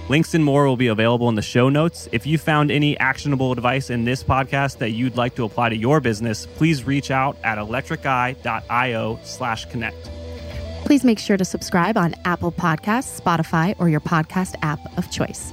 Links 0.09 0.33
and 0.33 0.43
more 0.43 0.67
will 0.67 0.79
be 0.79 0.87
available 0.87 1.29
in 1.29 1.35
the 1.35 1.43
show 1.43 1.69
notes. 1.69 2.09
If 2.13 2.27
you 2.27 2.39
found 2.39 2.71
any 2.71 2.99
actionable 2.99 3.53
advice 3.53 3.91
in 3.91 4.07
this 4.07 4.25
podcast 4.25 4.79
that 4.79 4.93
you'd 4.93 5.19
like 5.19 5.35
to 5.35 5.45
apply 5.45 5.69
to 5.69 5.77
your 5.77 6.01
business, 6.01 6.47
please 6.47 6.85
reach 6.85 7.11
out 7.11 7.37
at 7.45 7.59
electriceye.io 7.59 9.21
slash 9.23 9.67
connect. 9.67 10.11
Please 10.87 11.05
make 11.05 11.19
sure 11.19 11.37
to 11.37 11.45
subscribe 11.45 11.99
on 11.99 12.15
Apple 12.25 12.53
Podcasts, 12.53 13.21
Spotify, 13.21 13.75
or 13.79 13.91
your 13.91 14.01
podcast 14.01 14.55
app 14.63 14.81
of 14.97 15.11
choice. 15.11 15.53